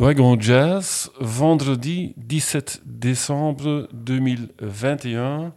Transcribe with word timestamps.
Wagon 0.00 0.40
Jazz, 0.40 1.10
vendredi 1.20 2.14
17 2.16 2.80
décembre 2.86 3.86
2021, 3.92 5.52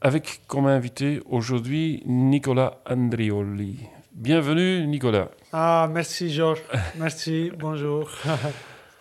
avec 0.00 0.42
comme 0.46 0.66
invité 0.66 1.20
aujourd'hui 1.28 2.00
Nicolas 2.06 2.78
Andrioli. 2.88 3.80
Bienvenue 4.14 4.86
Nicolas. 4.86 5.28
Ah, 5.52 5.88
merci 5.92 6.30
Georges. 6.32 6.62
Merci, 6.98 7.50
bonjour. 7.58 8.10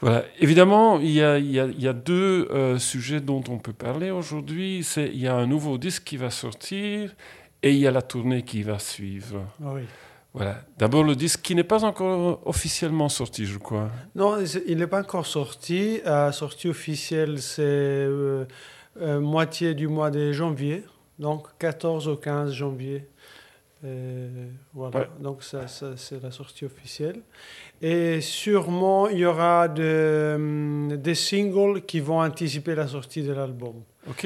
Voilà, 0.02 0.24
évidemment, 0.42 1.00
il 1.00 1.12
y 1.12 1.24
a, 1.24 1.38
il 1.38 1.50
y 1.50 1.62
a- 1.62 1.66
il 1.66 1.82
y 1.82 1.88
a 1.88 1.94
deux 1.94 2.50
euh, 2.52 2.78
sujets 2.78 3.22
dont 3.22 3.42
on 3.48 3.58
peut 3.58 3.72
parler 3.72 4.12
aujourd'hui. 4.12 4.84
C'est 4.84 5.06
il 5.08 5.18
y 5.22 5.30
a 5.30 5.36
un 5.36 5.48
nouveau 5.48 5.78
disque 5.78 6.04
qui 6.04 6.18
va 6.18 6.30
sortir 6.30 7.16
et 7.62 7.72
il 7.72 7.78
y 7.78 7.88
a 7.88 7.92
la 7.92 8.02
tournée 8.02 8.42
qui 8.42 8.64
va 8.64 8.80
suivre. 8.80 9.46
Ah 9.64 9.70
oui. 9.76 9.84
Voilà. 10.34 10.56
D'abord 10.80 11.04
le 11.04 11.16
disque 11.16 11.42
qui 11.42 11.54
n'est 11.54 11.64
pas 11.64 11.84
encore 11.86 12.42
officiellement 12.48 13.08
sorti, 13.10 13.46
je 13.46 13.58
crois. 13.60 13.90
Non, 14.16 14.38
il 14.68 14.78
n'est 14.78 14.88
pas 14.88 15.02
encore 15.02 15.28
sorti. 15.28 16.02
La 16.04 16.32
sortie 16.32 16.68
officielle, 16.70 17.40
c'est 17.40 17.62
euh, 17.62 18.46
euh, 19.00 19.20
moitié 19.20 19.76
du 19.76 19.88
mois 19.88 20.10
de 20.10 20.32
janvier, 20.32 20.84
donc 21.20 21.48
14 21.60 22.08
au 22.08 22.16
15 22.18 22.52
janvier. 22.52 23.08
Euh, 23.86 24.48
voilà, 24.74 25.00
Ouais. 25.02 25.08
donc 25.20 25.44
ça, 25.44 25.68
ça, 25.68 25.98
c'est 25.98 26.24
la 26.24 26.32
sortie 26.32 26.66
officielle. 26.66 27.20
Et 27.82 28.22
sûrement, 28.22 29.10
il 29.10 29.18
y 29.20 29.26
aura 29.26 29.68
de, 29.68 30.96
des 30.96 31.16
singles 31.16 31.82
qui 31.82 32.00
vont 32.00 32.22
anticiper 32.22 32.76
la 32.76 32.88
sortie 32.88 33.22
de 33.24 33.34
l'album. 33.34 33.84
Ok. 34.10 34.26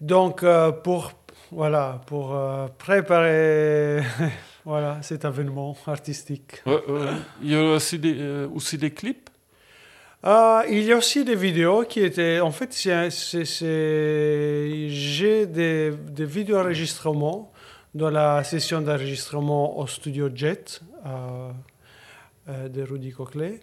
Donc, 0.00 0.42
euh, 0.42 0.70
pour, 0.70 1.10
voilà, 1.50 2.00
pour 2.06 2.34
euh, 2.36 2.68
préparer 2.78 4.00
voilà, 4.64 5.02
cet 5.02 5.24
événement 5.24 5.76
artistique. 5.86 6.62
Ouais, 6.66 6.82
ouais. 6.88 7.08
Il 7.42 7.50
y 7.50 7.56
aura 7.56 7.76
aussi 7.76 7.98
des, 7.98 8.16
euh, 8.18 8.48
aussi 8.54 8.78
des 8.78 8.90
clips? 8.90 9.30
Euh, 10.24 10.62
il 10.70 10.84
y 10.84 10.92
a 10.92 10.96
aussi 10.96 11.22
des 11.22 11.34
vidéos 11.34 11.84
qui 11.84 12.00
étaient. 12.00 12.40
En 12.40 12.50
fait, 12.50 12.74
j'ai 12.74 13.06
des, 15.46 15.90
des 15.90 16.24
vidéos 16.24 16.58
enregistrements 16.58 17.52
dans 17.94 18.10
la 18.10 18.42
session 18.42 18.80
d'enregistrement 18.80 19.78
au 19.78 19.86
studio 19.86 20.30
Jet 20.34 20.80
euh, 21.04 21.50
euh, 22.48 22.68
de 22.68 22.82
Rudy 22.82 23.12
Coquelet. 23.12 23.60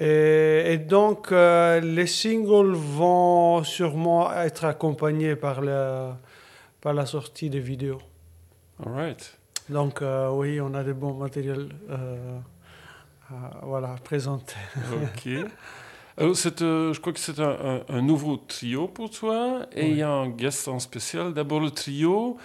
Et, 0.00 0.72
et 0.72 0.78
donc, 0.78 1.30
euh, 1.30 1.78
les 1.80 2.06
singles 2.06 2.72
vont 2.72 3.62
sûrement 3.62 4.32
être 4.32 4.64
accompagnés 4.64 5.36
par 5.36 5.60
la, 5.60 6.18
par 6.80 6.92
la 6.92 7.06
sortie 7.06 7.50
des 7.50 7.60
vidéos. 7.60 8.00
All 8.84 8.92
right. 8.92 9.38
Donc, 9.70 10.02
euh, 10.02 10.30
oui, 10.30 10.60
on 10.60 10.74
a 10.74 10.82
des 10.82 10.92
bons 10.92 11.14
matériels 11.14 11.68
euh, 11.88 12.38
à 13.30 13.60
voilà, 13.62 13.94
présenter. 14.02 14.56
Ok. 14.76 15.28
Alors, 16.16 16.34
euh, 16.62 16.92
je 16.92 17.00
crois 17.00 17.12
que 17.12 17.20
c'est 17.20 17.38
un, 17.40 17.56
un- 17.72 17.82
un 17.88 18.02
nouveau 18.02 18.36
trio 18.36 18.88
pour 18.88 19.10
toi 19.10 19.66
et 19.72 19.88
il 19.88 19.96
y 19.96 20.02
a 20.02 20.10
un 20.10 20.28
guest 20.28 20.68
en 20.68 20.78
spécial. 20.80 21.32
D'abord 21.32 21.60
le 21.60 21.70
trio. 21.70 22.36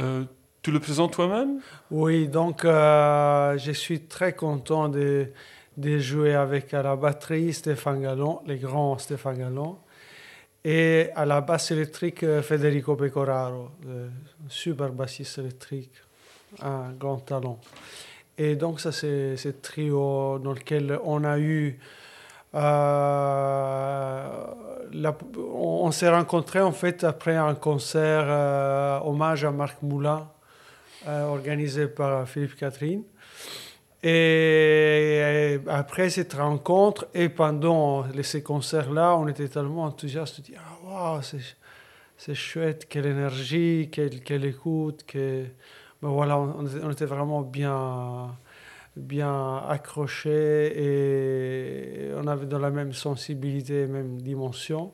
Euh, 0.00 0.24
tu 0.62 0.72
le 0.72 0.80
présentes 0.80 1.12
toi-même? 1.12 1.60
Oui, 1.90 2.26
donc 2.28 2.64
euh, 2.64 3.56
je 3.58 3.72
suis 3.72 4.00
très 4.00 4.32
content 4.34 4.88
de, 4.88 5.28
de 5.76 5.98
jouer 5.98 6.34
avec 6.34 6.72
à 6.74 6.82
la 6.82 6.96
batterie 6.96 7.52
Stéphane 7.52 8.02
Gallon, 8.02 8.40
le 8.46 8.56
grand 8.56 8.98
Stéphane 8.98 9.38
Gallon, 9.38 9.78
et 10.64 11.10
à 11.14 11.24
la 11.24 11.40
basse 11.40 11.70
électrique 11.70 12.24
Federico 12.42 12.96
Pecoraro, 12.96 13.70
le 13.86 14.10
super 14.48 14.90
bassiste 14.92 15.38
électrique, 15.38 15.92
un 16.62 16.92
grand 16.92 17.18
talent. 17.18 17.58
Et 18.36 18.56
donc 18.56 18.80
ça 18.80 18.92
c'est 18.92 19.36
ce 19.36 19.48
trio 19.48 20.38
dans 20.38 20.52
lequel 20.52 20.98
on 21.04 21.24
a 21.24 21.38
eu... 21.38 21.78
euh, 22.54 22.58
la- 24.92 25.18
on 25.36 25.90
s'est 25.90 26.08
rencontrés 26.08 26.60
en 26.60 26.72
fait 26.72 27.04
après 27.04 27.36
un 27.36 27.54
concert 27.54 28.24
euh, 28.26 29.00
hommage 29.00 29.44
à 29.44 29.50
Marc 29.50 29.82
Moulin 29.82 30.28
euh, 31.06 31.24
organisé 31.26 31.86
par 31.88 32.28
Philippe 32.28 32.56
Catherine. 32.56 33.02
Et, 34.02 35.58
après 35.66 36.08
cette 36.10 36.34
rencontre 36.34 37.08
et 37.14 37.28
pendant 37.28 38.04
ces 38.22 38.42
concerts-là, 38.42 39.16
on 39.16 39.26
était 39.26 39.48
tellement 39.48 39.84
enthousiastes. 39.84 40.36
On 40.38 40.42
dit, 40.42 40.54
ah, 40.56 40.78
waouh, 40.84 41.20
c'est, 42.16 42.34
chouette, 42.34 42.86
quelle 42.88 43.06
énergie, 43.06 43.88
quelle, 43.90 44.22
quelle 44.22 44.44
écoute. 44.44 45.04
Que... 45.06 45.46
Ben 46.02 46.08
voilà, 46.10 46.38
on, 46.38 46.90
était 46.90 47.06
vraiment 47.06 47.42
bien, 47.42 48.36
bien 48.96 49.56
accrochés 49.68 50.72
et 50.76 52.10
on 52.14 52.26
avait 52.28 52.46
dans 52.46 52.60
la 52.60 52.70
même 52.70 52.92
sensibilité, 52.92 53.86
même 53.86 54.20
dimension. 54.20 54.92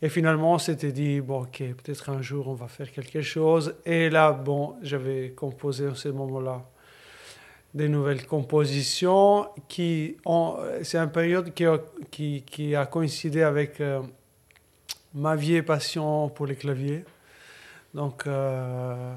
Et 0.00 0.08
finalement, 0.08 0.54
on 0.54 0.58
s'était 0.58 0.90
dit, 0.92 1.20
bon, 1.20 1.42
ok, 1.42 1.58
peut-être 1.58 2.10
un 2.10 2.22
jour 2.22 2.48
on 2.48 2.54
va 2.54 2.66
faire 2.68 2.90
quelque 2.90 3.20
chose. 3.20 3.74
Et 3.84 4.10
là, 4.10 4.32
bon, 4.32 4.76
j'avais 4.82 5.30
composé 5.30 5.86
en 5.86 5.94
ce 5.94 6.08
moment-là 6.08 6.64
des 7.74 7.88
nouvelles 7.88 8.26
compositions 8.26 9.48
qui 9.68 10.16
ont. 10.24 10.56
C'est 10.82 10.98
une 10.98 11.10
période 11.10 11.52
qui 11.54 11.64
a, 11.66 11.78
qui, 12.10 12.42
qui 12.42 12.74
a 12.74 12.86
coïncidé 12.86 13.42
avec 13.42 13.80
euh, 13.80 14.02
ma 15.14 15.36
vieille 15.36 15.62
passion 15.62 16.28
pour 16.28 16.46
les 16.46 16.56
claviers. 16.56 17.04
Donc, 17.94 18.26
euh, 18.26 19.14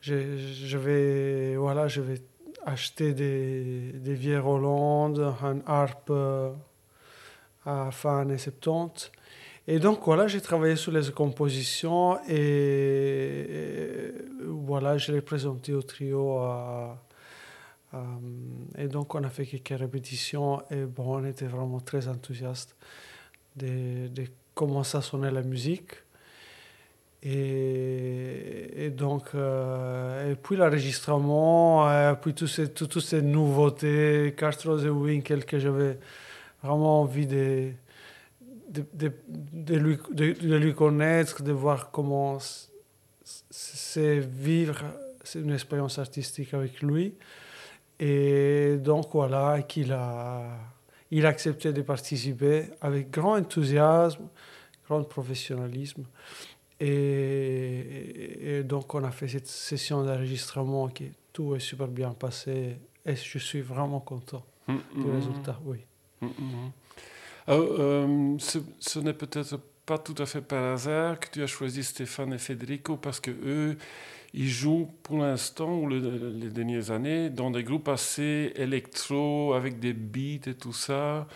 je, 0.00 0.36
je 0.38 0.78
vais, 0.78 1.56
voilà, 1.56 1.88
je 1.88 2.00
vais 2.00 2.20
acheter 2.64 3.12
des, 3.14 3.92
des 3.94 4.14
vieilles 4.14 4.38
Roland, 4.38 5.14
un 5.18 5.60
harpe 5.66 6.10
euh, 6.10 6.50
à 7.64 7.90
fin 7.90 8.20
années 8.20 8.38
70. 8.38 9.10
Et 9.68 9.78
donc 9.78 10.00
voilà, 10.04 10.26
j'ai 10.26 10.40
travaillé 10.40 10.76
sur 10.76 10.92
les 10.92 11.10
compositions 11.12 12.18
et, 12.28 12.34
et 12.34 14.12
voilà, 14.44 14.98
je 14.98 15.12
l'ai 15.12 15.20
présenté 15.20 15.74
au 15.74 15.82
trio. 15.82 16.40
et 18.78 18.88
donc 18.88 19.14
on 19.14 19.22
a 19.22 19.28
fait 19.28 19.46
quelques 19.46 19.78
répétitions 19.78 20.62
et 20.70 20.84
bon, 20.84 21.18
on 21.20 21.24
était 21.24 21.46
vraiment 21.46 21.80
très 21.80 22.08
enthousiastes 22.08 22.74
de, 23.56 24.08
de 24.08 24.24
comment 24.54 24.82
ça 24.82 25.02
sonnait 25.02 25.30
la 25.30 25.42
musique. 25.42 25.92
Et, 27.22 28.90
donc, 28.96 29.34
euh, 29.34 30.32
et 30.32 30.36
puis 30.36 30.56
l'enregistrement, 30.56 31.86
et 31.90 32.14
puis 32.20 32.32
tous 32.32 32.46
ces, 32.46 32.70
tout- 32.70 32.86
toutes 32.86 33.02
ces 33.02 33.20
nouveautés, 33.20 34.34
Castro 34.36 34.78
et 34.78 34.88
Winkel 34.88 35.44
que 35.44 35.58
j'avais 35.58 35.98
vraiment 36.62 37.02
envie 37.02 37.26
de, 37.26 37.72
de, 38.70 38.84
de, 38.94 39.12
de 39.52 39.76
lui, 39.76 39.98
de, 40.12 40.56
lui 40.56 40.74
connaître, 40.74 41.42
de 41.42 41.52
voir 41.52 41.90
comment 41.90 42.38
c'est 43.50 44.18
vivre 44.20 44.82
une 45.34 45.52
expérience 45.52 45.98
artistique 45.98 46.54
avec 46.54 46.80
lui. 46.80 47.14
Et 47.98 48.76
donc 48.78 49.08
voilà, 49.12 49.60
qu'il 49.62 49.92
a, 49.92 50.42
il 51.10 51.26
a 51.26 51.28
accepté 51.28 51.72
de 51.74 51.82
participer 51.82 52.64
avec 52.80 53.10
grand 53.10 53.36
enthousiasme, 53.38 54.26
grand 54.88 55.02
professionnalisme. 55.04 56.04
Et, 56.80 58.58
et 58.58 58.62
donc 58.64 58.94
on 58.94 59.04
a 59.04 59.10
fait 59.10 59.28
cette 59.28 59.46
session 59.46 60.02
d'enregistrement 60.04 60.88
qui 60.88 61.10
tout 61.32 61.54
est 61.54 61.60
super 61.60 61.88
bien 61.88 62.10
passé 62.12 62.76
et 63.06 63.16
je 63.16 63.38
suis 63.38 63.60
vraiment 63.60 64.00
content 64.00 64.44
Mm, 64.68 64.76
du 65.02 65.08
mm, 65.08 65.14
résultat, 65.14 65.58
oui. 65.64 65.78
mm. 66.20 66.28
Alors, 67.46 67.66
euh, 67.80 68.36
ce, 68.38 68.58
ce 68.78 68.98
n'est 69.00 69.14
peut-être 69.14 69.58
pas 69.84 69.98
tout 69.98 70.14
à 70.18 70.26
fait 70.26 70.42
par 70.42 70.74
hasard 70.74 71.18
que 71.18 71.28
tu 71.30 71.42
as 71.42 71.46
choisi 71.48 71.82
Stéphane 71.82 72.32
et 72.34 72.38
Federico 72.38 72.96
parce 72.96 73.18
que 73.18 73.30
eux, 73.30 73.76
ils 74.32 74.48
jouent 74.48 74.88
pour 75.02 75.18
l'instant, 75.18 75.74
ou 75.80 75.86
le- 75.88 76.30
les 76.38 76.50
dernières 76.50 76.92
années, 76.92 77.30
dans 77.30 77.50
des 77.50 77.64
groupes 77.64 77.88
assez 77.88 78.52
électro, 78.54 79.54
avec 79.54 79.80
des 79.80 79.92
beats 79.94 80.48
et 80.48 80.54
tout 80.54 80.74
ça. 80.74 81.26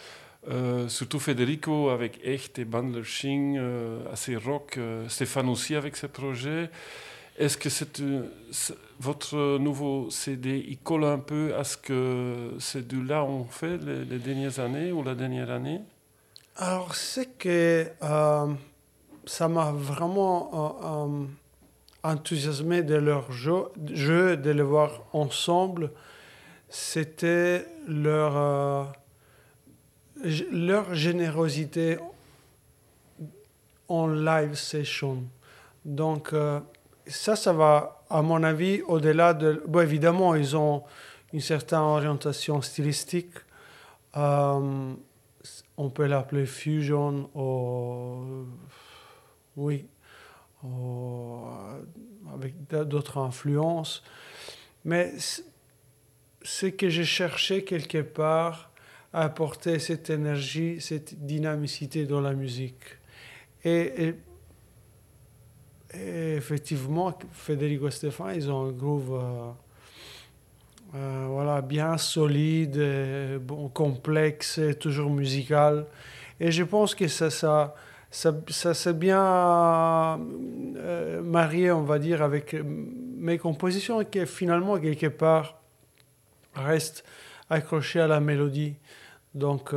Euh, 0.50 0.88
surtout 0.88 1.20
Federico 1.20 1.88
avec 1.88 2.20
Echt 2.22 2.58
et 2.58 2.64
Bandlerching, 2.64 3.56
euh, 3.58 4.00
assez 4.12 4.36
rock. 4.36 4.76
euh, 4.76 5.08
Stéphane 5.08 5.48
aussi 5.48 5.74
avec 5.74 5.96
ses 5.96 6.08
projets. 6.08 6.70
Est-ce 7.36 7.58
que 7.58 7.68
c'est, 7.68 8.00
votre 9.00 9.58
nouveau 9.58 10.08
CD, 10.10 10.64
il 10.68 10.78
colle 10.78 11.04
un 11.04 11.18
peu 11.18 11.52
à 11.56 11.64
ce 11.64 11.76
que 11.76 12.52
ces 12.60 12.82
deux-là 12.82 13.24
ont 13.24 13.44
fait 13.44 13.76
les, 13.78 14.18
dernières 14.18 14.60
années 14.60 14.92
ou 14.92 15.02
la 15.02 15.16
dernière 15.16 15.50
année? 15.50 15.80
Alors, 16.56 16.94
c'est 16.94 17.36
que 17.36 17.88
euh, 18.02 18.46
ça 19.26 19.48
m'a 19.48 19.72
vraiment 19.72 20.78
euh, 20.84 21.24
enthousiasmé 22.04 22.84
de 22.84 22.94
leur 22.94 23.32
jeu, 23.32 23.66
de 23.76 24.50
les 24.50 24.62
voir 24.62 25.02
ensemble. 25.12 25.90
C'était 26.68 27.66
leur, 27.88 28.92
leur 30.50 30.94
générosité 30.94 31.98
en 33.88 34.06
live 34.06 34.54
session. 34.54 35.24
Donc, 35.84 36.32
ça, 37.06 37.36
ça 37.36 37.52
va, 37.52 38.02
à 38.08 38.22
mon 38.22 38.42
avis, 38.42 38.82
au-delà 38.82 39.34
de... 39.34 39.62
Bon, 39.66 39.80
évidemment, 39.80 40.34
ils 40.34 40.56
ont 40.56 40.84
une 41.32 41.40
certaine 41.40 41.80
orientation 41.80 42.62
stylistique. 42.62 43.34
Euh, 44.16 44.92
on 45.76 45.90
peut 45.90 46.06
l'appeler 46.06 46.46
fusion 46.46 47.28
ou... 47.34 48.46
Oui. 49.56 49.86
avec 52.32 52.54
d'autres 52.68 53.18
influences. 53.18 54.02
Mais 54.84 55.12
ce 56.42 56.66
que 56.66 56.88
j'ai 56.88 57.04
cherché 57.04 57.64
quelque 57.64 58.02
part 58.02 58.70
apporter 59.14 59.78
cette 59.78 60.10
énergie, 60.10 60.80
cette 60.80 61.24
dynamicité 61.24 62.04
dans 62.04 62.20
la 62.20 62.34
musique. 62.34 62.82
Et, 63.64 64.14
effectivement, 65.94 67.16
Federico 67.32 67.88
Stéphane, 67.88 68.34
ils 68.34 68.50
ont 68.50 68.66
un 68.66 68.72
groove 68.72 69.14
euh, 69.14 69.50
euh, 70.96 71.26
voilà, 71.30 71.62
bien 71.62 71.96
solide, 71.96 72.78
bon, 73.40 73.68
complexe, 73.68 74.60
toujours 74.80 75.10
musical. 75.10 75.86
Et 76.40 76.50
je 76.50 76.64
pense 76.64 76.96
que 76.96 77.06
ça, 77.06 77.30
ça, 77.30 77.74
ça, 78.10 78.74
s'est 78.74 78.92
bien 78.92 80.20
euh, 80.76 81.22
marié, 81.22 81.70
on 81.70 81.82
va 81.82 82.00
dire, 82.00 82.22
avec 82.22 82.56
mes 82.64 83.38
compositions 83.38 84.04
qui 84.04 84.26
finalement, 84.26 84.78
quelque 84.78 85.06
part, 85.06 85.60
restent 86.54 87.04
accrochées 87.48 88.00
à 88.00 88.08
la 88.08 88.20
mélodie. 88.20 88.74
Donc, 89.34 89.74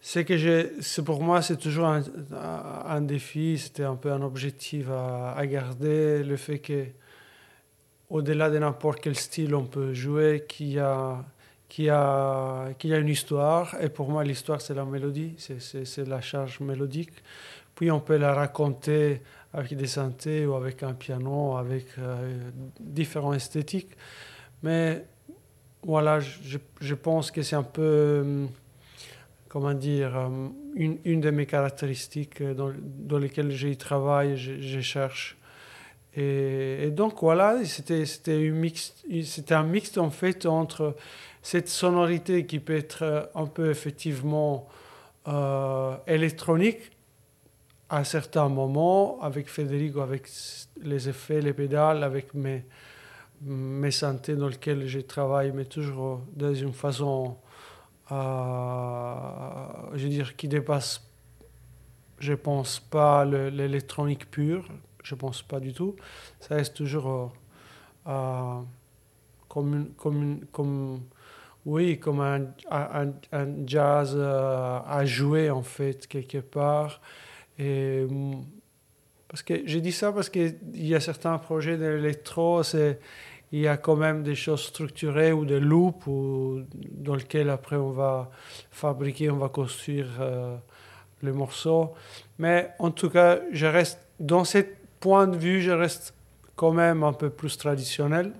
c'est 0.00 0.24
que 0.24 0.72
c'est 0.80 1.04
pour 1.04 1.22
moi, 1.22 1.42
c'est 1.42 1.56
toujours 1.56 1.86
un, 1.86 2.02
un 2.86 3.00
défi, 3.00 3.58
c'était 3.58 3.84
un 3.84 3.96
peu 3.96 4.12
un 4.12 4.22
objectif 4.22 4.86
à, 4.90 5.46
garder, 5.46 6.22
le 6.24 6.36
fait 6.36 6.58
que 6.58 6.86
au-delà 8.08 8.50
de 8.50 8.58
n'importe 8.58 9.00
quel 9.00 9.14
style 9.14 9.54
on 9.54 9.64
peut 9.64 9.94
jouer, 9.94 10.44
qu'il 10.48 10.72
y 10.72 10.78
a, 10.78 11.24
qu'il 11.68 11.90
a, 11.90 12.70
y 12.82 12.92
a 12.92 12.98
une 12.98 13.08
histoire, 13.08 13.76
et 13.80 13.88
pour 13.88 14.10
moi 14.10 14.24
l'histoire 14.24 14.60
c'est 14.60 14.74
la 14.74 14.84
mélodie, 14.84 15.36
c'est, 15.38 16.08
la 16.08 16.20
charge 16.20 16.60
mélodique, 16.60 17.12
puis 17.74 17.90
on 17.90 18.00
peut 18.00 18.16
la 18.16 18.34
raconter 18.34 19.22
avec 19.52 19.76
des 19.76 19.86
synthés 19.86 20.46
ou 20.46 20.54
avec 20.54 20.82
un 20.82 20.94
piano, 20.94 21.56
avec 21.56 21.86
euh, 21.98 22.50
différents 22.80 23.32
esthétiques, 23.32 23.96
mais 24.62 25.04
voilà, 25.82 26.20
je, 26.20 26.58
je 26.80 26.94
pense 26.94 27.30
que 27.30 27.42
c'est 27.42 27.56
un 27.56 27.62
peu 27.62 28.46
comment 29.50 29.74
dire, 29.74 30.16
euh, 30.16 30.48
une, 30.76 30.98
une, 31.04 31.20
de 31.20 31.30
mes 31.30 31.44
caractéristiques 31.44 32.42
dans, 32.42 32.72
dans 32.78 33.18
lesquelles 33.18 33.50
je 33.50 33.68
travaille, 33.74 34.36
je, 34.36 34.80
cherche. 34.80 35.36
Et, 36.14 36.84
et, 36.84 36.90
donc 36.90 37.20
voilà, 37.20 37.58
c'était, 37.64 38.04
un 39.50 39.62
mix 39.64 39.98
en 39.98 40.10
fait 40.10 40.46
entre 40.46 40.96
cette 41.42 41.68
sonorité 41.68 42.46
qui 42.46 42.60
peut 42.60 42.76
être 42.76 43.30
un 43.34 43.46
peu 43.46 43.70
effectivement 43.70 44.68
euh, 45.26 45.96
électronique 46.06 46.92
à 47.88 48.04
certains 48.04 48.48
moments, 48.48 49.20
avec 49.20 49.48
Federico, 49.48 50.00
avec 50.00 50.28
les 50.80 51.08
effets, 51.08 51.40
les 51.40 51.52
pédales, 51.52 52.04
avec 52.04 52.34
mes, 52.34 52.62
mes 53.40 53.90
synthés 53.90 54.36
dans 54.36 54.48
lesquels 54.48 54.86
je 54.86 55.00
travaille, 55.00 55.52
mais 55.52 55.64
toujours 55.64 56.20
dans 56.34 56.54
une 56.54 56.72
façon 56.72 57.36
je 59.94 60.02
veux 60.02 60.08
dire, 60.08 60.36
qui 60.36 60.48
dépasse, 60.48 61.02
je 62.18 62.34
pense 62.34 62.80
pas 62.80 63.24
l'électronique 63.24 64.30
pure, 64.30 64.68
je 65.02 65.14
pense 65.14 65.42
pas 65.42 65.60
du 65.60 65.72
tout. 65.72 65.96
Ça 66.40 66.56
reste 66.56 66.76
toujours 66.76 67.32
euh, 68.06 68.60
comme, 69.48 69.90
comme, 69.96 70.40
comme, 70.52 71.02
oui, 71.64 71.98
comme 71.98 72.20
un, 72.20 72.46
un, 72.70 73.12
un 73.32 73.66
jazz 73.66 74.14
euh, 74.16 74.80
à 74.86 75.04
jouer 75.04 75.50
en 75.50 75.62
fait 75.62 76.06
quelque 76.06 76.38
part. 76.38 77.00
Et, 77.58 78.06
parce 79.28 79.42
que 79.42 79.54
j'ai 79.64 79.80
dit 79.80 79.92
ça 79.92 80.12
parce 80.12 80.28
qu'il 80.28 80.58
y 80.74 80.94
a 80.94 81.00
certains 81.00 81.38
projets 81.38 81.76
d'électro, 81.76 82.62
c'est 82.62 82.98
il 83.52 83.60
y 83.60 83.68
a 83.68 83.76
quand 83.76 83.96
même 83.96 84.22
des 84.22 84.34
choses 84.34 84.62
structurées 84.62 85.32
ou 85.32 85.44
des 85.44 85.60
loops 85.60 86.06
dans 86.90 87.14
lesquels 87.14 87.50
après 87.50 87.76
on 87.76 87.90
va 87.90 88.30
fabriquer, 88.70 89.30
on 89.30 89.38
va 89.38 89.48
construire 89.48 90.06
euh, 90.20 90.56
les 91.22 91.32
morceaux. 91.32 91.92
Mais 92.38 92.70
en 92.78 92.90
tout 92.90 93.10
cas, 93.10 93.40
je 93.52 93.66
reste, 93.66 93.98
dans 94.20 94.44
ce 94.44 94.58
point 95.00 95.26
de 95.26 95.36
vue, 95.36 95.60
je 95.62 95.72
reste 95.72 96.14
quand 96.54 96.72
même 96.72 97.02
un 97.02 97.12
peu 97.12 97.30
plus 97.30 97.56
traditionnel. 97.56 98.32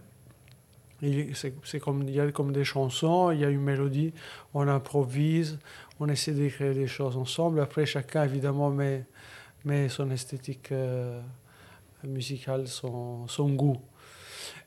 C'est 1.65 1.81
comme, 1.81 2.03
il 2.03 2.15
y 2.15 2.21
a 2.21 2.31
comme 2.31 2.53
des 2.53 2.65
chansons, 2.65 3.31
il 3.31 3.41
y 3.41 3.45
a 3.45 3.49
une 3.49 3.63
mélodie, 3.63 4.13
on 4.53 4.69
improvise, 4.69 5.59
on 5.99 6.09
essaie 6.09 6.33
d'écrire 6.33 6.75
des 6.75 6.87
choses 6.87 7.17
ensemble. 7.17 7.61
Après, 7.61 7.87
chacun, 7.87 8.25
évidemment, 8.25 8.71
met, 8.71 9.07
met 9.65 9.89
son 9.89 10.11
esthétique 10.11 10.71
euh, 10.73 11.19
musicale, 12.05 12.69
son, 12.69 13.27
son 13.29 13.49
goût. 13.49 13.81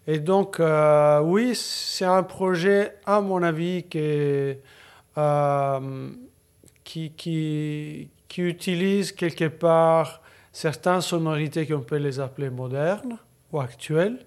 Et 0.06 0.20
donc, 0.20 0.60
euh, 0.60 1.22
oui, 1.22 1.56
c'est 1.56 2.06
un 2.06 2.24
projet, 2.24 2.96
à 3.06 3.22
mon 3.22 3.42
avis, 3.42 3.84
qui, 3.84 4.00
euh, 5.18 6.10
qui, 6.84 7.12
qui, 7.12 8.10
qui, 8.28 8.42
utilise 8.42 9.14
quelque 9.14 9.48
part 9.48 10.22
certaines 10.52 11.02
sonorités 11.02 11.66
qu'on 11.66 11.81
peut 11.81 11.98
les 11.98 12.19
appeler 12.19 12.50
modernes 12.50 13.18
ou 13.52 13.60
actuelles, 13.62 14.26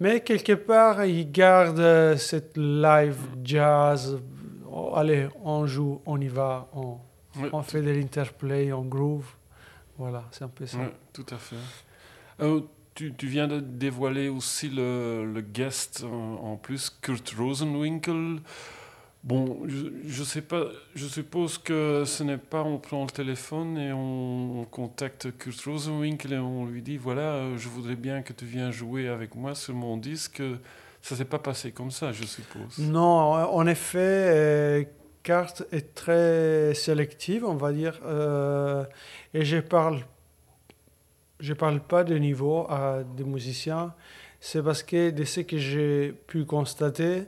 mais 0.00 0.20
quelque 0.20 0.52
part, 0.52 1.04
il 1.04 1.32
garde 1.32 2.16
cette 2.16 2.56
live 2.56 3.18
jazz. 3.42 4.18
allez, 4.94 5.28
on 5.42 5.66
joue, 5.66 6.02
on 6.04 6.20
y 6.20 6.28
va, 6.28 6.68
on, 6.74 6.98
on 7.52 7.62
fait 7.62 7.82
de 7.82 7.90
l'interplay, 7.90 8.72
on 8.72 8.82
groove. 8.82 9.26
Voilà, 9.96 10.24
c'est 10.30 10.44
un 10.44 10.48
peu 10.48 10.66
ça. 10.66 10.78
tout 11.12 11.26
à 11.30 11.36
fait. 11.36 11.56
Euh, 12.40 12.60
tu, 12.98 13.26
viens 13.26 13.46
de 13.46 13.60
dévoiler 13.60 14.28
aussi 14.28 14.68
le, 14.68 15.40
guest 15.40 16.04
en, 16.04 16.56
plus, 16.56 16.90
Kurt 16.90 17.34
Rosenwinkel. 17.38 18.40
Bon, 19.24 19.62
je, 19.66 20.22
sais 20.22 20.42
pas, 20.42 20.66
je 20.94 21.06
suppose 21.06 21.58
que 21.58 22.04
ce 22.06 22.22
n'est 22.22 22.38
pas 22.38 22.62
on 22.62 22.78
prend 22.78 23.04
le 23.04 23.10
téléphone 23.10 23.76
et 23.76 23.92
on, 23.92 24.66
contacte 24.70 25.36
Kurt 25.36 25.60
Rosenwinkel 25.62 26.34
et 26.34 26.38
on 26.38 26.66
lui 26.66 26.82
dit 26.82 26.96
voilà, 26.96 27.34
euh, 27.34 27.58
je 27.58 27.68
voudrais 27.68 27.96
bien 27.96 28.22
que 28.22 28.32
tu 28.32 28.44
viennes 28.44 28.70
jouer 28.70 29.08
avec 29.08 29.34
moi 29.34 29.54
sur 29.54 29.74
mon 29.74 29.96
disque. 29.96 30.42
Ça 31.02 31.16
s'est 31.16 31.24
pas 31.24 31.38
passé 31.38 31.72
comme 31.72 31.90
ça, 31.90 32.12
je 32.12 32.24
suppose. 32.24 32.78
Non, 32.78 33.32
en 33.32 33.66
effet, 33.66 33.98
euh, 33.98 34.84
Kurt 35.22 35.62
est 35.72 35.94
très 35.94 36.74
sélective, 36.74 37.44
on 37.44 37.54
va 37.54 37.72
dire, 37.72 38.00
euh, 38.04 38.84
et 39.34 39.44
je 39.44 39.58
parle 39.58 40.04
je 41.40 41.52
ne 41.52 41.58
parle 41.58 41.80
pas 41.80 42.04
de 42.04 42.16
niveau 42.16 42.66
à 42.68 43.02
des 43.16 43.24
musiciens, 43.24 43.94
c'est 44.40 44.62
parce 44.62 44.82
que 44.82 45.10
de 45.10 45.24
ce 45.24 45.40
que 45.40 45.58
j'ai 45.58 46.12
pu 46.26 46.44
constater, 46.44 47.24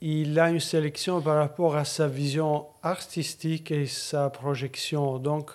il 0.00 0.38
a 0.38 0.50
une 0.50 0.60
sélection 0.60 1.20
par 1.20 1.36
rapport 1.36 1.76
à 1.76 1.84
sa 1.84 2.06
vision 2.06 2.66
artistique 2.82 3.70
et 3.70 3.86
sa 3.86 4.30
projection. 4.30 5.18
Donc, 5.18 5.52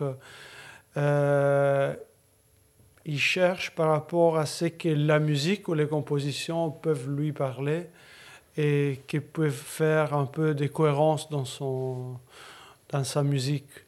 euh, 0.98 1.96
il 3.05 3.20
cherche 3.20 3.72
par 3.72 3.89
rapport 3.89 4.38
à 4.38 4.46
ce 4.46 4.65
que 4.65 4.89
la 4.89 5.20
musique 5.20 5.67
ou 5.67 5.74
les 5.74 5.88
compositions 5.88 6.72
peuvent 6.72 7.10
lui 7.10 7.32
parler 7.32 7.88
et 8.58 9.01
qui 9.08 9.20
peuvent 9.20 9.51
faire 9.51 10.13
un 10.13 10.25
peu 10.25 10.53
de 10.53 10.67
cohérence 10.67 11.29
dans, 11.29 11.46
son, 11.46 12.17
dans 12.89 13.03
sa 13.03 13.24
musique. 13.24 13.85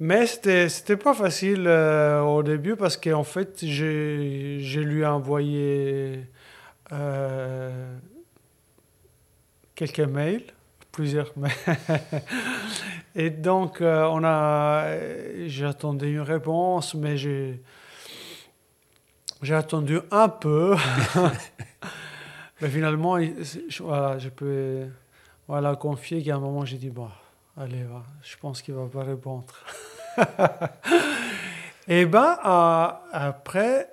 Mais 0.00 0.26
c'était, 0.26 0.68
c'était 0.68 0.96
pas 0.96 1.12
facile 1.12 1.64
euh, 1.66 2.20
au 2.20 2.42
début 2.44 2.76
parce 2.76 2.96
qu'en 2.96 3.24
fait, 3.24 3.64
j'ai, 3.64 4.58
j'ai 4.60 4.84
lui 4.84 5.04
envoyé 5.04 6.24
euh, 6.92 7.96
quelques 9.74 9.98
mails, 10.00 10.44
plusieurs 10.92 11.32
mails. 11.36 11.52
Et 13.16 13.30
donc, 13.30 13.80
euh, 13.80 14.04
on 14.04 14.22
a, 14.22 14.86
j'attendais 15.46 16.10
une 16.12 16.20
réponse, 16.20 16.94
mais 16.94 17.16
j'ai, 17.16 17.60
J'ai 19.42 19.54
attendu 19.54 19.98
un 20.12 20.28
peu. 20.28 20.76
Mais 22.60 22.68
finalement, 22.68 23.18
voilà, 23.80 24.18
je 24.18 24.28
peux 24.28 24.86
voilà, 25.46 25.76
confier 25.76 26.22
qu'à 26.22 26.36
un 26.36 26.40
moment, 26.40 26.64
j'ai 26.64 26.76
dit, 26.76 26.90
bon, 26.90 27.08
allez, 27.58 27.84
va, 27.84 28.04
je 28.22 28.36
pense 28.36 28.62
qu'il 28.62 28.74
va 28.74 28.86
pas 28.86 29.02
répondre. 29.02 29.54
Et 31.88 32.06
ben 32.06 32.38
après, 33.12 33.90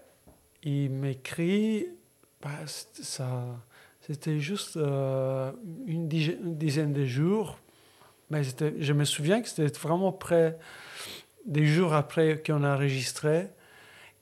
il 0.64 0.90
m'écrit, 0.92 1.88
bah, 2.42 2.50
ça, 2.66 3.30
c'était 4.02 4.40
juste 4.40 4.78
euh, 4.78 5.52
une, 5.88 6.08
dizaine, 6.08 6.94
de 6.94 7.06
jours, 7.06 7.58
mais 8.30 8.42
je 8.44 8.94
me 8.94 9.06
souviens 9.06 9.42
que 9.42 9.48
c'était 9.48 9.68
vraiment 9.80 10.12
près 10.12 10.58
des 11.46 11.66
jours 11.66 11.94
après 11.94 12.42
qu'on 12.46 12.64
a 12.64 12.76
enregistré. 12.76 13.48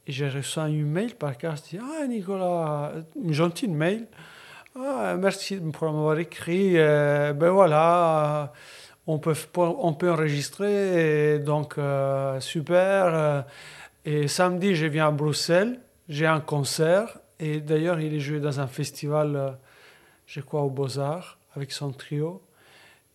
Et 0.05 0.11
j'ai 0.11 0.29
reçu 0.29 0.59
un 0.59 0.67
email 0.67 1.13
par 1.13 1.37
carte, 1.37 1.69
dit 1.69 1.79
Ah, 1.81 2.05
Nicolas, 2.07 2.91
une 3.21 3.33
gentille 3.33 3.69
mail. 3.69 4.07
Ah, 4.75 5.15
merci 5.17 5.57
pour 5.57 5.91
m'avoir 5.91 6.19
écrit. 6.19 6.77
Euh, 6.77 7.33
ben 7.33 7.49
voilà, 7.49 8.51
on 9.07 9.19
peut, 9.19 9.35
on 9.55 9.93
peut 9.93 10.11
enregistrer, 10.11 11.39
donc 11.39 11.77
euh, 11.77 12.39
super. 12.39 13.05
Euh, 13.13 13.41
et 14.05 14.27
samedi, 14.27 14.75
je 14.75 14.85
viens 14.85 15.07
à 15.07 15.11
Bruxelles, 15.11 15.79
j'ai 16.09 16.25
un 16.25 16.39
concert. 16.39 17.19
Et 17.39 17.59
d'ailleurs, 17.59 17.99
il 17.99 18.13
est 18.13 18.19
joué 18.19 18.39
dans 18.39 18.59
un 18.59 18.67
festival, 18.67 19.57
je 20.27 20.39
crois, 20.39 20.61
au 20.61 20.69
Beaux-Arts, 20.69 21.37
avec 21.55 21.71
son 21.71 21.91
trio. 21.91 22.41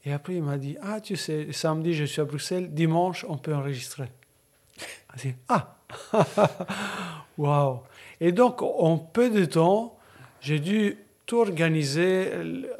Et 0.05 0.13
après, 0.13 0.35
il 0.35 0.43
m'a 0.43 0.59
dit 0.59 0.77
Ah, 0.83 1.01
tu 1.01 1.17
sais, 1.17 1.49
samedi, 1.53 1.95
je 1.95 2.05
suis 2.05 2.21
à 2.21 2.25
Bruxelles, 2.25 2.73
dimanche, 2.73 3.25
on 3.29 3.37
peut 3.37 3.55
enregistrer. 3.55 4.09
Ah 5.49 5.77
Waouh 7.39 7.81
Et 8.21 8.33
donc, 8.33 8.63
en 8.63 8.99
peu 8.99 9.31
de 9.31 9.45
temps, 9.45 9.99
j'ai 10.41 10.59
dû 10.59 10.99
tout 11.27 11.39
organiser, 11.39 12.31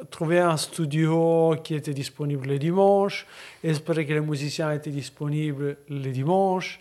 trouver 0.09 0.39
un 0.39 0.57
studio 0.57 1.55
qui 1.63 1.75
était 1.75 1.93
disponible 1.93 2.47
le 2.47 2.59
dimanche, 2.59 3.25
espérer 3.63 4.05
que 4.05 4.13
les 4.13 4.21
musiciens 4.21 4.71
étaient 4.71 4.89
disponibles 4.89 5.77
le 5.89 6.11
dimanche. 6.11 6.79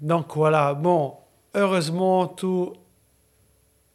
Donc 0.00 0.34
voilà, 0.34 0.74
bon, 0.74 1.14
heureusement, 1.54 2.26
tout 2.26 2.72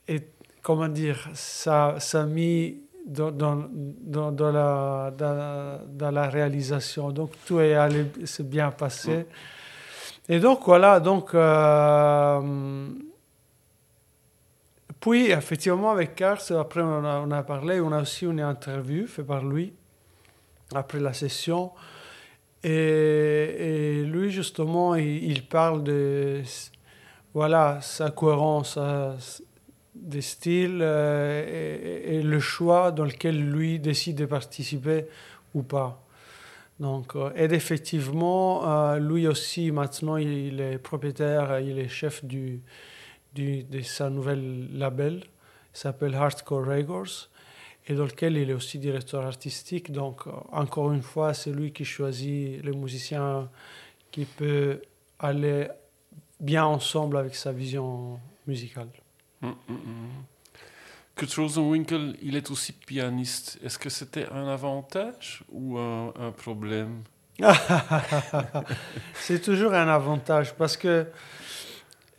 est, 0.07 0.27
comment 0.61 0.87
dire, 0.87 1.29
ça, 1.33 1.95
ça 1.99 2.21
a 2.21 2.25
mis 2.25 2.77
dans, 3.05 3.31
dans, 3.31 4.31
dans, 4.31 4.51
la, 4.51 5.13
dans, 5.17 6.11
la 6.11 6.29
réalisation. 6.29 7.11
Donc 7.11 7.31
tout 7.45 7.59
est 7.59 7.75
allé, 7.75 8.05
c'est 8.25 8.47
bien 8.47 8.71
passé. 8.71 9.25
Et 10.27 10.39
donc 10.39 10.61
voilà, 10.65 10.99
donc 10.99 11.33
euh, 11.35 12.87
puis 14.99 15.31
effectivement 15.31 15.91
avec 15.91 16.15
Kars, 16.15 16.51
après 16.51 16.81
on 16.81 17.31
a, 17.31 17.43
parlé, 17.43 17.79
on 17.79 17.91
a 17.91 18.01
aussi 18.01 18.25
une 18.25 18.39
interview 18.39 19.07
faite 19.07 19.27
par 19.27 19.43
lui 19.43 19.73
après 20.73 20.99
la 20.99 21.13
session. 21.13 21.71
Et, 22.63 24.03
lui 24.05 24.31
justement, 24.31 24.95
il, 24.95 25.45
parle 25.47 25.83
de 25.83 26.41
voilà 27.33 27.79
sa 27.81 28.09
cohérence 28.09 28.79
des 29.93 30.21
styles 30.21 30.79
euh, 30.81 32.03
et, 32.07 32.17
et, 32.17 32.21
le 32.21 32.39
choix 32.39 32.91
dans 32.91 33.05
lequel 33.05 33.39
lui 33.49 33.79
décide 33.79 34.17
de 34.17 34.25
participer 34.25 35.05
ou 35.53 35.63
pas. 35.63 36.05
Donc, 36.79 37.15
euh, 37.15 37.31
et 37.35 37.45
effectivement, 37.45 38.69
euh, 38.69 38.99
lui 38.99 39.27
aussi, 39.27 39.71
maintenant, 39.71 40.17
il 40.17 40.59
est 40.59 40.77
propriétaire, 40.77 41.59
il 41.61 41.79
est 41.79 41.87
chef 41.87 42.25
du, 42.25 42.61
du, 43.35 43.63
de 43.63 43.81
sa 43.81 44.09
nouvelle 44.09 44.75
label, 44.77 45.23
s'appelle 45.73 46.15
Hardcore 46.15 46.65
Records, 46.65 47.29
et 47.87 47.93
dans 47.93 48.05
lequel 48.05 48.37
il 48.37 48.49
est 48.49 48.53
aussi 48.53 48.79
directeur 48.79 49.25
artistique. 49.25 49.91
Donc, 49.91 50.25
euh, 50.25 50.31
encore 50.51 50.91
une 50.91 51.03
fois, 51.03 51.33
c'est 51.33 51.51
lui 51.51 51.71
qui 51.71 51.85
choisit 51.85 52.63
les 52.63 52.71
musiciens 52.71 53.49
qui 54.11 54.25
peuvent 54.25 54.81
aller 55.19 55.67
bien 56.39 56.65
ensemble 56.65 57.17
avec 57.17 57.35
sa 57.35 57.51
vision 57.51 58.19
musicale. 58.47 58.89
Hum, 59.41 59.55
hum. 59.69 60.25
Que 61.15 61.25
Rosenwinkel, 61.39 62.17
il 62.21 62.35
est 62.35 62.51
aussi 62.51 62.73
pianiste. 62.73 63.57
Est-ce 63.63 63.79
que 63.79 63.89
c'était 63.89 64.27
un 64.27 64.47
avantage 64.49 65.43
ou 65.49 65.77
un, 65.77 66.31
problème? 66.35 67.03
C'est 69.13 69.41
toujours 69.41 69.73
un 69.73 69.87
avantage 69.87 70.53
parce 70.55 70.75
que 70.75 71.07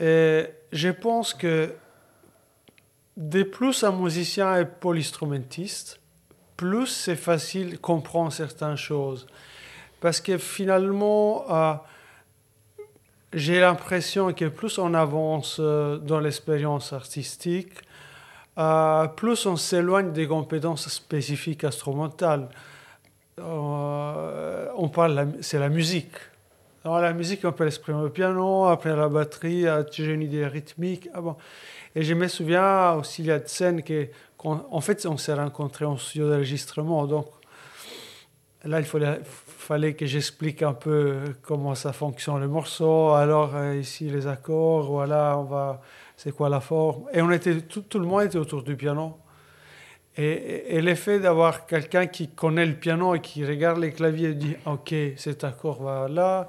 euh, 0.00 0.46
je 0.72 0.88
pense 0.88 1.34
que 1.34 1.74
de 3.16 3.42
plus 3.42 3.82
un 3.82 3.92
musicien 3.92 4.56
est 4.56 4.66
polyinstrumentiste, 4.66 6.00
plus 6.56 6.86
c'est 6.86 7.16
facile 7.16 7.72
de 7.72 7.76
comprendre 7.76 8.32
certaines 8.32 8.76
choses. 8.76 9.26
Parce 10.00 10.20
que 10.20 10.36
finalement, 10.36 11.44
euh, 11.50 11.74
j'ai 13.32 13.60
l'impression 13.60 14.32
que 14.32 14.44
plus 14.46 14.78
on 14.78 14.92
avance 14.92 15.56
euh, 15.60 15.96
dans 15.98 16.20
l'expérience 16.20 16.92
artistique, 16.92 17.72
plus 19.16 19.44
on 19.44 19.56
s'éloigne 19.56 20.12
des 20.12 20.26
compétences 20.26 20.88
spécifiques 20.88 21.64
instrumentales. 21.64 22.48
On 23.38 24.90
parle, 24.90 25.34
c'est 25.42 25.58
la 25.58 25.68
musique. 25.68 26.14
Dans 26.86 26.98
la 26.98 27.12
musique, 27.12 27.40
on 27.44 27.50
peut 27.50 27.64
l'exprimer 27.64 28.00
au 28.00 28.10
piano, 28.10 28.66
après 28.66 28.94
la 28.94 29.08
batterie, 29.08 29.64
j'ai 29.90 30.04
une 30.04 30.22
idée 30.22 30.46
rythmique. 30.46 31.08
Ah 31.12 31.20
bon. 31.20 31.34
Et 31.96 32.02
je 32.02 32.14
me 32.14 32.28
souviens 32.28 32.92
aussi, 32.92 33.22
il 33.22 33.26
y 33.26 33.32
a 33.32 33.40
des 33.40 33.48
scènes 33.48 33.82
que, 33.82 34.06
en 34.44 34.80
fait, 34.80 35.04
on 35.04 35.16
s'est 35.16 35.34
rencontrés 35.34 35.84
en 35.84 35.96
studio 35.96 36.30
d'enregistrement. 36.30 37.08
Donc 37.08 37.26
là, 38.62 38.78
il 38.78 38.86
fallait, 38.86 39.18
fallait 39.24 39.94
que 39.94 40.06
j'explique 40.06 40.62
un 40.62 40.74
peu 40.74 41.22
comment 41.42 41.74
ça 41.74 41.92
fonctionne 41.92 42.38
le 42.38 42.46
morceau. 42.46 43.10
Alors, 43.14 43.56
euh, 43.56 43.74
ici, 43.74 44.08
les 44.08 44.28
accords, 44.28 44.84
voilà, 44.84 45.36
on 45.40 45.42
va 45.42 45.82
c'est 46.16 46.30
quoi 46.30 46.48
la 46.48 46.60
forme. 46.60 47.06
Et 47.12 47.20
on 47.20 47.32
était, 47.32 47.62
tout, 47.62 47.80
tout, 47.80 47.98
le 47.98 48.06
monde 48.06 48.22
était 48.22 48.38
autour 48.38 48.62
du 48.62 48.76
piano. 48.76 49.18
Et, 50.18 50.76
et 50.76 50.80
l'effet 50.80 51.20
d'avoir 51.20 51.66
quelqu'un 51.66 52.06
qui 52.06 52.28
connaît 52.28 52.64
le 52.64 52.74
piano 52.74 53.14
et 53.14 53.20
qui 53.20 53.44
regarde 53.44 53.78
les 53.78 53.92
claviers 53.92 54.30
et 54.30 54.34
dit 54.34 54.56
Ok, 54.64 54.94
cet 55.16 55.44
accord 55.44 55.82
va 55.82 56.08
là, 56.08 56.48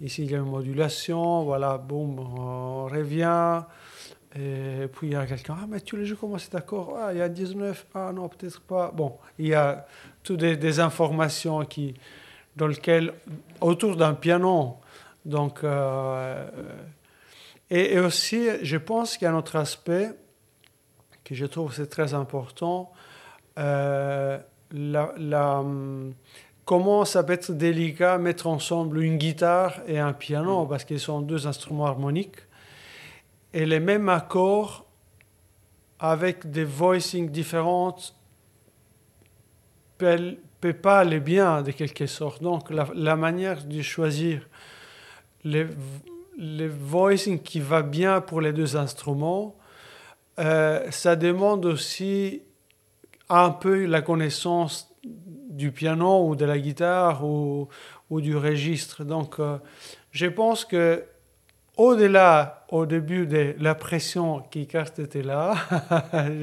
ici 0.00 0.24
il 0.24 0.30
y 0.30 0.34
a 0.34 0.38
une 0.38 0.44
modulation, 0.44 1.44
voilà, 1.44 1.76
boum, 1.78 2.18
on 2.18 2.84
revient. 2.86 3.62
Et 4.36 4.86
puis 4.92 5.08
il 5.08 5.12
y 5.14 5.16
a 5.16 5.26
quelqu'un 5.26 5.56
Ah, 5.60 5.66
mais 5.68 5.80
tu 5.80 5.96
le 5.96 6.04
joues 6.04 6.16
comment 6.16 6.38
cet 6.38 6.54
accord? 6.54 6.96
Ah, 7.00 7.12
il 7.12 7.18
y 7.18 7.22
a 7.22 7.28
19, 7.28 7.86
ah 7.94 8.12
non, 8.14 8.28
peut-être 8.28 8.60
pas. 8.60 8.92
Bon, 8.92 9.16
il 9.38 9.48
y 9.48 9.54
a 9.54 9.86
toutes 10.22 10.38
des, 10.38 10.80
informations 10.80 11.64
qui, 11.64 11.94
dans 12.56 12.68
lesquelles, 12.68 13.12
autour 13.60 13.96
d'un 13.96 14.14
piano, 14.14 14.76
donc. 15.24 15.64
Euh, 15.64 16.48
et, 17.70 18.00
aussi, 18.00 18.48
je 18.62 18.76
pense 18.76 19.16
qu'il 19.16 19.26
y 19.26 19.28
a 19.28 19.32
un 19.32 19.38
autre 19.38 19.56
aspect 19.56 20.10
que 21.30 21.36
je 21.36 21.46
trouve 21.46 21.72
c'est 21.72 21.86
très 21.86 22.12
important. 22.12 22.90
Euh, 23.58 24.38
la, 24.72 25.64
comment 26.64 27.04
ça 27.04 27.22
peut 27.22 27.32
être 27.32 27.52
délicat 27.52 28.18
mettre 28.18 28.48
ensemble 28.48 29.02
une 29.02 29.16
guitare 29.16 29.80
et 29.86 29.98
un 29.98 30.12
piano, 30.12 30.66
parce 30.66 30.84
qu'ils 30.84 31.00
sont 31.00 31.20
deux 31.20 31.46
instruments 31.46 31.86
harmoniques, 31.86 32.36
et 33.52 33.64
les 33.64 33.80
mêmes 33.80 34.08
accords 34.08 34.86
avec 36.00 36.50
des 36.50 36.64
voicings 36.64 37.30
différentes 37.30 38.16
ne 40.00 40.34
peut 40.60 40.72
pas 40.72 41.00
aller 41.00 41.20
bien 41.20 41.62
de 41.62 41.70
quelque 41.70 42.06
sorte. 42.06 42.42
Donc 42.42 42.70
la, 42.70 42.88
la 42.94 43.16
manière 43.16 43.64
de 43.64 43.82
choisir 43.82 44.48
les, 45.44 45.66
le 46.38 46.66
voicing 46.66 47.40
qui 47.40 47.60
va 47.60 47.82
bien 47.82 48.20
pour 48.20 48.40
les 48.40 48.52
deux 48.52 48.76
instruments, 48.76 49.54
euh, 50.40 50.90
ça 50.90 51.16
demande 51.16 51.66
aussi 51.66 52.42
un 53.28 53.50
peu 53.50 53.84
la 53.84 54.02
connaissance 54.02 54.92
du 55.04 55.70
piano 55.70 56.26
ou 56.28 56.36
de 56.36 56.44
la 56.44 56.58
guitare 56.58 57.24
ou, 57.24 57.68
ou 58.08 58.20
du 58.20 58.36
registre. 58.36 59.04
Donc, 59.04 59.38
euh, 59.38 59.58
je 60.10 60.26
pense 60.26 60.64
que 60.64 61.04
au-delà, 61.76 62.66
au 62.70 62.86
début 62.86 63.26
de 63.26 63.54
la 63.58 63.74
pression 63.74 64.40
qui 64.50 64.66
carte 64.66 64.98
était 64.98 65.22
là, 65.22 65.54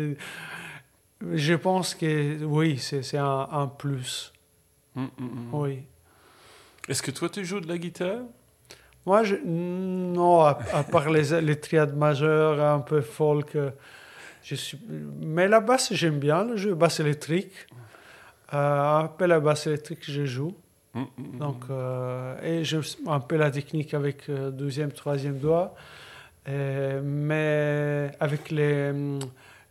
je 1.32 1.54
pense 1.54 1.96
que 1.96 2.44
oui, 2.44 2.78
c'est 2.78 3.18
un, 3.18 3.48
un, 3.52 3.68
plus. 3.68 4.32
Hum, 4.96 5.10
hum, 5.20 5.26
hum. 5.26 5.50
Oui. 5.54 5.84
Est-ce 6.88 7.02
que 7.02 7.12
toi, 7.12 7.30
tu 7.30 7.44
joues 7.44 7.60
de 7.60 7.68
la 7.68 7.78
guitare? 7.78 8.22
Moi, 9.08 9.24
je, 9.24 9.36
non, 9.46 10.42
à, 10.42 10.84
part 10.92 11.10
les, 11.10 11.40
les, 11.42 11.56
triades 11.58 11.96
majeures, 11.96 12.60
un 12.62 12.80
peu 12.82 13.00
folk. 13.00 13.56
Euh, 13.56 13.72
je 14.44 14.56
suis, 14.56 14.78
mais 15.22 15.48
la 15.48 15.62
basse, 15.62 15.94
j'aime 15.94 16.20
bien 16.20 16.44
le 16.44 16.58
jeu, 16.58 16.76
basse 16.76 17.00
électrique. 17.00 17.54
Euh, 18.54 19.00
un 19.04 19.08
peu 19.08 19.26
la 19.26 19.40
basse 19.40 19.66
électrique, 19.68 20.04
je 20.04 20.26
joue. 20.26 20.54
Mm, 20.94 21.00
mm, 21.00 21.06
mm. 21.18 21.40
Donc, 21.40 21.62
euh, 21.70 22.36
et 22.44 22.66
je, 22.66 22.80
un 23.08 23.22
peu 23.22 23.38
la 23.38 23.50
technique 23.50 23.94
avec 23.94 24.30
deuxième, 24.30 24.92
troisième 24.92 25.38
doigt. 25.40 25.74
Euh, 26.50 27.02
mais 27.04 28.12
avec 28.20 28.52
les, 28.52 28.92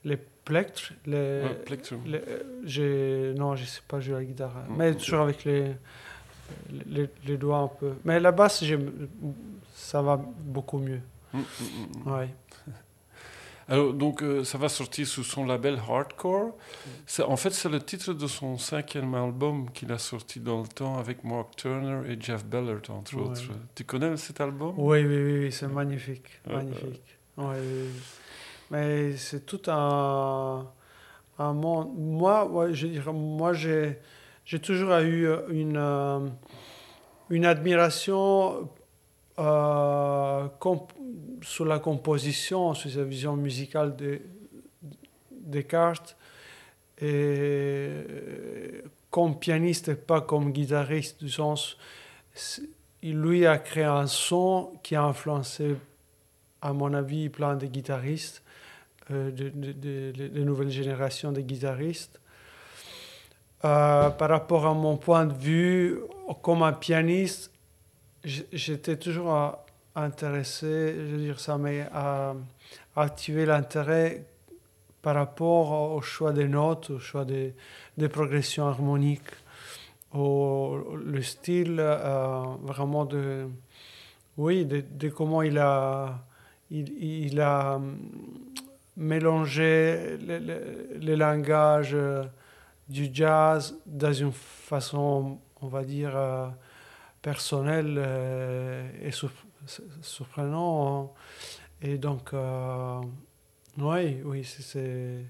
les 0.04 0.18
plectres, 0.46 0.92
les, 1.06 1.42
Ouais, 1.42 1.78
les- 2.06 2.18
euh, 2.18 2.42
j'ai- 2.64 3.34
non, 3.36 3.54
je 3.56 3.64
sais 3.64 3.80
pas 3.86 4.00
jouer 4.00 4.14
à 4.14 4.18
la 4.18 4.24
guitare, 4.24 4.52
mais 4.76 4.94
toujours 4.94 5.20
avec 5.20 5.44
les, 5.44 5.72
les, 6.86 7.08
les 7.26 7.36
doigts 7.36 7.58
un 7.58 7.68
peu. 7.68 7.92
Mais 8.04 8.20
la 8.20 8.32
basse, 8.32 8.62
ça 9.74 10.02
va 10.02 10.16
beaucoup 10.16 10.78
mieux. 10.78 11.00
Mm, 11.32 11.38
mm, 11.38 11.42
mm. 12.04 12.12
Ouais. 12.12 12.28
Alors, 13.68 13.92
donc, 13.92 14.22
euh, 14.22 14.44
ça 14.44 14.58
va 14.58 14.68
sortir 14.68 15.06
sous 15.08 15.24
son 15.24 15.44
label 15.44 15.76
Hardcore. 15.88 16.54
En 17.26 17.36
fait, 17.36 17.50
c'est 17.50 17.68
le 17.68 17.80
titre 17.80 18.12
de 18.12 18.26
son 18.28 18.58
cinquième 18.58 19.12
album 19.16 19.70
qu'il 19.72 19.90
a 19.90 19.98
sorti 19.98 20.38
dans 20.38 20.60
le 20.62 20.68
temps 20.68 20.98
avec 20.98 21.24
Mark 21.24 21.56
Turner 21.56 22.02
et 22.08 22.16
Jeff 22.20 22.44
Ballard, 22.44 22.82
entre 22.90 23.16
Ouais. 23.16 23.22
autres. 23.22 23.42
Tu 23.74 23.82
connais 23.82 24.16
cet 24.16 24.40
album? 24.40 24.72
Oui, 24.76 25.04
oui, 25.04 25.16
oui, 25.16 25.38
oui, 25.46 25.52
c'est 25.52 25.66
magnifique, 25.66 26.28
Ouais, 26.46 26.54
magnifique. 26.56 27.02
Ouais, 27.36 27.44
oui, 27.60 27.82
oui. 27.86 28.00
Mais 28.70 29.16
c'est 29.16 29.44
tout 29.44 29.62
un, 29.66 30.64
un 31.38 31.52
monde. 31.52 31.90
Moi, 31.98 32.68
je 32.72 32.86
dirais, 32.86 33.12
moi, 33.12 33.52
j'ai, 33.52 33.98
j'ai 34.46 34.60
toujours 34.60 34.96
eu 34.98 35.28
une, 35.50 35.76
euh, 35.76 36.20
une 37.30 37.44
admiration 37.44 38.70
euh, 39.38 40.46
sur 41.42 41.64
la 41.64 41.78
composition, 41.80 42.72
sur 42.74 42.90
sa 42.90 43.02
vision 43.02 43.36
musicale 43.36 43.96
de 43.96 44.20
Descartes, 45.32 46.16
et 46.98 47.04
euh, 47.12 48.82
comme 49.10 49.38
pianiste 49.38 49.88
et 49.88 49.94
pas 49.96 50.20
comme 50.20 50.52
guitariste, 50.52 51.22
du 51.22 51.28
sens, 51.30 51.76
lui 53.02 53.46
a 53.46 53.58
créé 53.58 53.84
un 53.84 54.06
son 54.06 54.72
qui 54.82 54.94
a 54.94 55.02
influencé, 55.02 55.76
à 56.62 56.72
mon 56.72 56.94
avis, 56.94 57.28
plein 57.28 57.56
de 57.56 57.66
guitaristes, 57.66 58.42
euh, 59.10 59.30
de, 59.30 59.48
de- 59.50 59.72
de- 59.72 60.12
de- 60.12 60.28
de 60.28 60.44
nouvelles 60.44 60.70
générations 60.70 61.32
de 61.32 61.40
guitaristes. 61.40 62.20
Euh, 63.64 64.10
par 64.10 64.28
rapport 64.28 64.66
à 64.66 64.74
mon 64.74 64.96
point 64.96 65.24
de 65.26 65.32
vue, 65.34 65.98
comme 66.42 66.62
un 66.62 66.72
pianiste, 66.72 67.50
j'étais 68.24 68.96
toujours 68.96 69.34
euh, 69.34 69.48
intéressé, 69.94 70.94
je 70.94 71.12
veux 71.16 71.18
dire, 71.18 71.40
ça 71.40 71.56
m'a 71.56 71.68
euh, 71.70 72.34
activé 72.94 73.46
l'intérêt 73.46 74.24
par 75.02 75.14
rapport 75.14 75.92
au 75.94 76.00
choix 76.02 76.32
des 76.32 76.48
notes, 76.48 76.90
au 76.90 76.98
choix 76.98 77.24
des, 77.24 77.54
des 77.96 78.08
progressions 78.08 78.66
harmoniques, 78.66 79.30
au 80.12 80.78
le 81.04 81.22
style 81.22 81.80
vraiment 82.62 83.04
de, 83.04 83.46
oui, 84.36 84.64
de, 84.66 84.84
de 84.88 85.08
comment 85.08 85.42
il 85.42 85.58
a, 85.58 86.18
il, 86.70 86.88
il 87.02 87.40
a 87.40 87.76
hum, 87.76 87.96
mélangé 88.96 90.16
le, 90.18 90.38
le- 90.38 90.98
le 91.00 91.14
langage 91.14 91.92
euh, 91.94 92.24
du 92.88 93.08
jazz 93.12 93.76
dans 93.86 94.12
une 94.12 94.32
façon, 94.32 95.38
on 95.60 95.68
va 95.68 95.84
dire, 95.84 96.16
euh, 96.16 96.48
personnelle 97.22 97.96
euh, 97.98 98.88
et 99.02 99.10
surp- 99.10 99.32
surprenante. 100.02 101.12
Et 101.82 101.98
donc, 101.98 102.32
euh, 102.32 103.00
oui, 103.78 104.20
oui, 104.24 104.44
c'est- 104.44 104.62
c'est. 104.62 105.24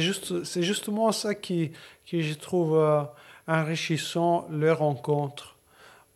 Juste, 0.00 0.60
justement 0.60 1.12
ça 1.12 1.34
qui, 1.34 1.72
qui 2.04 2.22
je 2.22 2.34
trouve 2.34 3.06
enrichissant, 3.46 4.48
les 4.50 4.72
rencontres 4.72 5.56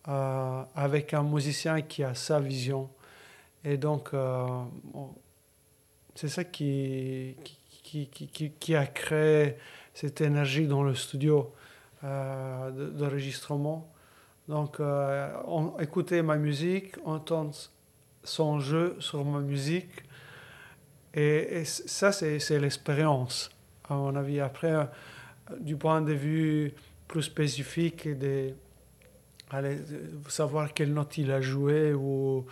avec 0.04 1.14
un 1.14 1.22
musicien 1.22 1.80
qui 1.82 2.02
a 2.02 2.14
sa 2.14 2.40
vision. 2.40 2.90
Et 3.64 3.76
donc, 3.76 4.10
on- 4.12 4.68
c'est 6.14 6.28
ça 6.28 6.44
qui, 6.44 7.36
qui, 7.82 8.06
qui, 8.08 8.50
qui, 8.50 8.74
a 8.74 8.86
créé 8.86 9.56
cette 9.94 10.20
énergie 10.20 10.66
dans 10.66 10.82
le 10.82 10.94
studio 10.94 11.52
euh, 12.04 12.70
de- 12.70 12.90
d'enregistrement. 12.90 13.90
Donc, 14.48 14.80
euh, 14.80 15.28
écouter 15.78 16.22
ma 16.22 16.36
musique, 16.36 16.96
entendre 17.04 17.54
son 18.24 18.60
jeu 18.60 18.96
sur 18.98 19.24
ma 19.24 19.40
musique. 19.40 20.02
Et, 21.14 21.64
ça, 21.64 22.12
c'est 22.12 22.58
l'expérience, 22.58 23.50
à 23.88 23.94
mon 23.94 24.14
avis. 24.16 24.40
Après, 24.40 24.72
euh, 24.72 24.84
du 25.60 25.76
point 25.76 26.00
de 26.02 26.12
vue 26.12 26.74
plus 27.08 27.22
spécifique, 27.22 28.08
de, 28.18 28.54
allez, 29.50 29.78
savoir 30.28 30.72
quelle 30.72 30.92
note 30.92 31.18
il 31.18 31.30
a 31.30 31.40
joué 31.40 31.92
ou 31.94 32.46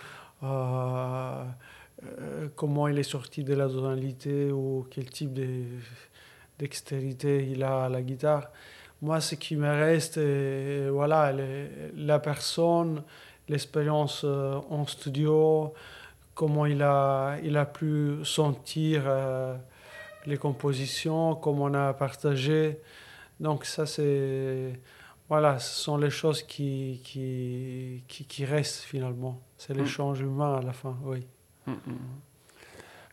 euh, 2.05 2.49
comment 2.57 2.89
il 2.89 2.99
est 2.99 3.03
sorti 3.17 3.45
de 3.45 3.55
la 3.55 3.69
tonalité 3.69 4.51
ou 4.53 4.87
quel 4.91 5.09
type 5.11 5.33
de- 5.35 5.65
dextérité 6.59 7.47
il 7.51 7.63
a 7.63 7.85
à 7.85 7.89
la 7.89 8.03
guitare. 8.03 8.51
Moi, 9.03 9.21
ce 9.21 9.35
qui 9.35 9.57
me 9.57 9.69
reste, 9.69 10.19
euh, 10.19 10.91
voilà, 10.93 11.33
le- 11.33 11.69
la 11.97 12.19
personne, 12.19 13.03
l'expérience 13.49 14.23
euh, 14.25 14.59
en 14.69 14.87
studio, 14.87 15.73
comment 16.35 16.67
il 16.67 16.83
a, 16.83 17.37
il 17.43 17.57
a 17.57 17.65
pu 17.67 18.17
sentir 18.25 19.05
euh, 19.07 19.57
les 20.27 20.37
compositions, 20.37 21.35
comment 21.35 21.65
on 21.65 21.75
a 21.75 21.93
partagé. 21.95 22.79
Donc 23.39 23.65
ça, 23.65 23.87
c'est... 23.87 24.79
Voilà, 25.31 25.61
ce 25.61 25.81
sont 25.85 25.97
les 25.97 26.11
choses 26.11 26.43
qui, 26.43 27.01
qui, 27.05 28.03
qui, 28.09 28.25
qui 28.25 28.45
restent 28.45 28.83
finalement. 28.83 29.41
C'est 29.57 29.75
Mm. 29.75 29.79
l'échange 29.79 30.21
humain 30.21 30.57
à 30.57 30.63
la 30.63 30.73
fin, 30.73 30.97
oui. 31.05 31.25
Mm, 31.67 31.73
mm. 31.73 32.21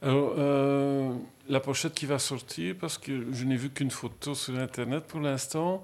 Alors, 0.02 0.36
euh, 0.38 1.14
la 1.50 1.60
pochette 1.60 1.94
qui 1.94 2.06
va 2.06 2.20
sortir, 2.20 2.76
parce 2.80 2.98
que 2.98 3.32
je 3.34 3.46
n'ai 3.46 3.56
vu 3.56 3.70
qu'une 3.72 3.92
photo 3.92 4.36
sur 4.36 4.58
Internet 4.58 5.06
pour 5.08 5.20
l'instant, 5.22 5.82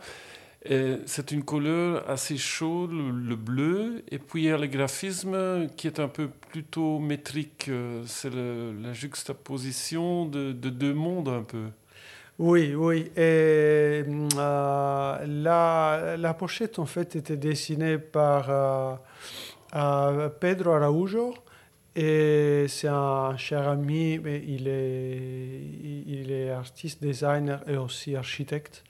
c'est 1.06 1.32
une 1.32 1.44
couleur 1.44 2.10
assez 2.10 2.38
chaude, 2.38 2.92
le, 2.94 3.12
le 3.12 3.36
bleu, 3.36 4.04
et 4.10 4.18
puis 4.18 4.44
il 4.44 4.46
y 4.48 4.52
a 4.52 4.58
le 4.58 4.68
graphisme 4.68 5.68
qui 5.76 5.88
est 5.88 6.00
un 6.00 6.08
peu 6.08 6.30
plutôt 6.52 7.00
métrique. 7.00 7.66
euh, 7.70 8.04
C'est 8.08 8.32
la 8.34 8.94
juxtaposition 8.94 10.26
de, 10.26 10.54
de 10.54 10.70
deux 10.70 10.94
mondes 10.94 11.28
un 11.30 11.44
peu. 11.44 11.66
Oui, 12.40 12.74
oui. 12.76 13.12
Et 13.16 14.04
euh, 14.08 15.26
la, 15.28 16.16
la 16.18 16.34
pochette, 16.34 16.80
en 16.80 16.86
fait, 16.86 17.16
était 17.16 17.38
dessinée 17.38 17.98
par 18.00 19.00
Pedro 20.40 20.72
Araujo. 20.72 21.34
Et 21.96 22.66
c'est 22.70 22.88
un 22.88 23.38
cher 23.38 23.68
ami, 23.68 24.18
mais 24.18 24.44
il 24.48 24.68
est, 24.68 25.62
il 26.08 26.32
est 26.32 26.50
artiste, 26.50 27.04
designer 27.04 27.62
et 27.68 27.78
aussi 27.78 28.16
architecte. 28.16 28.84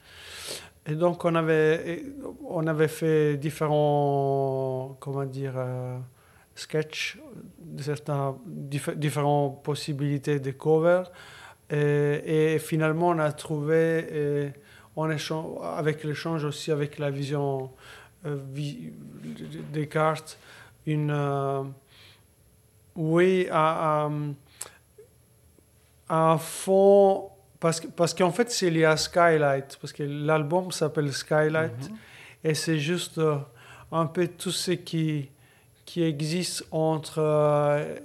Et 0.86 0.96
donc, 0.96 1.24
on 1.26 1.36
avait, 1.36 2.04
on 2.48 2.66
avait 2.68 2.88
fait 2.88 3.38
différents, 3.38 4.98
comment 5.00 5.26
dire, 5.26 5.54
euh, 5.56 5.98
sketchs, 6.56 7.18
certaines 7.78 8.36
diff- 8.48 8.96
différentes 8.96 9.64
possibilités 9.64 10.40
de 10.40 10.52
cover. 10.52 11.04
Et, 11.70 12.58
finalement, 12.60 13.10
on 13.10 13.20
a 13.20 13.32
trouvé, 13.32 14.54
en 14.96 15.10
échange, 15.10 15.58
avec 15.78 16.04
l'échange 16.04 16.44
aussi 16.44 16.72
avec 16.72 17.00
la 17.00 17.10
vision 17.10 17.72
euh, 18.26 18.38
des 19.74 19.88
cartes, 19.88 20.38
une, 20.86 21.12
euh, 21.12 21.64
oui, 22.96 23.48
un- 23.52 24.34
un 26.10 26.38
fond, 26.38 27.30
parce, 27.60 27.82
parce 27.96 28.14
qu'en 28.14 28.32
fait, 28.32 28.52
c'est 28.52 28.70
lié 28.70 28.86
à 28.86 28.98
Skylight, 28.98 29.78
parce 29.82 29.94
que 29.94 30.04
l'album 30.04 30.72
s'appelle 30.72 31.12
Skylight, 31.14 31.90
et 32.44 32.54
c'est 32.54 32.78
juste 32.80 33.18
euh, 33.18 33.38
un 33.92 34.06
peu 34.06 34.28
tout 34.28 34.52
ce 34.52 34.72
qui, 34.72 35.30
qui 35.86 36.04
existe 36.04 36.66
entre 36.72 37.20
euh, 37.20 37.96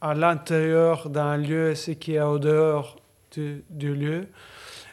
à 0.00 0.14
l'intérieur 0.14 1.08
d'un 1.08 1.36
lieu 1.38 1.70
et 1.70 1.74
ce 1.74 1.92
qui 1.92 2.14
est 2.14 2.20
au 2.20 2.38
dehors 2.38 2.96
du, 3.32 3.64
du 3.70 3.94
lieu. 3.94 4.28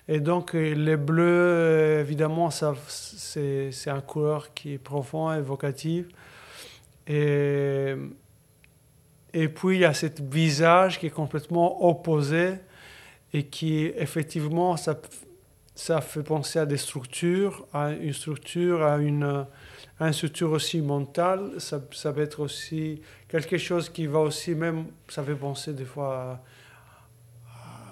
Et 0.07 0.19
donc, 0.19 0.55
euh, 0.55 0.73
les 0.73 0.97
bleus, 0.97 1.99
évidemment, 1.99 2.49
c'est 2.49 3.71
un 3.87 4.01
couleur 4.01 4.53
qui 4.53 4.73
est 4.73 4.77
profond, 4.77 5.31
évocative. 5.33 6.07
Et, 7.07 7.93
et 9.33 9.47
puis, 9.49 9.77
il 9.77 9.81
y 9.81 9.85
a 9.85 9.93
ce 9.93 10.07
visage 10.21 10.99
qui 10.99 11.07
est 11.07 11.09
complètement 11.11 11.85
opposé 11.87 12.53
et 13.33 13.43
qui, 13.43 13.85
effectivement, 13.97 14.77
ça, 14.77 14.95
ça 15.75 16.01
fait 16.01 16.21
penser 16.23 16.59
à 16.59 16.65
des 16.65 16.77
structures, 16.77 17.65
à 17.73 17.91
une 17.91 18.13
structure, 18.13 18.83
à 18.83 18.97
une, 18.97 19.45
à 19.99 20.07
une 20.07 20.13
structure 20.13 20.51
aussi 20.51 20.81
mentale. 20.81 21.51
Ça, 21.57 21.81
ça 21.91 22.13
peut 22.13 22.21
être 22.21 22.39
aussi 22.41 23.01
quelque 23.27 23.57
chose 23.57 23.89
qui 23.89 24.05
va 24.05 24.19
aussi 24.19 24.53
même, 24.53 24.85
ça 25.07 25.23
fait 25.23 25.33
penser 25.35 25.73
des 25.73 25.85
fois 25.85 26.15
à, 26.15 27.51
à- 27.51 27.89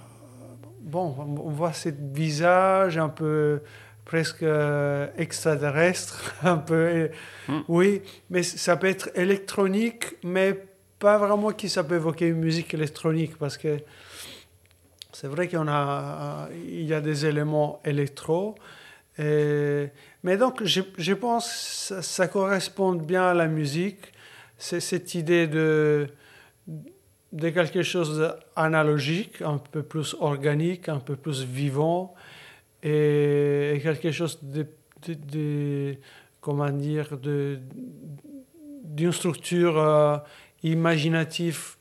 bon, 0.81 1.15
on 1.19 1.49
voit 1.49 1.73
ce 1.73 1.89
visage 1.89 2.97
un 2.99 3.09
peu 3.09 3.61
presque 4.05 4.43
euh, 4.43 5.07
extraterrestre, 5.17 6.35
un 6.43 6.57
peu. 6.57 7.09
Hmm. 7.47 7.61
Oui, 7.67 8.01
mais 8.29 8.43
ça 8.43 8.75
peut 8.77 8.87
être 8.87 9.09
électronique, 9.15 10.17
mais 10.23 10.65
pas 11.01 11.17
vraiment 11.17 11.51
que 11.51 11.67
ça 11.67 11.83
peut 11.83 11.95
évoquer 11.95 12.27
une 12.27 12.39
musique 12.39 12.73
électronique, 12.73 13.35
parce 13.37 13.57
que 13.57 13.79
c'est 15.11 15.27
vrai 15.27 15.49
y, 15.51 15.55
a, 15.55 16.47
il 16.53 16.85
y 16.85 16.93
a 16.93 17.01
des 17.01 17.25
éléments 17.25 17.81
électro. 17.83 18.55
mais 19.17 20.37
donc, 20.37 20.63
je, 20.63 20.81
je 20.97 21.13
pense 21.13 21.45
que 21.89 22.01
ça, 22.01 22.27
correspond 22.27 22.93
bien 22.93 23.23
à 23.23 23.33
la 23.33 23.47
musique. 23.47 24.13
C'est 24.57 24.79
cette 24.79 25.15
idée 25.15 25.47
de, 25.47 26.07
de 27.31 27.49
quelque 27.49 27.81
chose 27.81 28.31
d'analogique, 28.55 29.41
un 29.41 29.57
peu 29.57 29.81
plus 29.81 30.15
organique, 30.19 30.87
un 30.87 30.99
peu 30.99 31.15
plus 31.15 31.43
vivant, 31.43 32.13
et, 32.83 33.79
quelque 33.81 34.11
chose 34.11 34.37
de, 34.43 34.67
de, 35.07 35.95
comment 36.41 36.69
dire, 36.69 37.17
d'une 38.83 39.11
structure 39.11 39.77
euh, 39.79 40.17
imaginative 40.63 41.75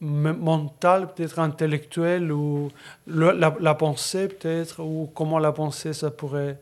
mentale, 0.00 1.12
peut-être 1.12 1.38
intellectuelle, 1.38 2.30
ou 2.30 2.70
la, 3.06 3.74
pensée 3.74 4.28
peut-être, 4.28 4.82
ou 4.82 5.10
comment 5.14 5.38
la 5.38 5.52
pensée, 5.52 5.92
ça 5.92 6.10
pourrait 6.10 6.58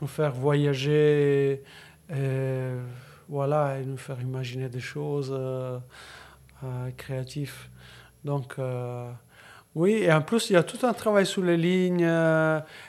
nous 0.00 0.08
faire 0.08 0.32
voyager, 0.32 1.62
et, 2.14 2.70
voilà, 3.28 3.78
et 3.78 3.84
nous 3.84 3.96
faire 3.96 4.20
imaginer 4.20 4.68
des 4.68 4.80
choses 4.80 5.32
euh, 5.32 5.78
euh, 6.64 6.90
créatives. 6.96 7.68
Donc, 8.24 8.56
oui, 9.76 9.92
et 9.92 10.12
en 10.12 10.22
plus, 10.22 10.50
il 10.50 10.54
y 10.54 10.56
a 10.56 10.62
tout 10.62 10.84
un 10.84 10.92
travail 10.92 11.26
sur 11.26 11.44
les 11.44 11.56
lignes. 11.56 12.10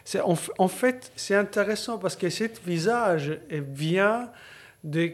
C'est, 0.03 0.21
en, 0.21 0.67
fait, 0.67 1.11
c'est 1.15 1.35
intéressant 1.35 1.99
parce 1.99 2.15
que 2.15 2.29
ce 2.29 2.45
visage 2.65 3.37
vient 3.49 4.31
d'un 4.83 5.09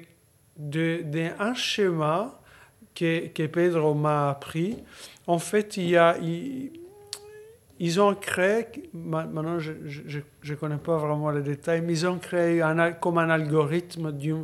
de, 0.56 1.02
de, 1.04 1.54
schéma 1.56 2.40
que, 2.96 3.28
que 3.28 3.48
Pedro 3.48 3.94
m'a 3.94 4.30
appris. 4.30 4.78
En 5.28 5.40
fait, 5.40 5.78
il 5.78 5.90
y 5.90 5.98
a, 5.98 6.18
ils, 7.80 8.02
ont 8.02 8.16
créé, 8.16 8.66
maintenant 8.94 9.60
je 9.60 9.72
ne 9.72 10.56
connais 10.56 10.78
pas 10.78 10.98
vraiment 10.98 11.32
les 11.32 11.42
détails, 11.42 11.82
mais 11.82 11.94
ils 11.94 12.08
ont 12.08 12.20
créé 12.20 12.62
un, 12.62 12.92
comme 12.94 13.18
un 13.18 13.30
algorithme 13.30 14.12
du, 14.12 14.36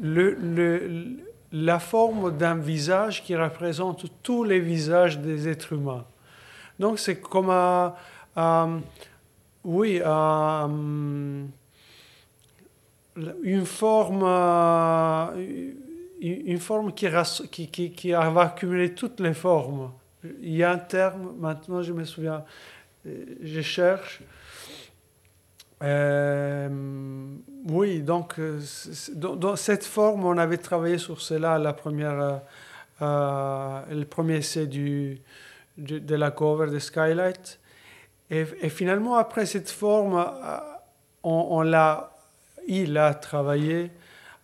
le, 0.00 0.34
le, 0.34 1.16
la 1.52 1.78
forme 1.78 2.36
d'un 2.36 2.56
visage 2.56 3.22
qui 3.22 3.36
représente 3.36 4.06
tous 4.22 4.44
les 4.44 4.60
visages 4.60 5.18
des 5.18 5.48
êtres 5.48 5.74
humains. 5.74 6.04
Donc 6.78 6.98
c'est 6.98 7.20
comme 7.20 7.50
un, 7.50 7.94
oui, 9.64 10.00
une 13.42 13.64
forme, 13.64 14.24
une 16.22 16.58
forme 16.58 16.92
qui, 16.92 17.08
qui, 17.50 17.68
qui, 17.68 17.92
qui, 17.92 18.12
va 18.12 18.42
accumuler 18.42 18.94
toutes 18.94 19.20
les 19.20 19.34
formes. 19.34 19.92
Il 20.40 20.54
y 20.54 20.62
a 20.62 20.70
un 20.70 20.78
terme, 20.78 21.34
maintenant 21.38 21.82
je 21.82 21.92
me 21.92 22.04
souviens, 22.04 22.44
je 23.04 23.60
cherche. 23.60 24.22
Euh, 25.82 26.68
oui, 27.68 28.02
donc 28.02 28.36
dans, 29.14 29.56
cette 29.56 29.84
forme, 29.84 30.24
on 30.24 30.38
avait 30.38 30.58
travaillé 30.58 30.98
sur 30.98 31.20
cela 31.20 31.58
la 31.58 31.72
première, 31.72 32.40
euh, 33.02 33.80
le 33.90 34.04
premier 34.04 34.36
essai 34.36 34.66
du, 34.66 35.20
de, 35.78 36.14
la 36.14 36.30
cover 36.30 36.70
de 36.70 36.78
Skylight. 36.78 37.58
Et, 38.30 38.44
finalement, 38.70 39.16
après 39.16 39.44
cette 39.44 39.70
forme, 39.70 40.16
euh, 40.16 40.58
on, 41.22 41.62
l'a, 41.62 42.12
il 42.66 42.96
a 42.96 43.12
travaillé 43.14 43.90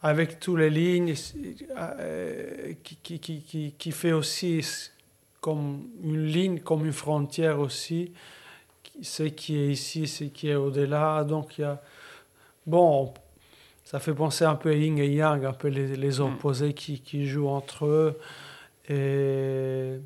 avec 0.02 0.38
toutes 0.38 0.58
les 0.58 0.70
lignes 0.70 1.14
euh, 1.76 2.72
qui, 2.82 2.96
qui, 2.96 3.18
qui, 3.18 3.74
qui, 3.76 3.92
fait 3.92 4.12
aussi 4.12 4.64
comme 5.40 5.88
une 6.02 6.24
ligne, 6.24 6.60
comme 6.60 6.86
une 6.86 6.92
frontière 6.92 7.58
aussi, 7.58 8.12
ce 9.02 9.24
qui 9.24 9.56
est 9.56 9.68
ici, 9.68 10.06
ce 10.06 10.24
qui 10.24 10.50
est 10.50 10.54
au-delà. 10.54 11.24
Donc, 11.24 11.58
il 11.58 11.62
y 11.62 11.64
a, 11.64 11.80
bon, 12.66 13.12
ça 13.84 13.98
fait 13.98 14.14
penser 14.14 14.44
un 14.44 14.54
peu 14.54 14.70
à 14.70 14.74
Yin 14.74 14.98
et 14.98 15.08
Yang, 15.08 15.44
un 15.44 15.52
peu 15.52 15.68
les, 15.68 15.96
les 15.96 16.20
hmm. 16.20 16.24
opposés 16.24 16.74
qui, 16.74 17.00
qui 17.00 17.26
jouent 17.26 17.48
entre 17.48 17.86
eux. 17.86 18.18
Et 18.88 19.98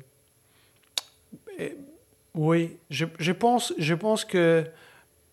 oui, 2.33 2.77
je, 2.89 3.05
je, 3.19 3.31
pense, 3.31 3.73
je 3.77 3.93
pense 3.93 4.25
que 4.25 4.65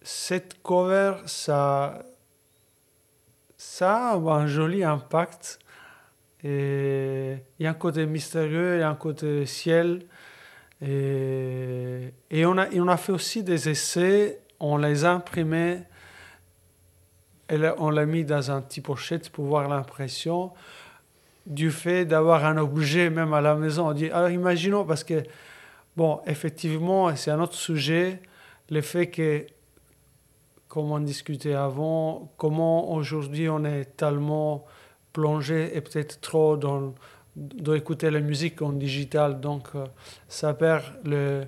cette 0.03 0.63
cover, 0.63 1.15
ça, 1.27 2.03
ça 3.61 4.13
a 4.13 4.17
un 4.17 4.47
joli 4.47 4.85
impact. 4.85 5.59
Et 6.43 7.37
il 7.59 7.65
y 7.65 7.67
a 7.67 7.71
un 7.71 7.75
côté 7.75 8.07
mystérieux, 8.07 8.77
il 8.77 8.81
y 8.81 8.83
a 8.83 8.89
un 8.89 8.95
côté 8.95 9.45
ciel. 9.45 10.07
Et, 10.81 12.15
et 12.31 12.47
on, 12.47 12.57
a, 12.57 12.69
on 12.75 12.89
a 12.89 12.97
fait 12.97 13.13
aussi 13.13 13.43
des 13.43 13.69
essais, 13.69 14.41
on 14.59 14.79
les 14.79 15.05
a 15.05 15.13
imprimés, 15.13 15.83
et 17.51 17.57
on 17.77 17.91
l'a 17.91 18.07
mis 18.07 18.25
dans 18.25 18.51
un 18.51 18.63
petit 18.63 18.81
pochette 18.81 19.29
pour 19.29 19.45
voir 19.45 19.69
l'impression 19.69 20.53
du 21.45 21.71
fait 21.71 22.07
d'avoir 22.07 22.47
un 22.47 22.57
objet 22.57 23.11
même 23.11 23.35
à 23.35 23.43
la 23.43 23.57
maison. 23.57 23.89
On 23.89 23.93
dit, 23.93 24.09
alors 24.09 24.31
imaginons, 24.31 24.85
parce 24.85 25.05
que 25.05 25.23
Bon, 25.97 26.21
effectivement, 26.27 27.15
c'est 27.17 27.31
un 27.31 27.41
autre 27.41 27.55
sujet, 27.55 28.23
le 28.71 28.81
fait 28.81 29.09
que, 29.09 29.45
comme 30.71 30.93
on 30.93 31.01
discutait 31.01 31.55
avant, 31.55 32.31
comment 32.37 32.93
aujourd'hui 32.93 33.49
on 33.49 33.65
est 33.65 33.97
tellement 33.97 34.65
plongé 35.13 35.77
et 35.77 35.81
peut-être 35.81 36.21
trop 36.21 36.57
dans 36.57 36.95
d'écouter 37.35 38.09
la 38.11 38.21
musique 38.21 38.63
en 38.63 38.73
digital, 38.73 39.41
donc 39.41 39.69
euh, 39.75 39.85
ça 40.29 40.55
perd 40.55 40.85
le, 41.05 41.43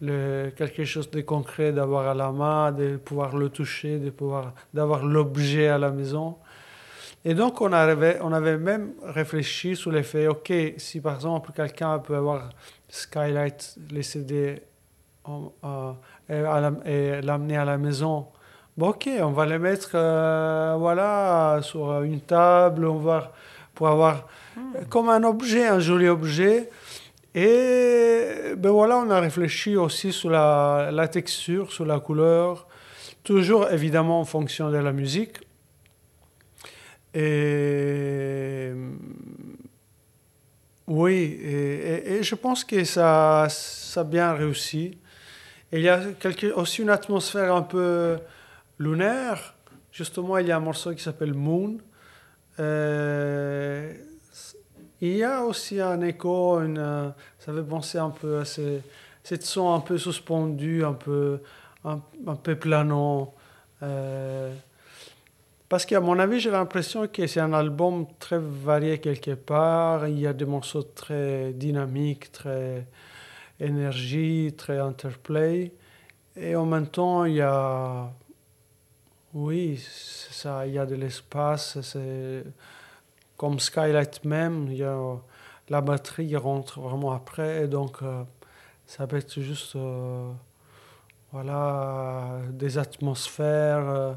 le, 0.00 0.50
quelque 0.56 0.84
chose 0.84 1.10
de 1.10 1.20
concret 1.22 1.72
d'avoir 1.72 2.06
à 2.06 2.14
la 2.14 2.30
main, 2.30 2.70
de 2.70 2.96
pouvoir 2.98 3.36
le 3.36 3.48
toucher, 3.48 3.98
de 3.98 4.10
pouvoir 4.10 4.54
d'avoir 4.72 5.04
l'objet 5.04 5.66
à 5.68 5.78
la 5.78 5.90
maison. 5.90 6.36
Et 7.24 7.34
donc 7.34 7.60
on 7.60 7.72
avait, 7.72 8.18
on 8.20 8.32
avait 8.32 8.58
même 8.58 8.92
réfléchi 9.02 9.74
sur 9.74 9.90
le 9.90 10.02
fait, 10.02 10.28
ok, 10.28 10.52
si 10.76 11.00
par 11.00 11.16
exemple 11.16 11.50
quelqu'un 11.52 11.98
peut 11.98 12.16
avoir 12.16 12.50
Skylight, 12.88 13.76
les 13.90 14.04
CD 14.04 14.62
euh, 15.28 15.92
et 16.84 17.20
l'amener 17.22 17.56
à 17.56 17.64
la 17.64 17.76
maison. 17.76 18.28
Bon, 18.78 18.90
ok, 18.90 19.08
on 19.22 19.32
va 19.32 19.44
les 19.44 19.58
mettre 19.58 19.90
euh, 19.94 20.76
voilà, 20.78 21.58
sur 21.62 22.00
une 22.04 22.20
table, 22.20 22.86
on 22.86 22.98
va, 22.98 23.32
pour 23.74 23.88
avoir 23.88 24.28
hmm. 24.56 24.84
comme 24.88 25.08
un 25.08 25.24
objet, 25.24 25.66
un 25.66 25.80
joli 25.80 26.06
objet. 26.06 26.70
Et 27.34 28.54
ben 28.56 28.70
voilà, 28.70 28.98
on 28.98 29.10
a 29.10 29.18
réfléchi 29.18 29.74
aussi 29.74 30.12
sur 30.12 30.30
la, 30.30 30.90
la 30.92 31.08
texture, 31.08 31.72
sur 31.72 31.86
la 31.86 31.98
couleur, 31.98 32.68
toujours 33.24 33.68
évidemment 33.68 34.20
en 34.20 34.24
fonction 34.24 34.70
de 34.70 34.76
la 34.76 34.92
musique. 34.92 35.38
Et 37.14 38.70
oui, 40.86 41.36
et, 41.42 42.22
je 42.22 42.34
pense 42.36 42.62
que 42.62 42.84
ça, 42.84 43.48
ça 43.50 44.02
a 44.02 44.04
bien 44.04 44.34
réussi. 44.34 44.96
Et 45.72 45.78
il 45.78 45.82
y 45.82 45.88
a 45.88 46.00
aussi 46.54 46.82
une 46.82 46.90
atmosphère 46.90 47.52
un 47.52 47.62
peu 47.62 48.18
lunaire. 48.78 49.54
Justement, 49.92 50.38
il 50.38 50.46
y 50.46 50.52
a 50.52 50.56
un 50.56 50.60
morceau 50.60 50.92
qui 50.94 51.02
s'appelle 51.02 51.34
Moon. 51.34 51.78
Euh, 52.60 53.92
il 55.00 55.16
y 55.16 55.22
a 55.22 55.44
aussi 55.44 55.80
un 55.80 56.00
écho, 56.00 56.60
une, 56.60 57.12
ça 57.38 57.52
fait 57.52 57.62
penser 57.62 57.98
un 57.98 58.10
peu 58.10 58.40
à 58.40 58.44
ces, 58.44 58.82
cette 59.22 59.44
son 59.44 59.74
un 59.74 59.80
peu 59.80 59.98
suspendu, 59.98 60.84
un 60.84 60.94
peu, 60.94 61.40
un, 61.84 62.00
peu 62.42 62.56
planant. 62.56 63.34
Euh, 63.82 64.52
parce 65.68 65.84
qu'à 65.84 66.00
mon 66.00 66.18
avis, 66.18 66.40
j'ai 66.40 66.50
l'impression 66.50 67.06
que 67.06 67.26
c'est 67.26 67.40
un 67.40 67.52
album 67.52 68.06
très 68.18 68.38
varié 68.40 68.98
quelque 68.98 69.34
part. 69.34 70.08
Il 70.08 70.18
y 70.18 70.26
a 70.26 70.32
des 70.32 70.46
morceaux 70.46 70.82
très 70.82 71.52
dynamiques, 71.52 72.32
très 72.32 72.86
énergie, 73.60 74.54
très 74.56 74.78
interplay. 74.78 75.72
Et 76.36 76.56
en 76.56 76.66
même 76.66 76.86
temps, 76.86 77.24
il 77.24 77.34
y 77.34 77.40
a. 77.42 78.10
Oui, 79.34 79.78
ça, 80.30 80.66
il 80.66 80.74
y 80.74 80.78
a 80.78 80.86
de 80.86 80.94
l'espace. 80.94 81.80
C'est 81.82 82.44
comme 83.36 83.60
Skylight 83.60 84.24
même, 84.24 84.72
y 84.72 84.82
a 84.82 84.96
la 85.68 85.80
batterie 85.80 86.36
rentre 86.36 86.80
vraiment 86.80 87.12
après. 87.12 87.64
Et 87.64 87.68
donc, 87.68 88.02
euh, 88.02 88.24
ça 88.86 89.06
peut 89.06 89.16
être 89.16 89.40
juste. 89.40 89.76
Euh, 89.76 90.30
voilà, 91.32 92.40
des 92.52 92.78
atmosphères. 92.78 93.88
Euh, 93.88 94.14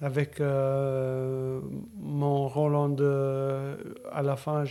avec 0.00 0.40
mon 0.40 1.62
Roland 2.48 2.96
à 4.12 4.22
la 4.22 4.36
fin, 4.36 4.64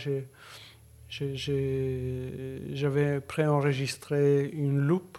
j'avais 1.08 3.20
préenregistré 3.20 4.48
une 4.50 4.78
loupe 4.78 5.18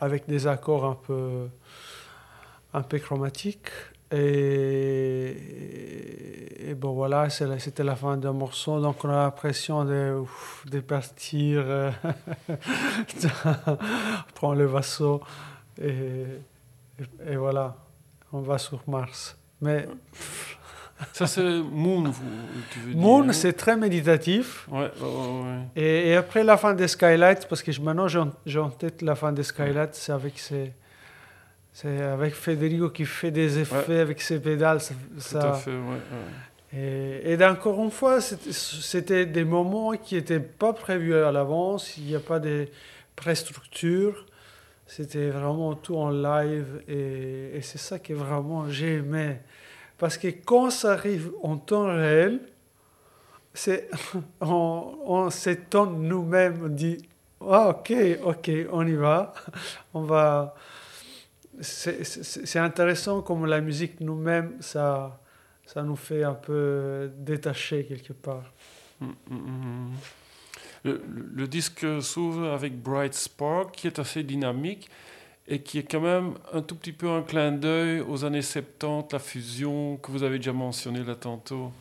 avec 0.00 0.26
des 0.26 0.48
accords 0.48 0.84
un 0.84 0.96
peu, 0.96 1.48
un 2.72 2.82
peu 2.82 2.98
chromatique. 2.98 3.68
Et, 4.12 5.36
et 6.70 6.74
bon 6.74 6.92
voilà, 6.92 7.28
c'était 7.28 7.82
la 7.82 7.96
fin 7.96 8.16
d'un 8.16 8.32
morceau, 8.32 8.80
donc 8.80 9.04
on 9.04 9.08
a 9.08 9.16
l'impression 9.16 9.84
de, 9.84 10.22
de 10.66 10.78
partir, 10.78 11.64
euh, 11.66 11.90
prendre 14.34 14.54
le 14.54 14.66
vaisseau 14.66 15.20
et, 15.82 16.22
et, 17.28 17.34
voilà, 17.34 17.74
on 18.32 18.42
va 18.42 18.58
sur 18.58 18.80
Mars. 18.86 19.36
Mais 19.60 19.88
ça 21.12 21.26
c'est 21.26 21.42
Moon, 21.42 22.12
tu 22.70 22.78
veux 22.78 22.94
Moon, 22.94 23.32
c'est 23.32 23.54
très 23.54 23.76
méditatif. 23.76 24.68
Ouais, 24.70 24.92
ouais, 25.00 25.58
et, 25.74 26.10
et, 26.10 26.14
après 26.14 26.44
la 26.44 26.56
fin 26.56 26.74
des 26.74 26.86
Skylights, 26.86 27.48
parce 27.48 27.60
que 27.60 27.80
maintenant 27.80 28.06
j'ai 28.06 28.60
en 28.60 28.70
tête 28.70 29.02
la 29.02 29.16
fin 29.16 29.32
des 29.32 29.42
Skylights, 29.42 29.96
c'est 29.96 30.12
avec 30.12 30.38
ces 30.38 30.72
c'est 31.76 32.00
avec 32.00 32.32
Federico 32.32 32.88
qui 32.88 33.04
fait 33.04 33.30
des 33.30 33.58
effets 33.58 33.98
avec 33.98 34.22
ses 34.22 34.40
pédales. 34.40 34.80
Ça, 34.80 34.94
Tout 35.40 35.46
à 35.46 35.52
fait, 35.52 35.72
ouais, 35.72 36.00
Et, 36.74 37.34
et 37.34 37.44
encore 37.44 37.84
une 37.84 37.90
fois, 37.90 38.22
c'était 38.22 39.26
des 39.26 39.44
moments 39.44 39.92
qui 39.92 40.14
n'étaient 40.14 40.40
pas 40.40 40.72
prévus 40.72 41.14
à 41.14 41.30
l'avance. 41.30 41.98
Il 41.98 42.04
n'y 42.04 42.14
a 42.14 42.20
pas 42.20 42.38
de 42.38 42.66
pré-structure. 43.14 44.24
C'était 44.86 45.28
vraiment 45.28 45.74
tout 45.74 45.96
en 45.96 46.08
live. 46.08 46.82
Et, 46.88 47.58
et 47.58 47.60
c'est 47.60 47.76
ça 47.76 47.98
que 47.98 48.14
vraiment 48.14 48.70
j'ai 48.70 48.94
aimé. 48.94 49.36
Parce 49.98 50.16
que 50.16 50.28
quand 50.28 50.70
ça 50.70 50.92
arrive 50.92 51.30
en 51.42 51.58
temps 51.58 51.94
réel, 51.94 52.40
c'est, 53.52 53.90
on, 54.40 54.96
on 55.04 55.28
s'étonne 55.28 56.08
nous-mêmes, 56.08 56.58
on 56.64 56.68
dit 56.68 56.96
ah, 57.42 57.68
ok, 57.68 57.92
ok, 58.24 58.50
on 58.72 58.86
y 58.86 58.94
va. 58.94 59.34
On 59.92 60.00
va 60.00 60.54
c'est 61.60 62.58
intéressant 62.58 63.22
comme 63.22 63.46
la 63.46 63.60
musique 63.60 64.00
nous-mêmes, 64.00 64.56
ça, 64.60 65.20
ça 65.66 65.82
nous 65.82 65.96
fait 65.96 66.22
un 66.22 66.34
peu 66.34 67.10
détacher 67.16 67.84
quelque 67.84 68.12
part. 68.12 68.52
Mm, 69.00 69.06
mm, 69.06 69.36
mm, 69.36 69.94
le, 70.84 71.02
le, 71.34 71.48
disque 71.48 71.84
s'ouvre 72.00 72.52
avec 72.52 72.80
Bright 72.80 73.14
Spark, 73.14 73.74
qui 73.74 73.86
est 73.86 73.98
assez 73.98 74.22
dynamique 74.22 74.88
et 75.48 75.60
qui 75.60 75.78
est 75.78 75.82
quand 75.84 76.00
même 76.00 76.34
un 76.52 76.62
tout 76.62 76.74
petit 76.74 76.92
peu 76.92 77.08
un 77.08 77.22
clin 77.22 77.52
d'œil 77.52 78.00
aux 78.00 78.24
années 78.24 78.42
70, 78.42 79.12
la 79.12 79.18
fusion 79.18 79.96
que 79.96 80.10
vous 80.10 80.22
avez 80.22 80.38
déjà 80.38 80.52
mentionné 80.52 81.04
là 81.04 81.14
tantôt. 81.14 81.72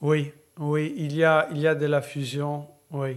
Oui, 0.00 0.32
oui, 0.58 0.94
il 0.96 1.14
y 1.16 1.24
a, 1.24 1.48
il 1.50 1.58
y 1.58 1.66
a 1.66 1.74
de 1.74 1.86
la 1.86 2.02
fusion, 2.02 2.66
oui. 2.90 3.16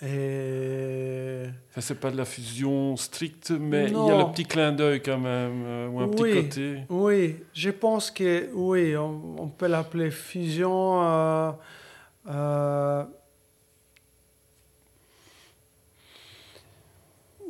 Et... 0.00 1.46
Enfin, 1.70 1.80
c'est 1.80 1.98
pas 1.98 2.12
de 2.12 2.16
la 2.16 2.24
fusion 2.24 2.96
stricte, 2.96 3.50
mais 3.50 3.86
il 3.86 3.94
y 3.94 4.10
a 4.10 4.18
le 4.18 4.30
petit 4.30 4.44
clin 4.44 4.70
d'œil 4.70 5.02
quand 5.02 5.18
même, 5.18 5.64
euh, 5.66 5.88
ou 5.88 6.00
un 6.00 6.08
petit 6.08 6.42
côté. 6.42 6.84
Oui, 6.88 7.36
je 7.52 7.70
pense 7.70 8.12
que 8.12 8.48
oui, 8.52 8.96
on, 8.96 9.48
peut 9.48 9.66
l'appeler 9.66 10.12
fusion. 10.12 11.02
Euh, 11.02 11.50
euh, 12.28 13.04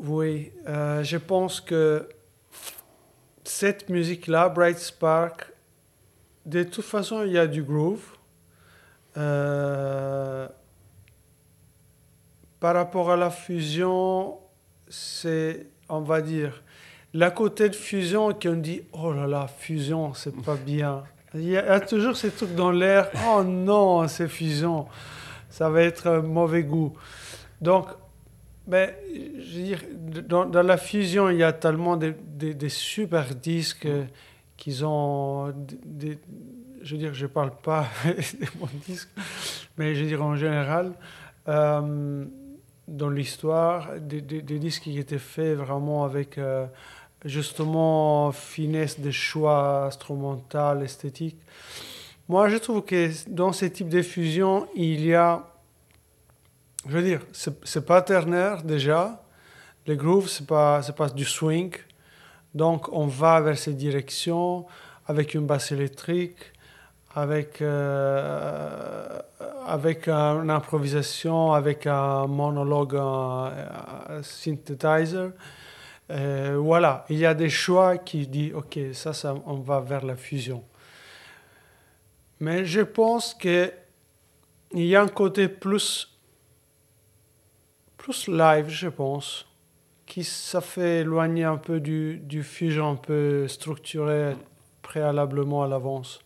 oui, 0.00 0.50
je 0.66 1.16
pense 1.18 1.60
que 1.60 2.08
cette 3.44 3.90
musique-là, 3.90 4.48
Bright 4.48 4.78
Spark, 4.78 5.52
de 6.46 6.62
toute 6.62 6.84
façon, 6.84 7.24
il 7.24 7.32
y 7.32 7.38
a 7.38 7.46
du 7.46 7.62
groove. 7.62 8.16
Par 12.60 12.74
rapport 12.74 13.10
à 13.10 13.16
la 13.16 13.30
fusion, 13.30 14.36
c'est, 14.88 15.66
on 15.88 16.00
va 16.00 16.20
dire, 16.20 16.62
la 17.14 17.30
côté 17.30 17.68
de 17.68 17.74
fusion 17.74 18.32
qui 18.34 18.48
on 18.48 18.56
dit 18.56 18.82
oh 18.92 19.12
là 19.12 19.26
là, 19.26 19.46
fusion, 19.46 20.12
c'est 20.14 20.34
pas 20.42 20.56
bien. 20.56 21.04
Il 21.34 21.44
y, 21.44 21.56
a, 21.56 21.80
toujours 21.80 22.16
ces 22.16 22.30
trucs 22.30 22.54
dans 22.54 22.70
l'air 22.70 23.10
oh 23.28 23.42
non, 23.44 24.08
c'est 24.08 24.28
fusion, 24.28 24.86
ça 25.50 25.68
va 25.68 25.82
être 25.82 26.18
mauvais 26.18 26.62
goût. 26.64 26.94
Donc, 27.60 27.88
ben, 28.66 28.90
je 29.14 29.58
veux 29.58 29.64
dire, 29.64 29.80
dans, 30.26 30.62
la 30.62 30.76
fusion, 30.76 31.30
il 31.30 31.38
y 31.38 31.42
a 31.42 31.52
tellement 31.52 31.96
de, 31.96 32.14
super 32.68 33.34
disques 33.34 33.88
qu'ils 34.56 34.84
ont. 34.84 35.52
Des, 35.84 36.18
je 36.82 36.94
veux 36.94 36.98
dire, 36.98 37.14
je 37.14 37.26
parle 37.26 37.52
pas 37.62 37.86
des 38.04 38.48
bons 38.56 38.68
disques, 38.86 39.08
mais 39.76 39.94
je 39.94 40.02
veux 40.02 40.08
dire 40.08 40.22
en 40.22 40.36
général. 40.36 40.92
Euh, 41.48 42.24
dans 42.88 43.10
l'histoire, 43.10 43.90
des, 44.00 44.42
disques 44.58 44.84
qui 44.84 44.98
étaient 44.98 45.18
faits 45.18 45.56
vraiment 45.56 46.04
avec 46.04 46.38
euh, 46.38 46.66
justement 47.24 48.32
finesse 48.32 48.98
de 48.98 49.10
choix 49.10 49.84
instrumental, 49.86 50.82
esthétique. 50.82 51.36
Moi, 52.28 52.48
je 52.48 52.56
trouve 52.56 52.82
que 52.82 53.10
dans 53.28 53.52
ce 53.52 53.66
type 53.66 53.88
de 53.88 54.02
fusion, 54.02 54.66
il 54.74 55.04
y 55.04 55.14
a, 55.14 55.44
je 56.86 56.92
veux 56.92 57.02
dire, 57.02 57.20
c'est 57.32 57.86
pas 57.86 58.02
ternaire 58.02 58.62
déjà. 58.62 59.22
Le 59.86 59.94
groove, 59.94 60.28
c'est 60.28 60.46
pas, 60.46 60.82
pas 60.96 61.08
du 61.08 61.24
swing. 61.24 61.72
Donc, 62.54 62.90
on 62.92 63.06
va 63.06 63.40
vers 63.40 63.58
cette 63.58 63.76
direction 63.76 64.66
avec 65.06 65.34
une 65.34 65.46
basse 65.46 65.72
électrique, 65.72 66.52
avec, 67.18 67.62
euh, 67.62 69.18
avec 69.66 70.08
une 70.08 70.50
improvisation, 70.50 71.52
avec 71.52 71.86
un 71.88 72.28
monologue, 72.28 72.94
un. 72.94 73.52
Euh, 76.10 76.56
voilà, 76.58 77.04
il 77.10 77.18
y 77.18 77.26
a 77.26 77.34
des 77.34 77.50
choix 77.50 77.98
qui 77.98 78.26
disent, 78.28 78.54
OK, 78.54 78.78
ça, 78.92 79.12
ça, 79.12 79.34
on 79.46 79.56
va 79.56 79.80
vers 79.80 80.06
la 80.06 80.14
fusion. 80.14 80.62
Mais 82.38 82.64
je 82.64 82.82
pense 82.82 83.34
qu'il 83.34 83.72
y 84.74 84.94
a 84.94 85.02
un 85.02 85.08
côté 85.08 85.48
plus, 85.48 86.16
plus 87.96 88.28
live, 88.28 88.68
je 88.68 88.88
pense, 88.88 89.44
qui 90.06 90.22
ça 90.22 90.60
fait 90.60 91.00
éloigner 91.00 91.44
un 91.44 91.58
peu 91.58 91.80
du, 91.80 92.18
du 92.18 92.44
fusion 92.44 92.92
un 92.92 92.96
peu 92.96 93.48
structuré 93.48 94.36
préalablement 94.82 95.64
à 95.64 95.66
l'avance 95.66 96.20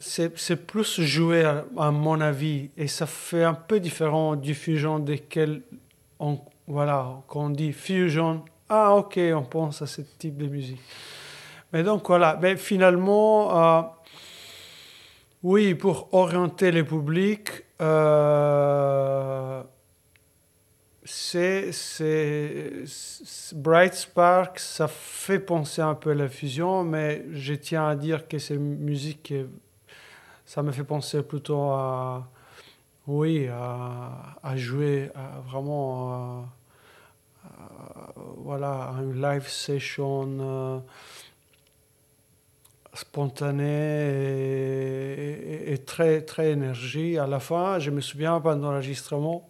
c'est 0.00 0.66
plus 0.66 1.00
joué 1.00 1.44
à, 1.44 1.90
mon 1.90 2.20
avis 2.20 2.70
et 2.76 2.88
ça 2.88 3.06
fait 3.06 3.44
un 3.44 3.54
peu 3.54 3.80
différent 3.80 4.36
du 4.36 4.54
fusion 4.54 4.98
desquels 4.98 5.62
on 6.18 6.40
voilà 6.66 7.22
quand 7.28 7.46
on 7.46 7.50
dit 7.50 7.72
fusion. 7.72 8.44
Ah 8.68 8.94
ok 8.94 9.18
on 9.34 9.42
pense 9.42 9.82
à 9.82 9.86
ce 9.86 10.02
type 10.18 10.36
de 10.36 10.46
musique. 10.46 10.80
Mais 11.72 11.82
donc 11.82 12.06
voilà. 12.06 12.38
Mais 12.40 12.56
finalement 12.56 13.78
euh, 13.78 13.82
oui 15.42 15.74
pour 15.74 16.08
orienter 16.12 16.70
le 16.70 16.84
public 16.84 17.50
euh, 17.80 19.62
c'est 21.04 21.70
Bright 23.54 23.94
Spark 23.94 24.58
ça 24.58 24.88
fait 24.88 25.38
penser 25.38 25.82
un 25.82 25.94
peu 25.94 26.12
à 26.12 26.14
la 26.14 26.28
fusion 26.28 26.82
mais 26.82 27.26
je 27.32 27.54
tiens 27.54 27.88
à 27.88 27.94
dire 27.94 28.26
que 28.26 28.38
c'est 28.38 28.56
musique 28.56 29.34
ça 30.44 30.62
me 30.62 30.72
fait 30.72 30.84
penser 30.84 31.22
plutôt 31.22 31.70
à, 31.70 32.30
oui, 33.06 33.48
à, 33.48 34.56
jouer 34.56 35.10
à 35.14 35.40
vraiment 35.40 36.48
voilà, 38.36 38.94
une 39.00 39.20
live 39.20 39.48
session 39.48 40.28
euh, 40.40 40.78
spontanée 42.92 43.62
et, 45.72 45.78
très, 45.78 46.22
très 46.22 46.52
énergie. 46.52 47.18
À 47.18 47.26
la 47.26 47.40
fin, 47.40 47.78
je 47.78 47.90
me 47.90 48.00
souviens 48.00 48.40
pendant 48.40 48.70
l'enregistrement, 48.70 49.48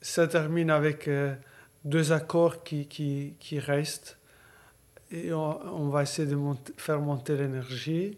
ça 0.00 0.26
termine 0.26 0.70
avec 0.70 1.06
euh, 1.08 1.34
deux 1.84 2.12
accords 2.12 2.62
qui, 2.62 2.86
qui, 2.86 3.34
qui 3.38 3.58
restent 3.58 4.18
et 5.12 5.32
on, 5.32 5.88
va 5.88 6.04
essayer 6.04 6.28
de 6.28 6.36
faire 6.76 7.00
monter 7.00 7.36
l'énergie. 7.36 8.16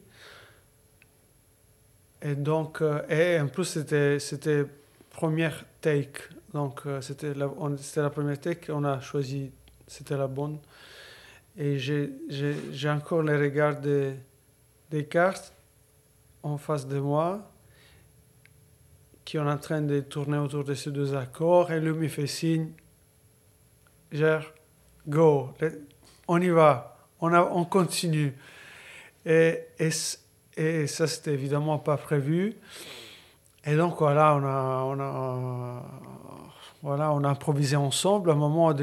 Et 2.23 2.37
donc, 2.37 2.81
euh, 2.81 3.03
et 3.09 3.41
en 3.41 3.49
plus, 3.49 3.65
c'était, 3.65 4.19
c'était 4.21 4.65
première 5.11 5.65
take. 5.81 6.21
Donc, 6.55 6.83
euh, 6.87 7.01
c'était, 7.01 7.35
la, 7.35 7.51
c'était 7.79 8.03
la 8.03 8.11
première 8.11 8.39
take, 8.39 8.71
on 8.71 8.85
a 8.85 9.01
choisi, 9.01 9.51
c'était 9.89 10.17
la 10.17 10.29
bonne. 10.29 10.59
Et 11.57 11.79
j'ai, 11.79 12.13
j'ai, 12.29 12.89
encore 12.89 13.23
les 13.23 13.37
regards 13.37 13.79
des, 13.81 14.15
des 14.91 15.05
cartes 15.05 15.53
en 16.43 16.57
face 16.57 16.87
de 16.87 16.99
moi 16.99 17.51
qui 19.25 19.37
sont 19.37 19.47
en 19.47 19.59
train 19.59 19.83
de 19.83 20.01
tourner 20.01 20.39
autour 20.39 20.65
de 20.65 20.75
ces 20.75 20.91
deux 20.91 21.15
accords. 21.15 21.73
Et 21.73 21.81
lui 21.81 21.93
me 21.93 22.09
fait 22.09 22.27
signe, 22.27 22.71
genre, 24.13 24.45
go, 25.07 25.51
on 26.29 26.41
y 26.41 26.49
va, 26.51 26.97
on, 27.21 27.33
a, 27.33 27.43
on 27.43 27.65
continue. 27.65 28.33
Et 29.27 29.65
et 30.57 30.87
ça, 30.87 31.07
c'était 31.07 31.33
évidemment 31.33 31.79
pas 31.79 31.97
prévu. 31.97 32.57
Et 33.65 33.77
donc 33.77 33.99
voilà, 33.99 34.35
on 34.35 34.45
a, 34.45 34.83
on 34.85 35.01
a 35.01 35.83
voilà, 36.83 37.13
on 37.13 37.23
a 37.23 37.29
improvisé 37.29 37.77
ensemble. 37.77 38.31
À 38.31 38.33
un 38.33 38.37
moment, 38.37 38.75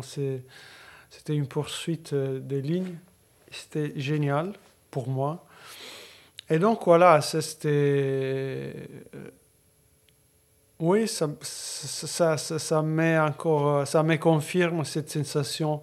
c'était 0.00 0.42
une 1.28 1.46
poursuite 1.46 2.12
euh, 2.12 2.38
des 2.38 2.60
lignes. 2.60 2.98
C'était 3.50 3.98
génial 3.98 4.52
pour 4.90 5.08
moi. 5.08 5.46
Et 6.50 6.58
donc 6.58 6.84
voilà, 6.84 7.22
c'était... 7.22 8.74
Euh, 9.14 9.30
oui, 10.78 11.08
ça, 11.08 11.30
ça, 11.40 12.36
ça, 12.36 12.58
ça, 12.58 12.80
encore, 12.80 13.86
ça 13.86 14.02
me 14.02 14.16
confirme 14.16 14.84
cette 14.84 15.10
sensation 15.10 15.80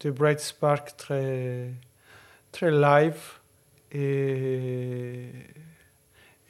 de 0.00 0.10
Bright 0.10 0.40
Spark 0.40 0.96
très, 0.96 1.70
très 2.50 2.72
live. 2.72 3.35
Et, 3.98 5.30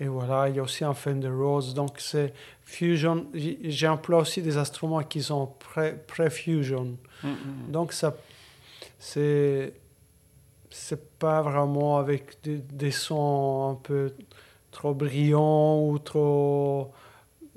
et 0.00 0.08
voilà, 0.08 0.48
il 0.48 0.56
y 0.56 0.58
a 0.58 0.62
aussi 0.62 0.84
un 0.84 0.94
Fender 0.94 1.28
Rose. 1.28 1.74
Donc 1.74 1.98
c'est 1.98 2.32
fusion. 2.64 3.26
J'emploie 3.64 4.20
aussi 4.20 4.42
des 4.42 4.56
instruments 4.56 5.02
qui 5.02 5.22
sont 5.22 5.54
pré-fusion. 6.06 6.96
Mm, 7.22 7.28
mm, 7.28 7.32
mm. 7.32 7.70
Donc 7.70 7.92
ça, 7.92 8.16
c'est 8.98 9.72
c'est 10.68 11.18
pas 11.18 11.40
vraiment 11.40 11.96
avec 11.96 12.42
des, 12.42 12.58
des, 12.58 12.90
sons 12.90 13.70
un 13.70 13.74
peu 13.76 14.12
trop 14.70 14.92
brillants 14.92 15.80
ou 15.88 15.98
trop 15.98 16.92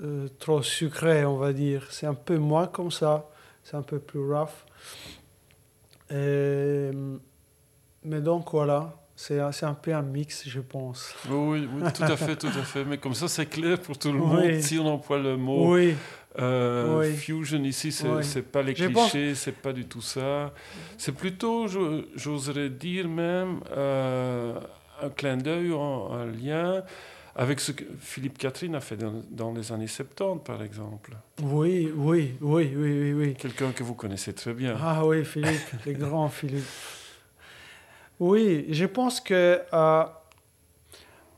euh, 0.02 0.30
trop 0.40 0.62
sucrés, 0.62 1.26
on 1.26 1.38
va 1.38 1.52
dire. 1.52 1.88
C'est 1.90 2.06
un 2.06 2.14
peu 2.14 2.38
moins 2.38 2.68
comme 2.68 2.92
ça. 2.92 3.28
C'est 3.64 3.76
un 3.76 3.82
peu 3.82 4.00
plus 4.00 4.22
rough. 4.22 4.66
Et, 6.12 6.92
mais 8.04 8.22
donc 8.22 8.52
voilà, 8.52 8.96
c'est 9.52 9.66
un 9.66 9.74
peu 9.74 9.94
un 9.94 10.02
mix, 10.02 10.48
je 10.48 10.62
pense. 10.62 11.14
Oui, 11.30 11.68
oui, 11.74 11.92
tout 11.94 12.04
à 12.04 12.16
fait, 12.16 12.38
tout 12.38 12.48
à 12.48 12.64
fait. 12.64 12.86
Mais 12.86 12.98
comme 12.98 13.14
ça, 13.14 13.28
c'est 13.28 13.48
clair 13.48 13.78
pour 13.78 13.98
tout 13.98 14.14
le 14.14 14.20
monde. 14.20 14.62
Si 14.62 14.80
on 14.80 14.88
emploie 14.88 15.20
le 15.20 15.36
mot 15.36 15.76
oui. 15.76 15.94
Euh, 16.40 17.12
fusion 17.16 17.62
ici, 17.64 17.92
c'est 17.92 18.08
n'est 18.08 18.42
pas 18.44 18.62
les 18.62 18.74
clichés, 18.74 19.36
c'est 19.36 19.52
pas 19.52 19.74
du 19.74 19.86
tout 19.86 20.02
ça. 20.02 20.54
C'est 20.98 21.12
plutôt, 21.12 21.68
j'oserais 22.16 22.70
dire 22.70 23.10
même, 23.10 23.60
euh, 23.76 24.58
un 25.02 25.10
clin 25.10 25.36
d'œil, 25.36 25.74
un, 25.74 26.26
lien 26.26 26.84
avec 27.36 27.60
ce 27.60 27.74
que 27.74 27.84
Philippe 28.00 28.38
Catherine 28.38 28.76
a 28.76 28.80
fait 28.80 28.98
dans, 29.32 29.52
les 29.52 29.72
années 29.74 29.88
70, 29.88 30.46
par 30.46 30.64
exemple. 30.64 31.12
Oui, 31.42 31.92
oui, 31.94 32.36
oui, 32.40 32.72
oui, 32.74 33.14
oui. 33.14 33.34
Quelqu'un 33.34 33.72
que 33.72 33.84
vous 33.84 33.96
connaissez 33.96 34.32
très 34.32 34.54
bien. 34.54 34.78
Ah 34.82 35.06
oui, 35.06 35.26
Philippe, 35.26 35.86
le 35.86 35.94
grand 35.94 36.30
Philippe. 36.30 36.64
Oui, 38.20 38.66
je 38.70 38.86
pense 38.86 39.22
que 39.22 39.62
euh, 39.74 40.04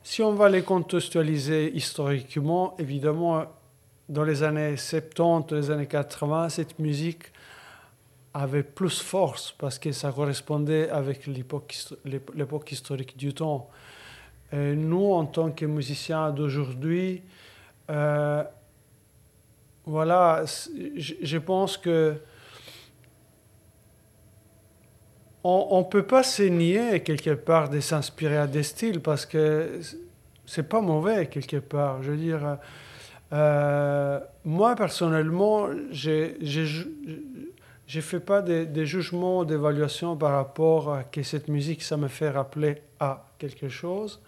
si 0.02 0.24
on 0.24 0.34
va 0.34 0.50
les 0.50 0.64
contextualiser 0.64 1.72
historiquement, 1.76 2.76
évidemment, 2.80 3.46
dans 4.10 4.24
les 4.24 4.42
années 4.42 4.76
70, 4.78 5.54
les 5.54 5.70
années 5.70 5.86
80, 5.86 6.50
cette 6.50 6.80
musique 6.80 7.26
avait 8.34 8.64
plus 8.64 9.00
force 9.00 9.52
parce 9.52 9.78
que 9.78 9.92
ça 9.92 10.12
correspondait 10.12 10.90
avec 10.90 11.28
l'époque 11.28 12.72
historique 12.72 13.16
du 13.16 13.34
temps. 13.34 13.70
Nous, 14.54 15.14
en 15.14 15.26
tant 15.26 15.52
que 15.52 15.66
musiciens 15.66 16.32
d'aujourd'hui, 16.32 17.22
euh, 17.90 18.44
voilà, 19.86 20.44
je 20.46 21.38
pense 21.38 21.78
que 21.78 22.16
on 25.44 25.80
ne 25.80 25.86
peut 25.86 26.04
pas 26.04 26.24
se 26.24 26.44
nier 26.44 27.02
quelque 27.02 27.34
part 27.34 27.70
de 27.70 27.80
s'inspirer 27.80 28.38
à 28.38 28.48
des 28.48 28.64
styles 28.64 29.00
parce 29.00 29.26
que 29.26 29.80
c'est 30.46 30.68
pas 30.68 30.82
mauvais 30.82 31.28
quelque 31.28 31.58
part. 31.58 32.04
Je 32.04 32.12
veux 32.12 32.18
dire, 32.18 32.58
euh, 33.34 34.20
moi 34.44 34.76
personnellement, 34.76 35.70
je 35.92 36.32
ne 37.96 38.02
fais 38.02 38.20
pas 38.20 38.42
des, 38.42 38.86
jugements, 38.86 39.44
d'évaluation 39.44 40.16
par 40.16 40.34
rapport 40.34 40.94
à 40.94 41.04
que 41.04 41.24
cette 41.24 41.48
musique, 41.48 41.82
ça 41.82 41.98
me 41.98 42.08
fait 42.08 42.30
rappeler 42.30 42.82
à 43.00 43.26
quelque 43.40 43.70
chose. 43.70 44.22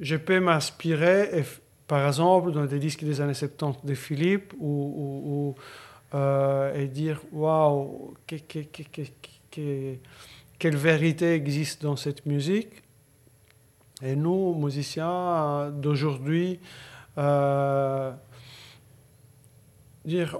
Je 0.00 0.16
peux 0.16 0.40
m'inspirer, 0.40 1.44
par 1.86 2.06
exemple, 2.06 2.52
dans 2.52 2.64
des 2.64 2.78
disques 2.78 3.04
des 3.04 3.20
années 3.20 3.34
70 3.34 3.84
de 3.84 3.94
Philippe, 3.94 4.54
ou, 4.58 5.54
euh, 6.14 6.74
et 6.74 6.86
dire 6.86 7.20
waouh, 7.32 8.14
quelle 9.50 10.76
vérité 10.76 11.34
existe 11.34 11.82
dans 11.82 11.96
cette 11.96 12.26
musique. 12.26 12.82
Et 14.02 14.14
nous, 14.14 14.54
musiciens 14.54 15.70
d'aujourd'hui, 15.70 16.60
euh, 17.18 18.12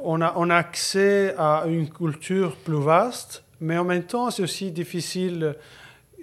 on, 0.05 0.21
a, 0.21 0.33
on 0.37 0.51
a 0.51 0.57
accès 0.57 1.35
à 1.37 1.64
une 1.66 1.88
culture 1.88 2.57
plus 2.57 2.81
vaste, 2.81 3.44
mais 3.61 3.77
en 3.77 3.85
même 3.85 4.05
temps, 4.05 4.31
c'est 4.31 4.42
aussi 4.42 4.71
difficile, 4.71 5.57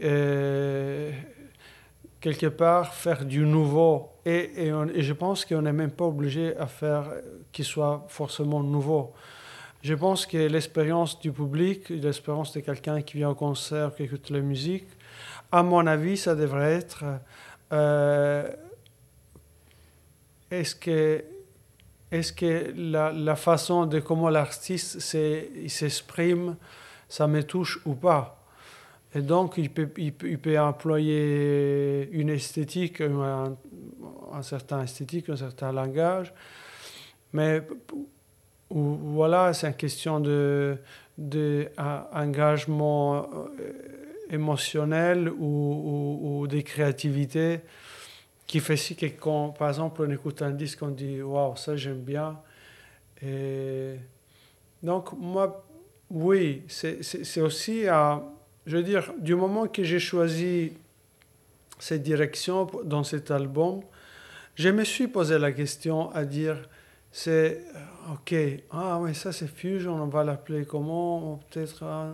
euh, 0.02 1.12
quelque 2.22 2.48
part, 2.48 2.94
faire 2.94 3.26
du 3.26 3.42
nouveau. 3.42 4.12
Et, 4.26 4.68
et, 4.68 5.02
je 5.02 5.14
pense 5.14 5.46
qu'on 5.46 5.62
n'est 5.62 5.74
même 5.74 5.92
pas 5.92 6.06
obligé 6.06 6.56
à 6.58 6.68
faire 6.68 7.12
qu'il 7.52 7.66
soit 7.66 8.06
forcément 8.08 8.64
nouveau. 8.64 9.14
Je 9.86 9.94
pense 9.94 10.26
que 10.26 10.38
l'expérience 10.38 11.20
du 11.20 11.32
public, 11.32 11.90
l'expérience 11.90 12.52
de 12.54 12.60
quelqu'un 12.62 13.04
qui 13.04 13.18
vient 13.18 13.30
au 13.30 13.36
concert, 13.36 13.94
qui 13.94 14.02
écoute 14.02 14.32
la 14.32 14.40
musique, 14.40 14.88
à 15.52 15.62
mon 15.62 15.86
avis, 15.86 16.18
ça 16.18 16.34
devrait 16.34 16.74
être 16.74 17.04
euh, 17.72 18.50
est-ce 20.50 20.74
que, 20.74 21.24
est 22.12 22.36
que 22.36 22.74
la, 22.76 23.12
la, 23.12 23.36
façon 23.36 23.86
de 23.86 24.00
comment 24.00 24.30
l'artiste 24.30 25.00
s'exprime, 25.02 26.56
ça 27.08 27.28
me 27.28 27.44
touche 27.44 27.80
ou 27.86 27.94
pas. 27.94 28.44
Et 29.14 29.22
donc, 29.22 29.54
il 29.60 29.70
peut, 29.70 29.92
il 29.98 30.14
peut, 30.14 30.60
employer 30.60 32.10
une 32.12 32.30
esthétique, 32.30 33.02
un, 33.02 33.56
un, 34.34 34.42
certain 34.42 34.82
esthétique, 34.82 35.30
un 35.30 35.36
certain 35.36 35.72
langage, 35.72 36.34
mais 37.34 37.62
voilà, 38.70 39.54
c'est 39.54 39.68
une 39.68 39.74
question 39.74 40.20
de, 40.20 40.78
de 41.18 41.70
engagement 42.14 43.30
euh, 43.34 43.72
émotionnel 44.32 45.30
ou, 45.30 46.40
ou, 46.42 46.48
de 46.48 46.62
créativité 46.62 47.60
qui 48.48 48.60
fait 48.60 48.78
si 48.78 48.96
que 48.96 49.06
par 49.58 49.70
exemple, 49.70 50.04
on 50.08 50.12
écoute 50.12 50.42
un 50.42 50.52
disque, 50.52 50.80
on 50.82 50.90
dit 50.90 51.22
waouh, 51.22 51.56
ça 51.56 51.76
j'aime 51.76 52.02
bien. 52.02 52.38
Donc, 54.84 55.14
moi, 55.18 55.66
oui, 56.12 56.64
c'est 56.68 57.42
aussi, 57.42 57.88
à, 57.88 58.22
je 58.68 58.78
veux 58.78 58.84
dire, 58.84 59.12
du 59.18 59.34
moment 59.34 59.68
que 59.68 59.84
j'ai 59.84 60.00
choisi 60.00 60.74
cette 61.80 62.04
direction 62.04 62.70
dans 62.84 63.04
cet 63.04 63.32
album, 63.32 63.82
je 64.54 64.70
me 64.70 64.84
suis 64.84 65.08
posé 65.08 65.40
la 65.40 65.52
question 65.52 66.12
à 66.12 66.24
dire 66.24 66.70
c'est 67.18 67.64
ok, 68.12 68.36
ah 68.72 68.98
oui, 69.00 69.16
ça 69.16 69.32
c'est 69.32 69.48
Fusion, 69.48 70.04
on 70.04 70.08
va 70.08 70.26
l'appeler 70.26 70.66
comment 70.66 71.40
Peut-être, 71.50 71.82
ah, 71.86 72.12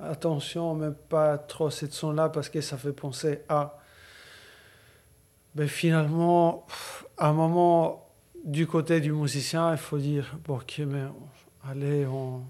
ah, 0.00 0.06
attention, 0.10 0.74
même 0.74 0.96
pas 1.08 1.38
trop 1.38 1.70
cette 1.70 1.92
son-là 1.92 2.28
parce 2.28 2.48
que 2.48 2.60
ça 2.60 2.76
fait 2.76 2.92
penser 2.92 3.42
à. 3.48 3.78
Mais 5.54 5.68
finalement, 5.68 6.66
à 7.16 7.28
un 7.28 7.32
moment, 7.32 8.08
du 8.44 8.66
côté 8.66 9.00
du 9.00 9.12
musicien, 9.12 9.70
il 9.70 9.78
faut 9.78 9.98
dire 9.98 10.36
ok, 10.48 10.80
mais 10.84 11.04
allez, 11.70 12.04
on, 12.04 12.42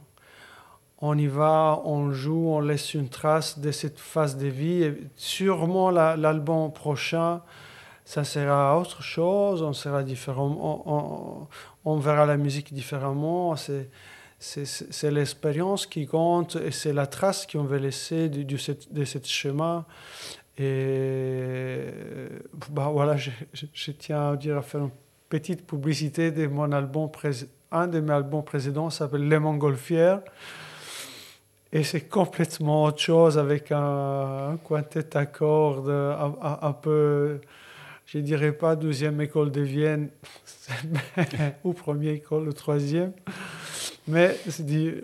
on 1.03 1.19
y 1.19 1.27
va, 1.27 1.83
on 1.85 2.13
joue, 2.13 2.49
on 2.49 2.61
laisse 2.61 2.95
une 2.95 3.11
trace 3.11 3.59
de 3.59 3.73
cette 3.73 4.01
phase 4.01 4.39
de 4.39 4.47
vie. 4.47 4.85
Et 4.85 5.03
sûrement 5.17 5.91
l'album 5.91 6.73
prochain, 6.73 7.43
ça 8.09 8.25
sera 8.25 8.81
autre 8.81 9.03
chose, 9.03 9.61
on 9.61 9.75
sera 9.75 10.03
différent, 10.03 10.49
on, 10.87 11.47
on, 11.85 11.97
verra 11.99 12.25
la 12.25 12.39
musique 12.39 12.73
différemment. 12.73 13.55
C'est, 13.55 13.91
c'est, 14.39 15.11
l'expérience 15.11 15.87
qui 15.87 16.07
compte 16.07 16.57
et 16.57 16.71
c'est 16.71 16.95
la 16.95 17.07
trace 17.07 17.47
qu'on 17.47 17.65
veut 17.65 17.77
laisser 17.77 18.31
de, 18.31 18.45
de, 18.45 18.57
cette, 18.57 18.91
de 18.95 19.05
ce 19.05 19.19
chemin. 19.25 19.85
Et 20.57 21.85
bah 22.71 22.89
voilà, 22.91 23.19
je, 23.19 23.31
je, 23.53 23.91
tiens 23.91 24.31
à 24.31 24.37
dire 24.37 24.65
faire 24.65 24.85
une 24.85 24.91
petite 25.29 25.67
publicité 25.67 26.31
de 26.31 26.47
mon 26.47 26.73
album, 26.73 27.11
un 27.73 27.89
de 27.89 28.01
mes 28.01 28.13
albums 28.15 28.43
précédents 28.43 28.89
s'appelle 28.89 29.29
Les 29.29 29.39
Montgolfières. 29.39 30.23
Et 31.73 31.85
c'est 31.85 32.09
complètement 32.09 32.85
autre 32.85 33.01
chose 33.01 33.37
avec 33.37 33.71
un, 33.71 34.59
quintet 34.67 35.15
à 35.15 35.27
cordes 35.27 35.91
un, 35.91 36.59
un, 36.63 36.73
peu, 36.73 37.43
je 38.09 38.19
dirais 38.21 38.53
pas 38.53 38.75
deuxième 38.75 39.21
école 39.21 39.51
de 39.51 39.61
Vienne 39.61 40.09
ou 41.65 41.75
première 41.75 42.15
école, 42.15 42.49
ou 42.49 42.53
troisième. 42.55 43.13
Mais 44.07 44.35
c'est 44.49 44.65
dit, 44.65 44.95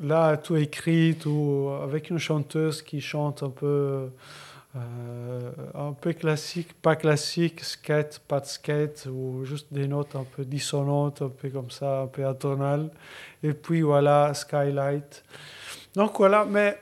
là, 0.00 0.36
tout 0.36 0.56
écrit, 0.56 1.14
tout 1.14 1.70
avec 1.80 2.10
une 2.10 2.18
chanteuse 2.18 2.82
qui 2.82 3.00
chante 3.00 3.44
un 3.44 3.50
peu 3.50 4.08
euh, 4.76 5.50
un 5.74 5.92
peu 5.92 6.12
classique, 6.12 6.74
pas 6.82 6.96
classique, 6.96 7.64
skate, 7.64 8.20
pas 8.26 8.40
de 8.40 8.46
skate, 8.46 9.06
ou 9.06 9.44
juste 9.44 9.72
des 9.72 9.86
notes 9.86 10.16
un 10.16 10.24
peu 10.24 10.44
dissonantes, 10.44 11.22
un 11.22 11.28
peu 11.28 11.50
comme 11.50 11.70
ça, 11.70 12.00
un 12.02 12.06
peu 12.08 12.26
atonales. 12.26 12.90
Et 13.44 13.52
puis 13.52 13.82
voilà, 13.82 14.34
Skylight. 14.34 15.22
Donc 15.94 16.18
voilà, 16.18 16.44
mais 16.44 16.76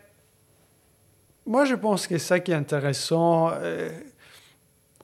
moi 1.45 1.67
je 1.67 1.75
pense 1.75 2.07
que 2.07 2.17
ça 2.17 2.41
qui 2.41 2.53
est 2.53 2.55
intéressant, 2.55 3.51
euh, 3.53 3.91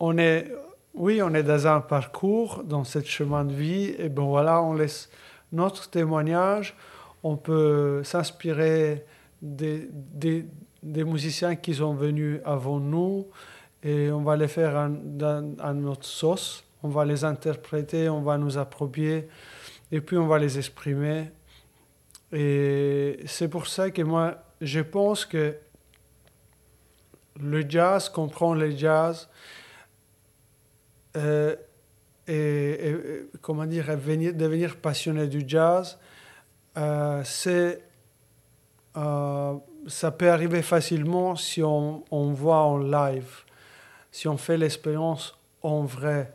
on 0.02 0.18
est, 0.18 0.52
oui, 0.94 1.22
on 1.22 1.32
est 1.32 1.44
dans 1.44 1.66
un 1.66 1.80
parcours, 1.80 2.64
dans 2.64 2.84
ce 2.84 3.00
chemin 3.02 3.44
de 3.44 3.54
vie, 3.54 3.94
et 3.98 4.08
ben 4.08 4.24
voilà, 4.24 4.60
on 4.60 4.74
laisse 4.74 5.08
notre 5.52 5.88
témoignage, 5.88 6.76
on 7.22 7.36
peut 7.36 8.02
s'inspirer 8.02 9.06
des, 9.40 9.88
des 10.82 11.04
musiciens 11.04 11.54
qui 11.54 11.74
sont 11.74 11.94
venus 11.94 12.40
avant 12.44 12.80
nous 12.80 13.28
et 13.82 14.10
on 14.10 14.22
va 14.22 14.36
les 14.36 14.48
faire 14.48 14.76
à, 14.76 14.88
notre 15.72 16.04
sauce. 16.04 16.64
On 16.82 16.88
va 16.88 17.04
les 17.04 17.24
interpréter, 17.24 18.08
on 18.08 18.22
va 18.22 18.38
nous 18.38 18.58
approprier 18.58 19.28
et 19.92 20.00
puis 20.00 20.16
on 20.16 20.26
va 20.26 20.38
les 20.38 20.58
exprimer. 20.58 21.30
Et 22.32 23.20
c'est 23.26 23.48
pour 23.48 23.68
ça 23.68 23.90
que 23.90 24.02
moi, 24.02 24.42
je 24.60 24.80
pense 24.80 25.24
que 25.24 25.56
le 27.40 27.64
jazz, 27.68 28.08
comprendre 28.08 28.60
le 28.60 28.76
jazz, 28.76 29.28
euh, 31.16 31.56
et, 32.28 33.26
comment 33.40 33.66
dire, 33.66 33.86
devenir 33.86 34.76
passionné 34.76 35.26
du 35.26 35.44
jazz, 35.46 35.98
euh, 36.76 37.22
c'est 37.24 37.82
euh, 38.96 39.54
ça 39.86 40.10
peut 40.10 40.30
arriver 40.30 40.62
facilement 40.62 41.34
si 41.34 41.62
on, 41.62 42.04
on, 42.10 42.32
voit 42.32 42.62
en 42.62 42.78
live, 42.78 43.40
si 44.10 44.28
on 44.28 44.36
fait 44.36 44.56
l'expérience 44.56 45.36
en 45.62 45.82
vrai. 45.82 46.32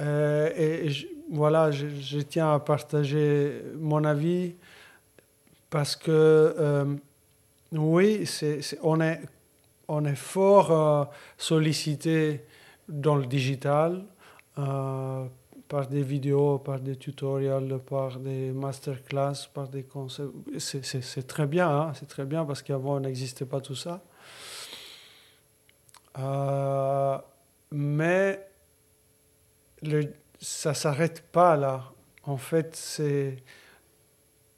Et, 0.00 0.88
voilà, 1.30 1.70
je, 1.70 2.18
tiens 2.18 2.54
à 2.54 2.58
partager 2.58 3.62
mon 3.76 4.04
avis 4.04 4.54
parce 5.70 5.96
que 5.96 6.98
oui, 7.72 8.26
c'est, 8.26 8.60
on, 8.82 9.00
est, 9.00 9.20
on 9.88 10.04
est 10.04 10.16
fort 10.16 11.08
sollicité 11.38 12.44
dans 12.92 13.16
le 13.16 13.26
digital 13.26 14.04
par 14.54 15.86
des 15.88 16.02
vidéos, 16.02 16.58
par 16.58 16.80
des 16.80 16.96
tutoriels, 16.96 17.78
par 17.78 18.18
des 18.18 18.52
masterclass, 18.52 19.48
par 19.54 19.68
des 19.68 19.84
concepts. 19.84 20.30
C'est 20.58 21.26
très 21.26 21.46
bien, 21.46 21.66
hein, 21.66 21.92
c'est 21.94 22.06
très 22.06 22.26
bien 22.26 22.44
parce 22.44 22.62
qu'avant, 22.62 23.00
n'existait 23.00 23.46
pas 23.46 23.62
tout 23.62 23.74
ça. 23.74 24.02
Euh, 26.18 27.16
mais 27.70 28.46
le, 29.80 30.12
ça 30.38 30.74
s'arrête 30.74 31.22
pas 31.32 31.56
là. 31.56 31.84
En 32.24 32.36
fait, 32.36 32.76
c'est. 32.76 33.42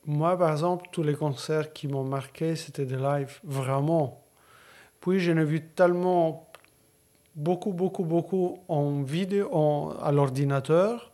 Moi, 0.07 0.37
par 0.37 0.51
exemple, 0.51 0.89
tous 0.91 1.05
les 1.05 1.15
concerts 1.15 1.73
qui 1.73 1.87
m'ont 1.87 2.03
marqué, 2.03 2.57
c'était 2.57 2.87
des 2.87 2.97
lives, 2.97 3.39
vraiment. 3.45 4.21
Puis, 5.01 5.21
je 5.21 5.31
n'ai 5.31 5.45
vu 5.45 5.65
tellement 5.65 6.44
beaucoup, 7.35 7.73
beaucoup, 7.73 8.05
beaucoup 8.05 8.59
en 8.69 9.03
vidéo, 9.03 9.93
à 10.01 10.13
l'ordinateur. 10.13 11.13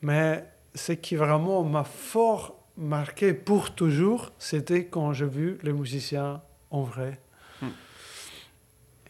Mais 0.00 0.44
ce 0.74 0.92
qui 0.92 1.16
vraiment 1.16 1.62
m'a 1.62 1.84
fort 1.84 2.56
marqué 2.76 3.34
pour 3.34 3.74
toujours, 3.74 4.32
c'était 4.38 4.86
quand 4.86 5.12
j'ai 5.12 5.26
vu 5.26 5.58
les 5.62 5.72
musiciens 5.72 6.42
en 6.70 6.82
vrai. 6.82 7.20
Hmm. 7.60 7.68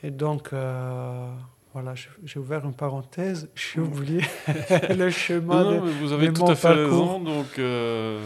Et 0.03 0.11
donc, 0.11 0.53
euh, 0.53 1.33
voilà, 1.73 1.95
j'ai 2.25 2.39
ouvert 2.39 2.65
une 2.65 2.75
parenthèse, 2.75 3.49
j'ai 3.55 3.81
hmm. 3.81 3.85
oublié 3.85 4.21
le 4.91 5.11
chemin 5.11 5.65
non, 5.65 5.85
de, 5.87 5.91
Vous 5.91 6.13
avez 6.13 6.33
tout 6.33 6.47
à 6.47 6.55
fait 6.55 6.69
raison. 6.69 7.19
Donc, 7.19 7.59
euh, 7.59 8.21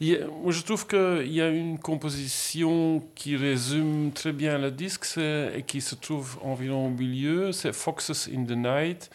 moi, 0.00 0.52
je 0.52 0.62
trouve 0.62 0.86
qu'il 0.86 1.32
y 1.32 1.42
a 1.42 1.48
une 1.48 1.78
composition 1.78 3.02
qui 3.14 3.36
résume 3.36 4.12
très 4.12 4.32
bien 4.32 4.56
le 4.56 4.70
disque 4.70 5.06
et 5.18 5.62
qui 5.66 5.80
se 5.80 5.96
trouve 5.96 6.38
environ 6.42 6.86
au 6.86 6.90
milieu. 6.90 7.52
C'est 7.52 7.74
Foxes 7.74 8.30
in 8.34 8.44
the 8.44 8.56
Night, 8.56 9.10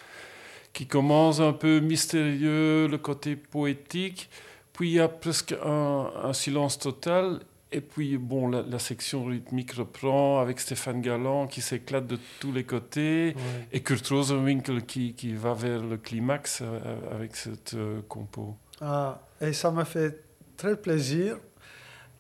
qui 0.74 0.86
commence 0.86 1.40
un 1.40 1.54
peu 1.54 1.80
mystérieux, 1.80 2.88
le 2.88 2.98
côté 2.98 3.36
poétique. 3.36 4.30
Puis 4.74 4.90
il 4.90 4.94
y 4.96 5.00
a 5.00 5.08
presque 5.08 5.56
un, 5.64 6.34
silence 6.34 6.78
total. 6.78 7.40
Et 7.74 7.82
puis, 7.82 8.18
bon, 8.18 8.50
la, 8.50 8.78
section 8.78 9.26
rythmique 9.26 9.72
reprend 9.74 10.40
avec 10.40 10.60
Stéphane 10.60 11.02
Galland 11.02 11.48
qui 11.48 11.62
s'éclate 11.62 12.06
de 12.06 12.20
tous 12.40 12.52
les 12.52 12.64
côtés 12.64 13.36
et 13.72 13.82
Kurt 13.82 14.08
Rosenwinkel 14.08 14.86
qui, 14.86 15.16
qui, 15.16 15.34
va 15.34 15.56
vers 15.56 15.82
le 15.82 15.98
climax 15.98 16.62
euh, 16.62 16.80
avec 17.12 17.36
cette 17.36 17.74
euh, 17.74 18.02
compo. 18.08 18.56
Ah, 18.80 19.20
et 19.42 19.54
ça 19.54 19.72
m'a 19.72 19.86
fait 19.86 20.24
très 20.56 20.80
plaisir 20.80 21.40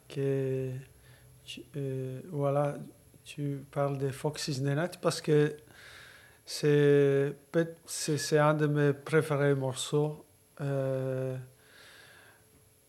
que 0.09 0.71
tu, 1.45 1.61
euh, 1.77 2.21
voilà, 2.31 2.77
tu 3.23 3.63
parles 3.69 3.99
de 3.99 4.09
the 4.09 4.59
Night 4.61 4.99
parce 5.01 5.21
que 5.21 5.55
c'est, 6.45 7.35
c'est, 7.85 8.37
un 8.39 8.55
de 8.55 8.65
mes 8.65 8.93
préférés 8.93 9.53
morceaux. 9.53 10.25
Euh, 10.61 11.37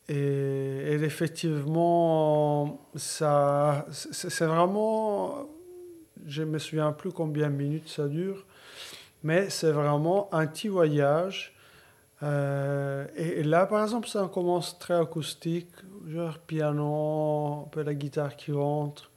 et, 0.09 0.99
effectivement, 1.03 2.89
ça, 2.95 3.87
c'est, 3.91 4.47
vraiment, 4.47 5.49
je 6.27 6.43
me 6.43 6.59
souviens 6.59 6.93
plus 6.93 7.13
combien 7.13 7.51
de 7.51 7.57
minutes 7.57 7.89
ça 7.89 8.09
dure, 8.09 8.45
mais 9.23 9.49
c'est 9.51 9.73
vraiment 9.73 10.29
un 10.33 10.47
petit 10.47 10.69
voyage 10.69 11.55
euh, 12.25 13.07
et, 13.17 13.43
là, 13.43 13.67
par 13.67 13.83
exemple, 13.83 14.09
ça 14.09 14.29
commence 14.33 14.79
très 14.79 14.99
acoustique, 14.99 15.69
genre 16.07 16.39
piano, 16.39 17.65
un 17.67 17.69
peu 17.71 17.83
la 17.83 17.95
guitare 17.95 18.37
qui 18.37 18.53
rentre. 18.53 19.11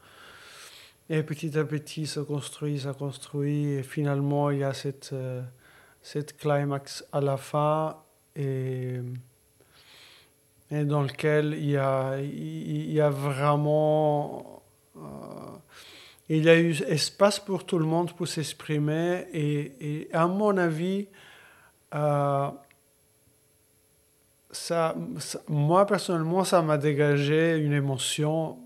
Et 1.10 1.24
petit 1.24 1.58
à 1.58 1.64
petit, 1.64 2.06
ça 2.06 2.24
construit, 2.24 2.80
ça 2.80 2.94
construit. 2.94 3.66
Et 3.74 3.84
finalement, 3.84 4.50
il 4.50 4.60
y 4.60 4.64
a 4.64 4.74
cette, 4.74 5.12
euh, 5.14 5.42
cette 6.02 6.38
climax 6.38 7.06
à 7.14 7.22
la 7.22 7.38
fin 7.38 7.98
et, 8.36 9.00
et 10.70 10.84
dans 10.84 11.02
lequel 11.02 11.56
il 11.58 11.72
y 11.72 11.78
a, 11.78 12.18
il 12.20 12.92
y 12.92 13.02
a 13.02 13.10
vraiment... 13.10 14.62
Euh, 14.96 15.00
il 16.30 16.44
y 16.44 16.50
a 16.50 16.60
eu 16.60 16.72
espace 16.88 17.40
pour 17.40 17.66
tout 17.66 17.80
le 17.80 17.86
monde 17.86 18.12
pour 18.12 18.28
s'exprimer. 18.28 19.28
Et, 19.32 19.72
et, 19.80 20.14
à 20.14 20.28
mon 20.28 20.58
avis, 20.58 21.08
ça, 24.52 24.96
moi 25.48 25.86
personnellement, 25.86 26.44
ça 26.44 26.62
m'a 26.62 26.78
dégagé 26.78 27.58
une 27.58 27.72
émotion. 27.74 28.58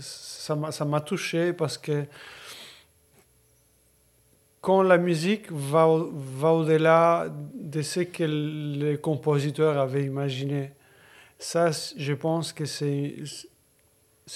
Ça 0.00 0.56
m'a 0.56 1.00
touché 1.00 1.52
parce 1.52 1.78
que 1.78 2.04
quand 4.60 4.82
la 4.82 4.96
musique 4.96 5.50
va, 5.52 5.86
va 6.12 6.52
au-delà 6.52 7.26
de 7.54 7.82
ce 7.82 8.00
que 8.00 8.24
les 8.24 8.96
compositeurs 8.96 9.76
avaient 9.76 10.04
imaginé, 10.04 10.72
ça, 11.42 11.70
je 11.96 12.12
pense 12.12 12.52
que 12.52 12.64
c'est 12.64 13.16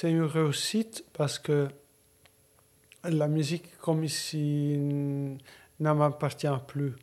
une 0.03 0.23
réussite 0.23 1.05
parce 1.13 1.39
que 1.39 1.69
la 3.05 3.29
musique 3.29 3.77
comme 3.79 4.03
ici 4.05 4.77
ne 4.77 5.39
m'appartient 5.93 6.49
plus 6.67 6.95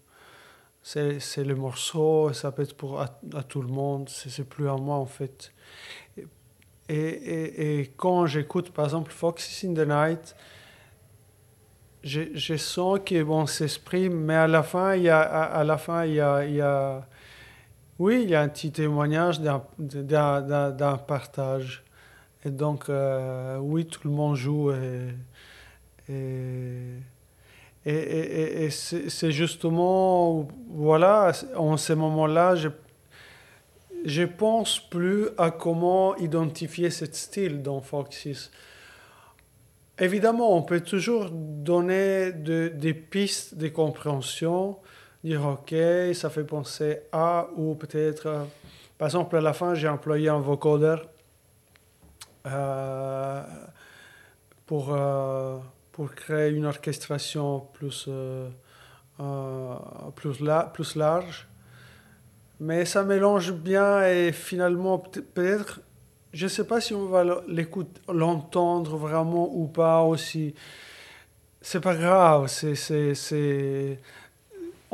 c'est 0.84 1.46
le 1.46 1.56
morceau, 1.56 2.34
ça 2.34 2.52
peut 2.52 2.64
être 2.64 2.76
pour 2.76 3.00
à, 3.00 3.08
tout 3.48 3.62
le 3.62 3.70
monde, 3.70 4.10
c'est 4.10 4.44
plus 4.44 4.68
à 4.68 4.76
moi 4.76 4.98
en 4.98 5.06
fait. 5.06 5.54
Et, 6.18 6.26
et, 6.90 7.80
et 7.80 7.88
quand 7.96 8.26
j'écoute 8.26 8.72
par 8.72 8.86
exemple 8.86 9.12
Foxes 9.12 9.64
in 9.64 9.74
the 9.74 9.88
Night, 9.88 10.36
je, 12.04 12.22
je 12.34 12.58
sens 12.58 13.00
qu'on 13.08 13.46
s'exprime, 13.46 14.14
mais 14.14 14.36
à 14.36 14.48
la 14.48 14.62
fin, 14.62 14.96
il 14.96 15.04
y 15.04 15.10
a, 15.10 15.22
à, 15.22 15.64
la 15.64 15.78
fin, 15.78 16.04
il 16.04 16.16
y 16.16 16.20
a, 16.20 16.44
il 16.44 16.56
y 16.56 16.62
a, 16.62 17.08
oui, 18.00 18.22
il 18.24 18.30
y 18.30 18.36
a 18.36 18.42
un 18.42 18.50
petit 18.50 18.72
témoignage 18.72 19.40
d'un 19.40 20.98
partage. 20.98 21.84
Et 22.46 22.50
donc, 22.50 22.90
euh, 22.90 23.58
oui, 23.60 23.86
tout 23.86 24.02
le 24.06 24.14
monde 24.14 24.36
joue 24.36 24.72
et, 24.72 25.10
et 26.10 27.00
et, 27.86 28.64
et, 28.64 28.70
c'est 28.70 29.32
justement, 29.32 30.48
voilà, 30.70 31.34
en 31.58 31.76
ce 31.76 31.92
moment-là, 31.92 32.56
je 32.56 32.70
je 34.06 34.24
pense 34.24 34.80
plus 34.80 35.28
à 35.38 35.52
comment 35.52 36.16
identifier 36.18 36.90
ce 36.90 37.06
style 37.06 37.62
dans 37.62 37.82
Foxys. 37.82 38.50
Évidemment, 40.00 40.56
on 40.58 40.62
peut 40.62 40.82
toujours 40.82 41.30
donner 41.32 42.32
des 42.34 42.94
pistes 42.94 43.56
de 43.56 43.70
compréhension, 43.70 44.78
dire 45.24 45.46
OK, 45.46 45.74
ça 46.14 46.30
fait 46.30 46.44
penser 46.44 47.00
à, 47.12 47.48
ou 47.56 47.76
peut-être, 47.76 48.48
par 48.98 49.08
exemple, 49.08 49.36
à 49.38 49.42
la 49.42 49.54
fin, 49.54 49.74
j'ai 49.74 49.88
employé 49.88 50.30
un 50.30 50.40
vocoder 50.40 50.98
euh, 52.46 53.44
pour. 54.66 54.94
Euh, 54.94 55.58
pour 55.94 56.14
créer 56.14 56.50
une 56.52 56.66
orchestration 56.66 57.62
plus, 57.72 58.08
euh, 58.10 58.50
plus, 60.16 60.42
la, 60.42 60.64
plus 60.64 60.96
large. 60.96 61.48
Mais 62.60 62.84
ça 62.86 63.04
mélange 63.04 63.54
bien 63.54 64.06
et 64.06 64.32
finalement, 64.32 64.98
peut-être, 64.98 65.82
je 66.34 66.46
ne 66.46 66.50
sais 66.50 66.66
pas 66.66 66.82
si 66.82 66.94
on 66.96 67.06
va 67.06 67.44
l'écouter, 67.48 68.02
l'entendre 68.12 68.98
vraiment 68.98 69.50
ou 69.54 69.68
pas 69.68 70.02
aussi. 70.02 70.56
C'est 71.62 71.80
pas 71.80 71.96
grave, 71.96 72.48
c'est, 72.48 74.00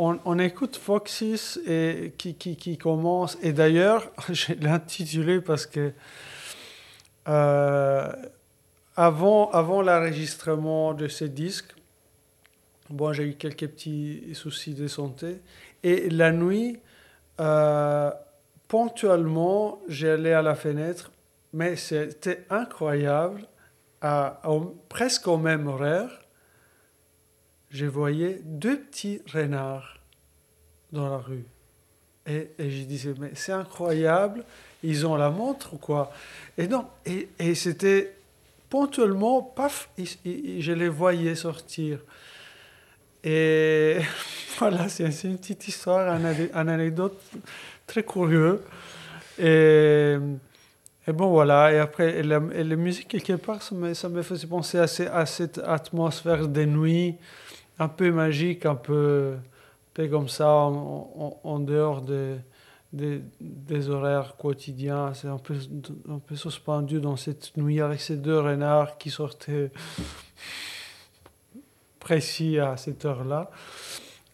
On, 0.01 0.39
écoute 0.39 0.77
Foxys 0.77 1.59
et 1.67 2.13
qui, 2.17 2.33
qui, 2.33 2.77
commence. 2.77 3.37
Et 3.41 3.51
d'ailleurs, 3.51 4.09
je 4.29 4.53
l'ai 4.53 4.69
intitulé 4.69 5.41
parce 5.41 5.65
que 5.65 5.91
euh, 7.27 8.09
avant, 8.95 9.51
avant 9.51 9.81
l'enregistrement 9.81 10.93
de 10.93 11.09
ce 11.09 11.25
disque, 11.25 11.75
bon, 12.89 13.11
j'ai 13.11 13.23
eu 13.23 13.33
quelques 13.33 13.67
petits 13.67 14.23
soucis 14.35 14.73
de 14.73 14.87
santé. 14.87 15.41
Et 15.83 16.09
la 16.09 16.31
nuit, 16.31 16.79
euh, 17.41 18.09
ponctuellement, 18.69 19.81
j'allais 19.89 20.33
à 20.33 20.41
la 20.41 20.55
fenêtre, 20.55 21.11
mais 21.51 21.75
c'était 21.75 22.45
incroyable. 22.49 23.41
À, 24.01 24.41
presque 24.87 25.27
au 25.27 25.35
même 25.35 25.67
horaire, 25.67 26.21
je 27.69 27.85
voyais 27.85 28.41
deux 28.43 28.79
petits 28.79 29.21
renards 29.31 29.99
dans 30.91 31.09
la 31.09 31.17
rue. 31.17 31.45
Et, 32.25 32.49
et 32.57 32.69
je 32.69 32.83
disais, 32.83 33.13
mais 33.19 33.31
c'est 33.33 33.51
incroyable, 33.51 34.43
ils 34.83 35.05
ont 35.05 35.15
la 35.15 35.29
montre 35.29 35.73
ou 35.73 35.77
quoi? 35.77 36.11
Et 36.57 36.67
non, 36.67 36.85
et, 37.05 37.29
et 37.39 37.55
c'était 37.55 38.15
ponctuellement, 38.69 39.41
paf, 39.41 39.89
je 39.97 40.71
les 40.71 40.89
voyais 40.89 41.35
sortir. 41.35 41.99
Et 43.23 43.97
voilà, 44.59 44.87
c'est 44.89 45.05
une 45.23 45.37
petite 45.37 45.67
histoire, 45.67 46.15
une, 46.15 46.69
anecdote 46.69 47.19
très 47.87 48.03
curieuse. 48.03 48.59
Et, 49.37 50.17
et, 51.07 51.11
bon, 51.11 51.29
voilà. 51.29 51.73
Et 51.73 51.79
après, 51.79 52.19
et 52.19 52.23
la, 52.23 52.39
musique, 52.39 53.07
quelque 53.07 53.33
part, 53.33 53.61
ça 53.61 53.75
me, 53.75 53.93
ça 53.93 54.09
me 54.09 54.21
faisait 54.21 54.47
penser 54.47 54.77
à, 54.77 54.87
à, 55.13 55.25
cette 55.25 55.57
atmosphère 55.59 56.47
de 56.47 56.65
nuit, 56.65 57.15
un 57.79 57.87
peu 57.87 58.11
magique, 58.11 58.65
un 58.65 58.75
peu, 58.75 59.35
un 59.97 60.07
comme 60.07 60.29
ça, 60.29 60.49
en, 60.49 61.39
en, 61.43 61.59
dehors 61.59 62.01
de, 62.01 62.37
des, 62.93 63.89
horaires 63.89 64.35
quotidiens. 64.37 65.13
C'est 65.13 65.27
un 65.27 65.37
peu, 65.37 65.55
un 66.09 66.19
peu 66.19 66.35
suspendu 66.35 66.99
dans 66.99 67.15
cette 67.15 67.55
nuit 67.57 67.81
avec 67.81 68.01
ces 68.01 68.17
deux 68.17 68.39
renards 68.39 68.97
qui 68.97 69.09
sortaient 69.09 69.71
précis 71.99 72.59
à 72.59 72.77
cette 72.77 73.05
heure-là. 73.05 73.49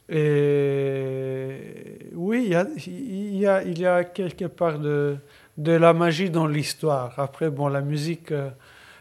Et 0.08 2.12
oui, 2.14 2.44
il 2.46 2.52
y 2.52 2.56
a, 2.56 2.68
y 2.88 3.48
a, 3.48 3.64
y 3.64 3.86
a 3.86 4.04
quelque 4.04 4.46
part 4.46 4.78
de, 4.78 5.18
de 5.58 5.72
la 5.72 5.94
magie 5.94 6.30
dans 6.30 6.46
l'histoire. 6.46 7.18
Après, 7.18 7.50
bon, 7.50 7.68
la 7.68 7.82
musique, 7.82 8.32
euh, 8.32 8.50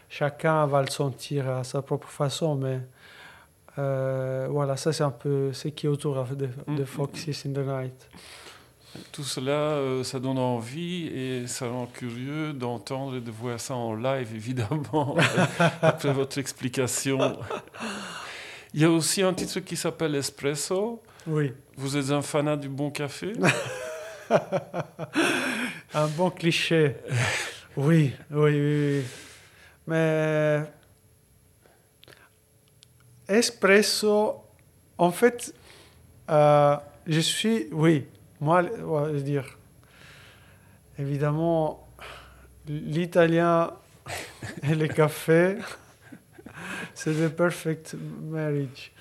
chacun 0.09 0.65
va 0.65 0.81
le 0.81 0.89
sentir 0.89 1.47
à 1.49 1.63
sa 1.63 1.83
propre 1.83 2.09
façon, 2.09 2.55
mais 2.55 2.79
euh, 3.77 4.47
voilà, 4.49 4.77
ça 4.77 4.93
c'est 4.93 5.03
un 5.03 5.11
peu 5.11 5.51
ce 5.53 5.67
qui 5.67 5.85
est 5.85 5.89
autour 5.89 6.23
de, 6.23 6.47
de 6.67 6.83
mm. 6.83 6.85
Foxes 6.85 7.45
in 7.45 7.53
the 7.53 7.65
Night. 7.65 8.09
Tout 9.11 9.23
cela, 9.23 9.51
euh, 9.51 10.03
ça 10.03 10.19
donne 10.19 10.37
envie 10.37 11.07
et 11.07 11.47
ça 11.47 11.67
rend 11.67 11.85
curieux 11.85 12.53
d'entendre 12.53 13.17
et 13.17 13.21
de 13.21 13.31
voir 13.31 13.59
ça 13.59 13.75
en 13.75 13.93
live, 13.93 14.29
évidemment, 14.35 15.15
après 15.81 16.13
votre 16.13 16.37
explication. 16.37 17.37
Il 18.73 18.81
y 18.81 18.85
a 18.85 18.89
aussi 18.89 19.21
un 19.21 19.33
titre 19.33 19.59
qui 19.59 19.75
s'appelle 19.75 20.15
Espresso. 20.15 21.01
Oui. 21.27 21.51
Vous 21.77 21.97
êtes 21.97 22.11
un 22.11 22.21
fanat 22.21 22.57
du 22.57 22.69
bon 22.69 22.91
café? 22.91 23.33
Un 25.93 26.07
bon 26.07 26.29
cliché. 26.29 26.95
Oui, 27.77 28.11
oui, 28.31 28.51
oui. 28.51 29.03
Mais 29.87 30.63
espresso, 33.27 34.43
en 34.97 35.11
fait, 35.11 35.53
euh, 36.29 36.77
je 37.07 37.19
suis, 37.19 37.67
oui, 37.71 38.05
moi, 38.39 38.63
je 38.63 38.83
veux 38.83 39.21
dire, 39.21 39.57
évidemment, 40.97 41.87
l'italien 42.67 43.71
et 44.63 44.75
le 44.75 44.87
café, 44.87 45.57
c'est 46.93 47.13
le 47.13 47.29
perfect 47.29 47.95
marriage. 48.21 48.91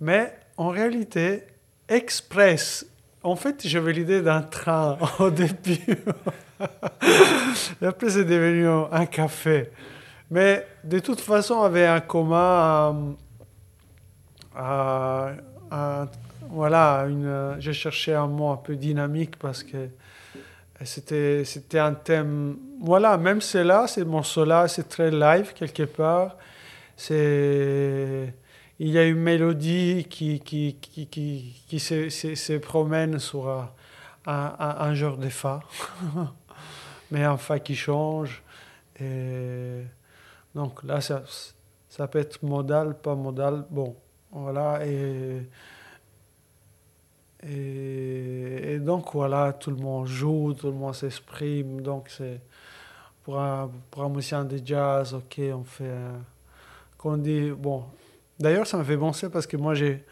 mais 0.00 0.34
en 0.56 0.68
réalité, 0.68 1.44
express, 1.88 2.86
en 3.22 3.36
fait, 3.36 3.66
j'avais 3.66 3.92
l'idée 3.92 4.22
d'un 4.22 4.42
train 4.42 4.98
au 5.18 5.30
début. 5.30 5.78
et 7.82 7.86
après, 7.86 8.10
c'est 8.10 8.24
devenu 8.24 8.66
un 8.68 9.06
café. 9.06 9.70
Mais 10.30 10.66
de 10.84 10.98
toute 11.00 11.20
façon, 11.20 11.54
on 11.54 11.62
avait 11.62 11.86
un 11.86 12.00
commun, 12.00 13.16
un, 14.56 15.32
un, 15.70 16.08
voilà, 16.50 17.06
une, 17.08 17.56
j'ai 17.58 17.72
cherché 17.72 18.14
un 18.14 18.28
mot 18.28 18.50
un 18.50 18.56
peu 18.56 18.76
dynamique 18.76 19.36
parce 19.36 19.62
que 19.64 19.88
c'était, 20.84 21.44
c'était 21.44 21.78
un 21.78 21.94
thème. 21.94 22.56
Voilà, 22.80 23.16
même 23.18 23.40
cela, 23.40 23.86
ces 23.86 24.04
morceaux-là, 24.04 24.68
c'est 24.68 24.88
très 24.88 25.10
live 25.10 25.52
quelque 25.52 25.82
part. 25.82 26.36
C'est, 26.96 28.32
il 28.78 28.88
y 28.88 28.98
a 28.98 29.04
une 29.04 29.18
mélodie 29.18 30.06
qui, 30.08 30.40
qui, 30.40 30.76
qui, 30.80 31.06
qui, 31.06 31.62
qui 31.68 31.80
se, 31.80 32.08
se, 32.08 32.52
promène 32.58 33.18
sur 33.18 33.48
un, 33.48 33.68
un, 34.26 34.94
genre 34.94 35.18
de 35.18 35.28
fa, 35.28 35.60
mais 37.10 37.24
un 37.24 37.36
fa 37.36 37.58
qui 37.58 37.74
change. 37.74 38.42
Donc 40.54 40.82
là, 40.82 41.00
ça, 41.00 41.22
ça 41.88 42.08
peut 42.08 42.18
être 42.18 42.42
modal, 42.42 42.96
pas 42.98 43.14
modal. 43.14 43.64
Bon, 43.70 43.96
voilà. 44.32 44.86
Et 44.86 45.46
et, 47.42 48.78
donc 48.80 49.14
voilà, 49.14 49.52
tout 49.52 49.70
le 49.70 49.76
monde 49.76 50.06
joue, 50.06 50.54
tout 50.54 50.66
le 50.66 50.74
monde 50.74 50.94
s'exprime. 50.94 51.80
Donc 51.80 52.08
c'est 52.08 52.40
pour 53.22 53.38
un, 53.40 53.70
pour 53.90 54.08
musicien 54.10 54.44
de 54.44 54.60
jazz, 54.64 55.14
ok, 55.14 55.40
on 55.54 55.64
fait. 55.64 55.90
qu'on 56.98 57.16
dit, 57.16 57.50
bon. 57.50 57.84
D'ailleurs, 58.38 58.66
ça 58.66 58.78
me 58.78 58.84
fait 58.84 58.96
penser 58.96 59.28
parce 59.30 59.46
que 59.46 59.56
moi 59.56 59.74
j'ai, 59.74 60.04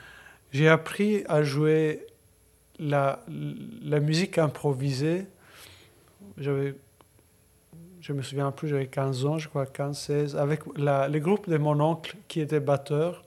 j'ai 0.52 0.68
appris 0.68 1.24
à 1.28 1.42
jouer 1.42 2.06
la, 2.78 3.20
la 3.82 4.00
musique 4.00 4.38
improvisée. 4.38 5.26
J'avais. 6.38 6.74
Je 8.08 8.14
me 8.14 8.22
souviens 8.22 8.50
plus, 8.52 8.68
j'avais 8.68 8.86
15 8.86 9.26
ans, 9.26 9.36
je 9.36 9.50
crois, 9.50 9.66
15, 9.66 9.98
16, 9.98 10.36
avec 10.36 10.60
la, 10.78 11.08
le 11.08 11.18
groupe 11.18 11.46
de 11.46 11.58
mon 11.58 11.78
oncle 11.78 12.16
qui 12.26 12.40
était 12.40 12.58
batteur. 12.58 13.22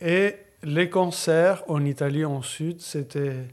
Et 0.00 0.34
les 0.64 0.90
concerts 0.90 1.62
en 1.68 1.84
Italie, 1.84 2.24
en 2.24 2.42
Sud, 2.42 2.80
c'était. 2.80 3.46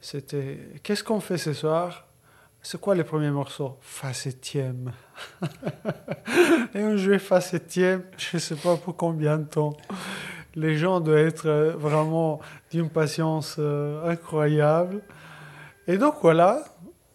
c'était 0.00 0.60
Qu'est-ce 0.84 1.02
qu'on 1.02 1.18
fait 1.18 1.38
ce 1.38 1.52
soir? 1.52 2.06
C'est 2.62 2.80
quoi 2.80 2.94
les 2.94 3.02
premiers 3.02 3.32
morceaux 3.32 3.76
Fa 3.80 4.12
septième. 4.12 4.92
Et 6.76 6.84
on 6.84 6.96
jouait 6.96 7.18
Fa 7.18 7.40
septième, 7.40 8.04
je 8.16 8.36
ne 8.36 8.40
sais 8.40 8.54
pas 8.54 8.76
pour 8.76 8.96
combien 8.96 9.38
de 9.38 9.48
temps. 9.48 9.76
Les 10.54 10.76
gens 10.76 11.00
doivent 11.00 11.26
être 11.26 11.48
euh, 11.48 11.72
vraiment 11.72 12.38
d'une 12.70 12.90
patience 12.90 13.56
euh, 13.58 14.08
incroyable. 14.08 15.02
Et 15.88 15.98
donc 15.98 16.14
voilà, 16.22 16.62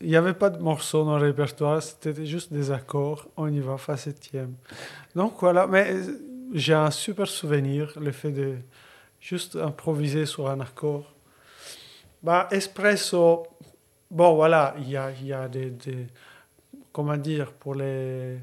il 0.01 0.09
n'y 0.09 0.15
avait 0.15 0.33
pas 0.33 0.49
de 0.49 0.61
morceaux 0.61 1.05
dans 1.05 1.17
le 1.17 1.25
répertoire, 1.25 1.81
c'était 1.81 2.25
juste 2.25 2.51
des 2.51 2.71
accords. 2.71 3.27
On 3.37 3.47
y 3.47 3.59
va, 3.59 3.77
Fa 3.77 3.95
septième. 3.97 4.55
Donc 5.15 5.35
voilà, 5.39 5.67
mais 5.67 5.93
euh, 5.93 6.19
j'ai 6.53 6.73
un 6.73 6.91
super 6.91 7.27
souvenir, 7.27 7.93
le 7.99 8.11
fait 8.11 8.31
de 8.31 8.55
juste 9.19 9.55
improviser 9.55 10.25
sur 10.25 10.49
un 10.49 10.59
accord. 10.59 11.11
Bah, 12.21 12.47
espresso, 12.51 13.47
bon 14.11 14.35
voilà, 14.35 14.75
il 14.79 14.89
y 14.89 14.97
a, 14.97 15.11
y 15.11 15.31
a 15.31 15.47
des, 15.47 15.71
des, 15.71 16.07
comment 16.91 17.17
dire, 17.17 17.53
pour 17.53 17.75
les, 17.75 18.37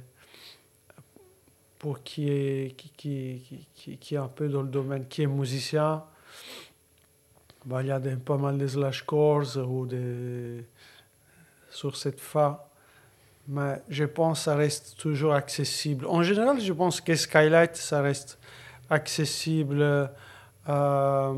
pour 1.79 2.03
qui 2.03 2.31
est, 2.31 2.77
qui, 2.77 2.91
qui, 2.97 3.67
qui, 3.75 3.99
qui, 3.99 4.15
est 4.15 4.19
un 4.19 4.29
peu 4.29 4.49
dans 4.49 4.63
le 4.63 4.69
domaine, 4.69 5.07
qui 5.07 5.23
est 5.23 5.27
musicien, 5.27 6.05
bah, 7.67 7.83
il 7.83 7.89
y 7.89 7.91
a 7.91 8.01
des, 8.01 8.17
pas 8.17 8.37
mal 8.37 8.57
de 8.57 8.67
slash 8.67 9.05
chords 9.05 9.57
ou 9.57 9.87
des, 9.87 10.65
sur 11.73 11.97
cette 11.97 12.21
fa. 12.21 12.69
Mais 13.49 13.83
je 13.89 14.05
pense 14.05 14.39
que 14.39 14.45
ça 14.45 14.55
reste 14.55 14.97
toujours 14.99 15.35
accessible. 15.35 16.07
En 16.07 16.23
général, 16.23 16.61
je 16.61 16.73
pense 16.73 17.01
que 17.01 17.15
Skylight, 17.15 17.75
ça 17.77 18.01
reste 18.01 18.39
accessible 18.89 20.11
euh, 20.69 21.35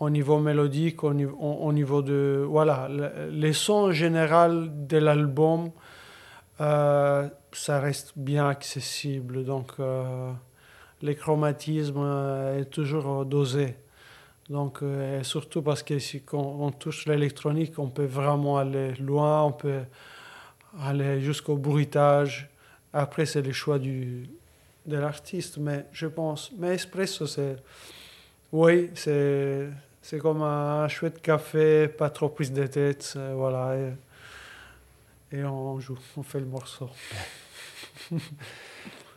au 0.00 0.10
niveau 0.10 0.38
mélodique, 0.38 1.04
au 1.04 1.14
niveau, 1.14 1.36
au 1.36 1.72
niveau 1.72 2.02
de... 2.02 2.44
Voilà, 2.48 2.88
les 3.30 3.52
sons 3.52 3.88
en 3.88 3.92
général 3.92 4.86
de 4.86 4.98
l'album, 4.98 5.70
euh, 6.60 7.28
ça 7.52 7.78
reste 7.78 8.14
bien 8.16 8.48
accessible. 8.48 9.44
Donc, 9.44 9.72
euh, 9.78 10.32
les 11.02 11.14
chromatismes 11.14 12.56
est 12.58 12.70
toujours 12.70 13.24
dosé. 13.24 13.76
Donc, 14.48 14.82
euh, 14.82 15.22
surtout 15.22 15.62
parce 15.62 15.82
que 15.82 15.98
si 15.98 16.22
on, 16.32 16.70
touche 16.70 17.06
l'électronique, 17.06 17.78
on 17.78 17.88
peut 17.88 18.06
vraiment 18.06 18.56
aller 18.56 18.94
loin, 18.94 19.42
on 19.44 19.52
peut 19.52 19.82
aller 20.80 21.20
jusqu'au 21.20 21.56
bruitage. 21.56 22.48
Après, 22.92 23.26
c'est 23.26 23.42
le 23.42 23.52
choix 23.52 23.78
du, 23.78 24.28
de 24.86 24.96
l'artiste, 24.96 25.58
mais 25.58 25.84
je 25.92 26.06
pense. 26.06 26.50
Mais 26.56 26.74
espresso, 26.74 27.26
c'est. 27.26 27.56
Oui, 28.52 28.90
c'est. 28.94 29.68
C'est 30.00 30.18
comme 30.18 30.40
un 30.40 30.88
chouette 30.88 31.20
café, 31.20 31.86
pas 31.86 32.08
trop 32.08 32.30
prise 32.30 32.50
de 32.50 32.66
tête, 32.66 33.12
euh, 33.16 33.34
voilà. 33.36 33.76
Et 35.30 35.44
on 35.44 35.78
joue, 35.80 35.98
on 36.16 36.22
fait 36.22 36.40
le 36.40 36.46
morceau. 36.46 36.88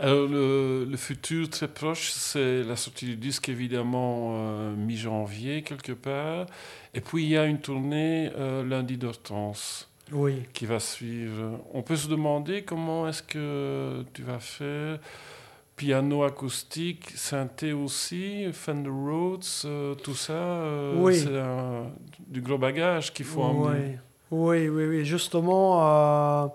Alors, 0.04 0.28
le, 0.28 0.88
le 0.90 0.98
futur 0.98 1.48
très 1.48 1.68
proche, 1.68 2.10
c'est 2.12 2.64
la 2.64 2.76
sortie 2.76 3.06
du 3.06 3.16
disque, 3.18 3.50
évidemment, 3.50 4.32
euh, 4.34 4.76
mi-janvier, 4.76 5.62
quelque 5.62 5.92
part. 5.92 6.48
Et 6.96 7.02
puis, 7.02 7.22
il 7.24 7.30
y 7.30 7.38
a 7.38 7.46
une 7.46 7.60
tournée 7.60 8.32
euh, 8.36 8.64
lundi 8.64 8.98
d'Hortense 8.98 9.88
Oui. 10.12 10.42
qui 10.54 10.66
va 10.66 10.80
suivre. 10.80 11.60
On 11.72 11.84
peut 11.84 11.96
se 11.96 12.08
demander 12.08 12.64
comment 12.64 13.08
est-ce 13.08 13.22
que 13.22 14.04
tu 14.12 14.24
vas 14.24 14.40
faire 14.40 14.98
piano 15.76 16.24
acoustique, 16.24 17.12
synthé 17.16 17.72
aussi, 17.72 18.48
Fender 18.54 18.90
Rhodes, 18.90 19.46
euh, 19.66 19.94
tout 19.94 20.16
ça. 20.16 20.64
Oui. 20.96 21.16
C'est 21.20 21.30
du 22.28 22.42
gros 22.42 22.58
bagage 22.58 23.14
qu'il 23.14 23.26
faut 23.26 23.44
emmener. 23.44 24.00
oui, 24.32 24.68
oui, 24.68 24.86
oui. 24.88 25.06
Justement, 25.06 26.52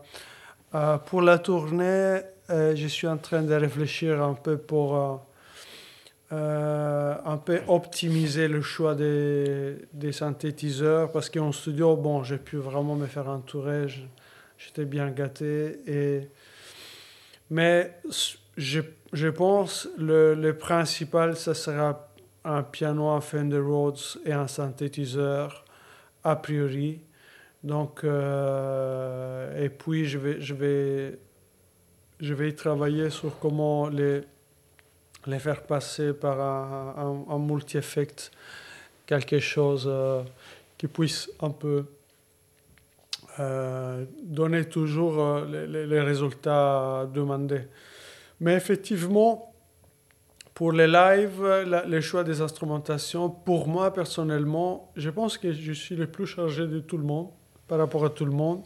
pour 1.06 1.22
la 1.22 1.38
tournée, 1.38 2.20
je 2.48 2.86
suis 2.86 3.06
en 3.06 3.16
train 3.18 3.42
de 3.42 3.54
réfléchir 3.54 4.22
un 4.22 4.34
peu 4.34 4.56
pour 4.56 4.96
euh, 4.96 5.16
euh, 6.32 7.14
un 7.24 7.36
peu 7.36 7.60
optimiser 7.68 8.48
le 8.48 8.60
choix 8.62 8.94
des, 8.94 9.76
des 9.92 10.12
synthétiseurs 10.12 11.12
parce 11.12 11.30
qu'en 11.30 11.52
studio, 11.52 11.96
bon, 11.96 12.22
j'ai 12.24 12.38
pu 12.38 12.56
vraiment 12.56 12.96
me 12.96 13.06
faire 13.06 13.28
entourer, 13.28 13.86
j'étais 14.58 14.84
bien 14.84 15.10
gâté. 15.10 15.80
Et... 15.86 16.28
Mais 17.50 18.00
je, 18.56 18.80
je 19.12 19.28
pense 19.28 19.88
le, 19.98 20.34
le 20.34 20.56
principal, 20.56 21.36
ça 21.36 21.54
sera 21.54 22.08
un 22.44 22.62
piano, 22.62 23.08
un 23.08 23.20
Fender 23.20 23.58
Rhodes 23.58 23.98
et 24.24 24.32
un 24.32 24.46
synthétiseur 24.48 25.64
a 26.24 26.36
priori. 26.36 27.00
Donc, 27.62 28.04
euh, 28.04 29.64
et 29.64 29.68
puis 29.68 30.06
je 30.06 30.18
vais, 30.18 30.40
je 30.40 30.54
vais, 30.54 31.18
je 32.20 32.34
vais 32.34 32.52
travailler 32.52 33.10
sur 33.10 33.38
comment 33.38 33.88
les, 33.88 34.22
les 35.26 35.38
faire 35.38 35.62
passer 35.62 36.12
par 36.12 36.40
un, 36.40 37.24
un, 37.28 37.38
multi-effect, 37.38 38.30
quelque 39.06 39.38
chose 39.38 39.84
euh, 39.86 40.22
qui 40.78 40.86
puisse 40.88 41.30
un 41.40 41.50
peu 41.50 41.84
euh, 43.38 44.04
donner 44.22 44.64
toujours 44.64 45.20
euh, 45.22 45.44
les, 45.46 45.66
les- 45.66 45.86
les 45.86 46.00
résultats 46.00 47.06
demandés. 47.12 47.62
Mais 48.40 48.54
effectivement, 48.54 49.52
pour 50.54 50.72
les 50.72 50.86
lives, 50.86 51.44
la- 51.44 51.84
le 51.84 52.00
choix 52.00 52.24
des 52.24 52.40
instrumentations, 52.40 53.28
pour 53.28 53.68
moi 53.68 53.92
personnellement, 53.92 54.90
je 54.96 55.10
pense 55.10 55.36
que 55.36 55.52
je 55.52 55.72
suis 55.72 55.96
le 55.96 56.06
plus 56.06 56.26
chargé 56.26 56.66
de 56.66 56.80
tout 56.80 56.96
le 56.96 57.04
monde, 57.04 57.28
par 57.68 57.78
rapport 57.78 58.04
à 58.06 58.10
tout 58.10 58.24
le 58.24 58.32
monde. 58.32 58.62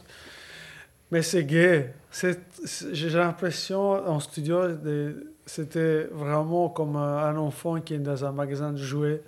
Mais 1.11 1.21
c'est 1.21 1.43
gay. 1.43 1.93
J'ai 2.11 3.09
l'impression 3.09 3.91
en 4.07 4.19
studio, 4.19 4.63
c'était 5.45 6.07
vraiment 6.11 6.69
comme 6.69 6.95
un 6.97 7.35
enfant 7.37 7.79
qui 7.79 7.93
est 7.93 7.99
dans 7.99 8.25
un 8.25 8.31
magasin 8.31 8.71
de 8.71 8.77
jouets. 8.77 9.21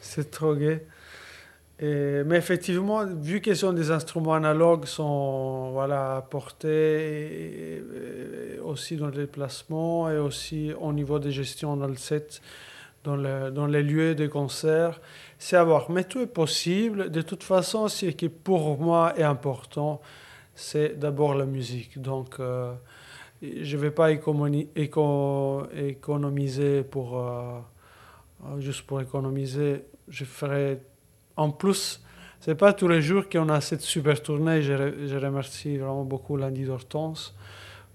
C'est 0.00 0.30
trop 0.30 0.54
gay. 0.54 0.84
Et, 1.80 2.22
mais 2.24 2.36
effectivement, 2.36 3.04
vu 3.04 3.40
ce 3.54 3.54
sont 3.66 3.72
des 3.72 3.90
instruments 3.90 4.34
analogues, 4.34 4.84
sont 4.84 5.70
voilà, 5.72 6.24
et 6.64 7.82
aussi 8.64 8.96
dans 8.96 9.08
les 9.08 9.26
placements 9.26 10.10
et 10.10 10.18
aussi 10.18 10.72
au 10.80 10.92
niveau 10.92 11.18
de 11.18 11.30
gestion 11.30 11.76
dans 11.76 11.88
le 11.88 11.96
set, 11.96 12.40
dans, 13.04 13.16
le- 13.16 13.50
dans 13.50 13.66
les 13.66 13.82
lieux 13.82 14.14
de 14.14 14.26
concert, 14.26 15.00
c'est 15.38 15.56
à 15.56 15.64
voir. 15.64 15.90
Mais 15.90 16.04
tout 16.04 16.20
est 16.20 16.26
possible. 16.26 17.10
De 17.10 17.22
toute 17.22 17.42
façon, 17.42 17.88
ce 17.88 18.06
qui 18.06 18.28
pour 18.28 18.78
moi 18.78 19.12
est 19.16 19.22
important, 19.24 20.00
c'est 20.54 20.98
d'abord 20.98 21.34
la 21.34 21.46
musique. 21.46 22.00
Donc, 22.00 22.40
euh, 22.40 22.72
je 23.42 23.76
ne 23.76 23.82
vais 23.82 23.90
pas 23.90 24.10
éco- 24.12 25.66
économiser 25.76 26.82
pour, 26.82 27.18
euh, 27.18 27.58
euh, 28.46 28.60
juste 28.60 28.82
pour 28.82 29.00
économiser. 29.00 29.84
Je 30.08 30.24
ferai 30.24 30.80
en 31.36 31.50
plus, 31.50 32.00
c'est 32.40 32.54
pas 32.54 32.72
tous 32.72 32.88
les 32.88 33.02
jours 33.02 33.28
qu'on 33.28 33.48
a 33.48 33.60
cette 33.60 33.80
super 33.80 34.22
tournée. 34.22 34.62
Je, 34.62 35.06
je 35.06 35.16
remercie 35.16 35.78
vraiment 35.78 36.04
beaucoup 36.04 36.36
Lundi 36.36 36.64
d'Hortense 36.64 37.34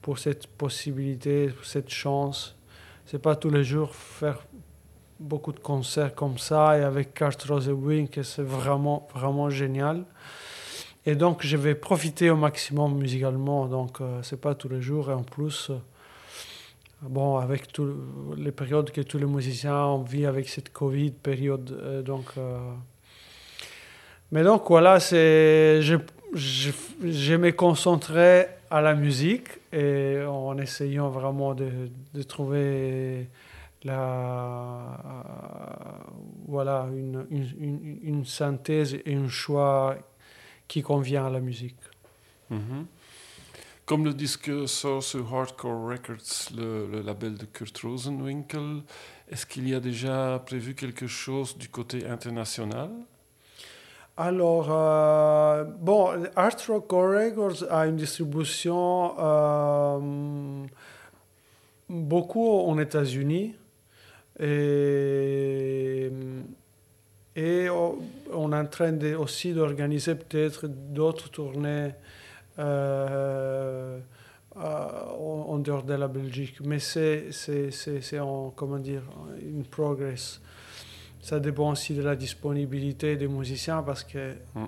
pour 0.02 0.18
cette 0.20 0.48
possibilité, 0.48 1.48
pour 1.48 1.66
cette 1.66 1.90
chance. 1.90 2.58
C'est 3.06 3.22
pas 3.22 3.36
tous 3.36 3.50
les 3.50 3.64
jours 3.64 3.96
faire 3.96 4.40
beaucoup 5.20 5.52
de 5.52 5.60
concerts 5.60 6.16
comme 6.16 6.38
ça 6.38 6.78
et 6.78 6.84
avec 6.84 7.14
Cart 7.14 7.36
Rose 7.48 7.70
Wing, 7.70 8.08
que 8.08 8.24
c'est 8.24 8.44
vraiment, 8.44 9.08
vraiment 9.14 9.50
génial. 9.50 10.06
Et 11.10 11.16
donc, 11.16 11.44
je 11.44 11.58
vais 11.58 11.74
profiter 11.74 12.30
au 12.30 12.36
maximum 12.36 12.96
musicalement. 12.96 13.66
Donc, 13.66 14.00
euh, 14.00 14.22
c'est 14.22 14.40
pas 14.40 14.54
tous 14.54 14.70
les 14.70 14.80
jours. 14.80 15.10
Et 15.10 15.14
en 15.16 15.24
plus, 15.24 15.72
euh, 15.72 15.78
bon, 17.02 17.38
avec 17.38 17.72
tout, 17.74 17.90
les 18.38 18.52
périodes 18.52 18.92
que 18.92 19.02
tous 19.02 19.18
les 19.18 19.26
musiciens 19.26 19.86
ont 19.86 20.04
vit 20.04 20.28
avec 20.28 20.48
cette 20.48 20.72
Covid 20.72 21.10
période, 21.10 21.72
euh, 21.72 22.04
donc. 22.04 22.26
euh, 22.38 22.60
mais 24.32 24.44
donc 24.44 24.66
voilà, 24.70 25.00
c'est, 25.00 25.82
je, 25.82 25.96
je, 26.36 26.70
je 27.04 27.34
me 27.34 27.52
concentrais 27.54 28.60
à 28.70 28.80
la 28.80 28.94
musique 28.94 29.48
et 29.74 30.20
en 30.28 30.56
essayant 30.60 31.10
vraiment 31.10 31.56
de, 31.56 31.70
de 32.14 32.22
trouver 32.22 33.28
la, 33.84 34.96
voilà, 36.48 36.88
une, 36.96 37.26
une, 37.32 38.00
une 38.04 38.26
synthèse 38.26 39.00
et 39.04 39.16
un 39.16 39.28
choix 39.28 39.96
qui 40.70 40.82
convient 40.82 41.26
à 41.26 41.30
la 41.30 41.42
musique. 41.42 41.76
Mhm. 42.50 42.86
Comme 43.86 44.06
le 44.06 44.14
disque 44.14 44.52
sort 44.68 45.04
sur 45.04 45.34
Hardcore 45.34 45.90
Records, 45.90 46.56
le, 46.56 46.88
le 46.88 47.02
label 47.02 47.36
de 47.36 47.46
Kurt 47.46 47.78
Rosenwinkel, 47.80 48.84
est-ce 49.30 49.46
qu'il 49.46 49.68
y 49.68 49.76
a 49.76 49.80
déjà 49.80 50.42
prévu 50.46 50.76
quelque 50.76 51.08
chose 51.08 51.58
du 51.58 51.68
côté 51.68 52.06
international? 52.06 52.92
Alors, 54.22 54.68
euh, 54.70 55.64
bon, 55.64 56.10
Art 56.36 56.58
Rock 56.68 56.92
Records 56.92 57.64
a 57.72 57.88
une 57.88 57.96
distribution 57.96 59.16
euh, 59.18 60.66
beaucoup 61.88 62.46
aux 62.46 62.78
États-Unis 62.78 63.56
et, 64.38 66.12
et 67.36 67.68
on 67.70 68.52
est 68.52 68.56
en 68.56 68.66
train 68.66 68.92
de, 68.92 69.16
aussi 69.16 69.54
d'organiser 69.54 70.16
peut-être 70.16 70.68
d'autres 70.68 71.30
tournées 71.30 71.92
euh, 72.58 74.00
euh, 74.58 74.88
en, 75.18 75.58
dehors 75.60 75.84
de 75.84 75.94
la 75.94 76.08
Belgique. 76.08 76.58
Mais 76.62 76.80
c'est, 76.80 77.32
c'est, 77.32 77.72
c'est, 77.72 78.02
c'est 78.02 78.20
en, 78.20 78.50
comment 78.50 78.80
dire, 78.80 79.04
in 79.42 79.64
progress. 79.70 80.42
Ça 81.22 81.40
dépend 81.40 81.72
aussi 81.72 81.94
de 81.94 82.02
la 82.02 82.16
disponibilité 82.16 83.16
des 83.16 83.28
musiciens 83.28 83.84
parce 83.84 84.04
que 84.04 84.36
Mm. 84.56 84.66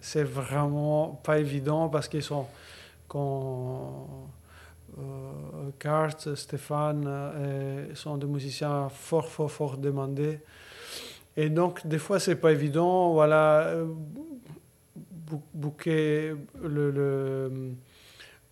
c'est 0.00 0.22
vraiment 0.22 1.20
pas 1.24 1.38
évident 1.38 1.88
parce 1.88 2.08
qu'ils 2.08 2.22
sont 2.22 2.46
quand 3.06 4.06
euh, 4.98 5.70
Kart, 5.78 6.34
Stéphane 6.34 7.04
euh, 7.06 7.94
sont 7.94 8.16
des 8.16 8.26
musiciens 8.26 8.88
fort 8.88 9.28
fort 9.28 9.50
fort 9.50 9.76
demandés 9.78 10.40
et 11.42 11.48
donc 11.50 11.86
des 11.86 11.98
fois 11.98 12.18
c'est 12.20 12.36
pas 12.44 12.52
évident 12.52 13.12
voilà 13.12 13.44
euh, 13.68 13.86
bou- 15.28 15.42
booker 15.54 16.34
le, 16.62 16.90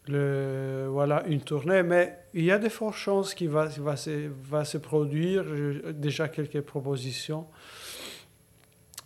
le, 0.08 0.86
voilà 0.88 1.24
une 1.26 1.40
tournée. 1.40 1.82
Mais 1.82 2.16
il 2.32 2.44
y 2.44 2.52
a 2.52 2.58
de 2.58 2.68
fortes 2.68 2.96
chances 2.96 3.34
qu'il 3.34 3.48
va, 3.50 3.66
va, 3.66 3.96
se, 3.96 4.28
va 4.50 4.64
se 4.64 4.78
produire 4.78 5.44
J'ai 5.56 5.92
déjà 5.92 6.28
quelques 6.28 6.60
propositions. 6.60 7.46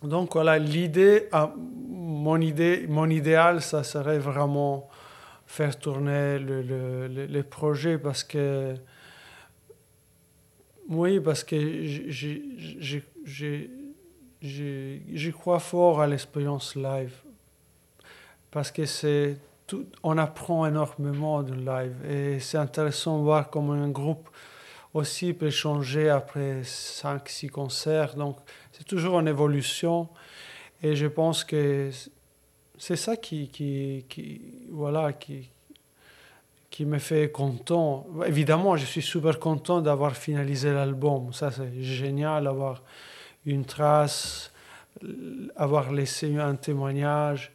Donc 0.03 0.33
voilà 0.33 0.57
l'idée 0.57 1.27
ah, 1.31 1.53
mon 1.57 2.39
idée 2.41 2.85
mon 2.89 3.09
idéal 3.09 3.61
ça 3.61 3.83
serait 3.83 4.17
vraiment 4.19 4.89
faire 5.45 5.77
tourner 5.77 6.39
le, 6.39 6.61
le, 6.63 7.07
le- 7.07 7.25
les 7.25 7.43
projets 7.43 7.97
parce 7.99 8.23
que 8.23 8.73
oui 10.91 11.19
parce 11.19 11.43
que 11.43 11.57
j'y 14.41 15.31
crois 15.31 15.59
fort 15.59 16.01
à 16.01 16.07
l'expérience 16.07 16.75
live 16.75 17.15
parce 18.51 18.69
que 18.69 18.85
c'est 18.85 19.37
tout, 19.65 19.85
on 20.03 20.17
apprend 20.17 20.65
énormément 20.65 21.41
de 21.41 21.53
live. 21.53 21.95
Et 22.09 22.39
c'est 22.39 22.57
intéressant 22.57 23.17
de 23.19 23.23
voir 23.23 23.49
comment 23.49 23.73
un 23.73 23.89
groupe 23.89 24.29
aussi 24.93 25.33
peut 25.33 25.49
changer 25.49 26.09
après 26.09 26.61
5-6 26.63 27.49
concerts. 27.49 28.15
Donc, 28.15 28.37
c'est 28.73 28.83
toujours 28.83 29.15
en 29.15 29.25
évolution. 29.25 30.09
Et 30.83 30.95
je 30.97 31.07
pense 31.07 31.45
que 31.45 31.89
c'est 32.77 32.97
ça 32.97 33.15
qui, 33.15 33.47
qui, 33.47 34.05
qui, 34.09 34.41
voilà, 34.69 35.13
qui, 35.13 35.49
qui 36.71 36.85
me 36.85 36.99
fait 36.99 37.29
content. 37.29 38.07
Évidemment, 38.25 38.77
je 38.77 38.85
suis 38.85 39.01
super 39.01 39.39
content 39.39 39.81
d'avoir 39.81 40.15
finalisé 40.15 40.71
l'album. 40.71 41.33
Ça, 41.33 41.51
c'est 41.51 41.83
génial, 41.83 42.47
avoir 42.47 42.81
une 43.45 43.65
trace, 43.65 44.51
avoir 45.57 45.91
laissé 45.91 46.37
un 46.37 46.55
témoignage. 46.55 47.51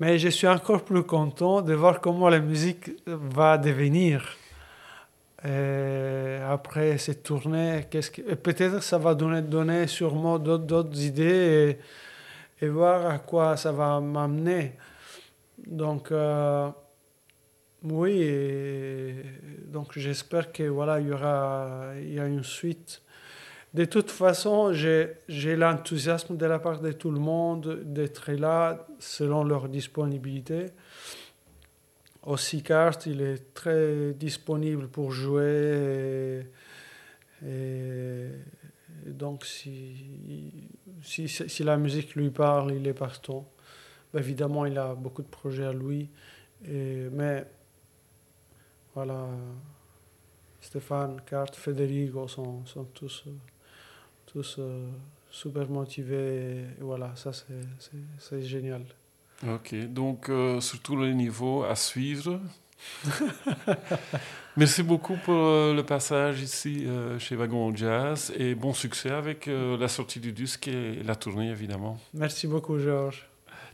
Mais 0.00 0.18
je 0.18 0.28
suis 0.30 0.48
encore 0.48 0.82
plus 0.82 1.02
content 1.04 1.60
de 1.60 1.74
voir 1.74 2.00
comment 2.00 2.30
la 2.30 2.40
musique 2.40 2.90
va 3.06 3.58
devenir. 3.58 4.36
Et 5.44 6.38
après 6.48 6.96
cette 6.98 7.24
tournée, 7.24 7.86
qu'est-ce 7.90 8.10
que... 8.10 8.34
peut-être 8.34 8.82
ça 8.82 8.96
va 8.96 9.14
donner, 9.14 9.42
donner 9.42 9.86
sûrement 9.86 10.38
d'autres 10.38 11.00
idées 11.02 11.78
et, 12.60 12.68
voir 12.68 13.06
à 13.06 13.18
quoi 13.18 13.56
ça 13.56 13.72
va 13.72 14.00
m'amener. 14.00 14.72
Donc, 15.66 16.12
euh, 16.12 16.70
oui, 17.84 19.14
donc 19.66 19.98
j'espère 19.98 20.52
que 20.52 20.62
voilà, 20.64 21.00
il 21.00 21.08
y 21.08 21.12
aura 21.12 21.92
il 22.00 22.14
y 22.14 22.20
a 22.20 22.26
une 22.26 22.44
suite. 22.44 23.02
De 23.74 23.86
toute 23.86 24.10
façon, 24.10 24.72
j'ai 24.72 25.56
l'enthousiasme 25.56 26.36
de 26.36 26.46
la 26.46 26.58
part 26.58 26.80
de 26.80 26.92
tout 26.92 27.10
le 27.10 27.18
monde 27.18 27.80
d'être 27.84 28.30
là 28.32 28.86
selon 28.98 29.44
leur 29.44 29.68
disponibilité. 29.68 30.66
Aussi, 32.24 32.62
carte, 32.62 33.06
il 33.06 33.22
est 33.22 33.54
très 33.54 34.12
disponible 34.12 34.88
pour 34.88 35.10
jouer. 35.10 36.42
Et, 37.44 38.28
donc, 39.06 39.44
si, 39.44 40.68
si, 41.02 41.28
si, 41.28 41.64
la 41.64 41.76
musique 41.78 42.14
lui 42.14 42.30
parle, 42.30 42.74
il 42.74 42.86
est 42.86 42.94
partant. 42.94 43.50
évidemment, 44.16 44.66
il 44.66 44.78
a 44.78 44.94
beaucoup 44.94 45.22
de 45.22 45.28
projets 45.28 45.64
à 45.64 45.72
lui. 45.72 46.10
Mais 46.68 47.46
voilà, 48.94 49.26
Stéphane, 50.62 51.20
Carte, 51.26 51.56
Federico 51.56 52.28
sont, 52.28 52.64
sont 52.66 52.84
tous, 52.84 53.24
tous 54.26 54.56
euh, 54.58 54.86
super 55.30 55.68
motivés. 55.68 56.64
Et 56.78 56.80
voilà, 56.80 57.12
ça 57.16 57.32
c'est 57.32 58.42
génial. 58.42 58.84
Ok, 59.46 59.74
donc 59.86 60.28
euh, 60.28 60.60
sur 60.60 60.80
tous 60.80 60.96
les 60.96 61.12
niveaux 61.14 61.64
à 61.64 61.74
suivre. 61.74 62.40
Merci 64.56 64.82
beaucoup 64.82 65.16
pour 65.24 65.34
euh, 65.34 65.74
le 65.74 65.82
passage 65.82 66.40
ici 66.40 66.86
chez 67.18 67.36
Wagon 67.36 67.74
Jazz 67.74 68.32
et 68.36 68.54
bon 68.54 68.72
succès 68.72 69.10
avec 69.10 69.46
la 69.46 69.88
sortie 69.88 70.20
du 70.20 70.32
disque 70.32 70.68
et 70.68 71.02
la 71.02 71.16
tournée 71.16 71.50
évidemment. 71.50 71.98
Merci 72.14 72.46
beaucoup 72.46 72.78
Georges. 72.78 73.26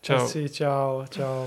Ciao. 0.02 0.18
Merci, 0.18 0.48
ciao, 0.48 1.06
ciao. 1.06 1.46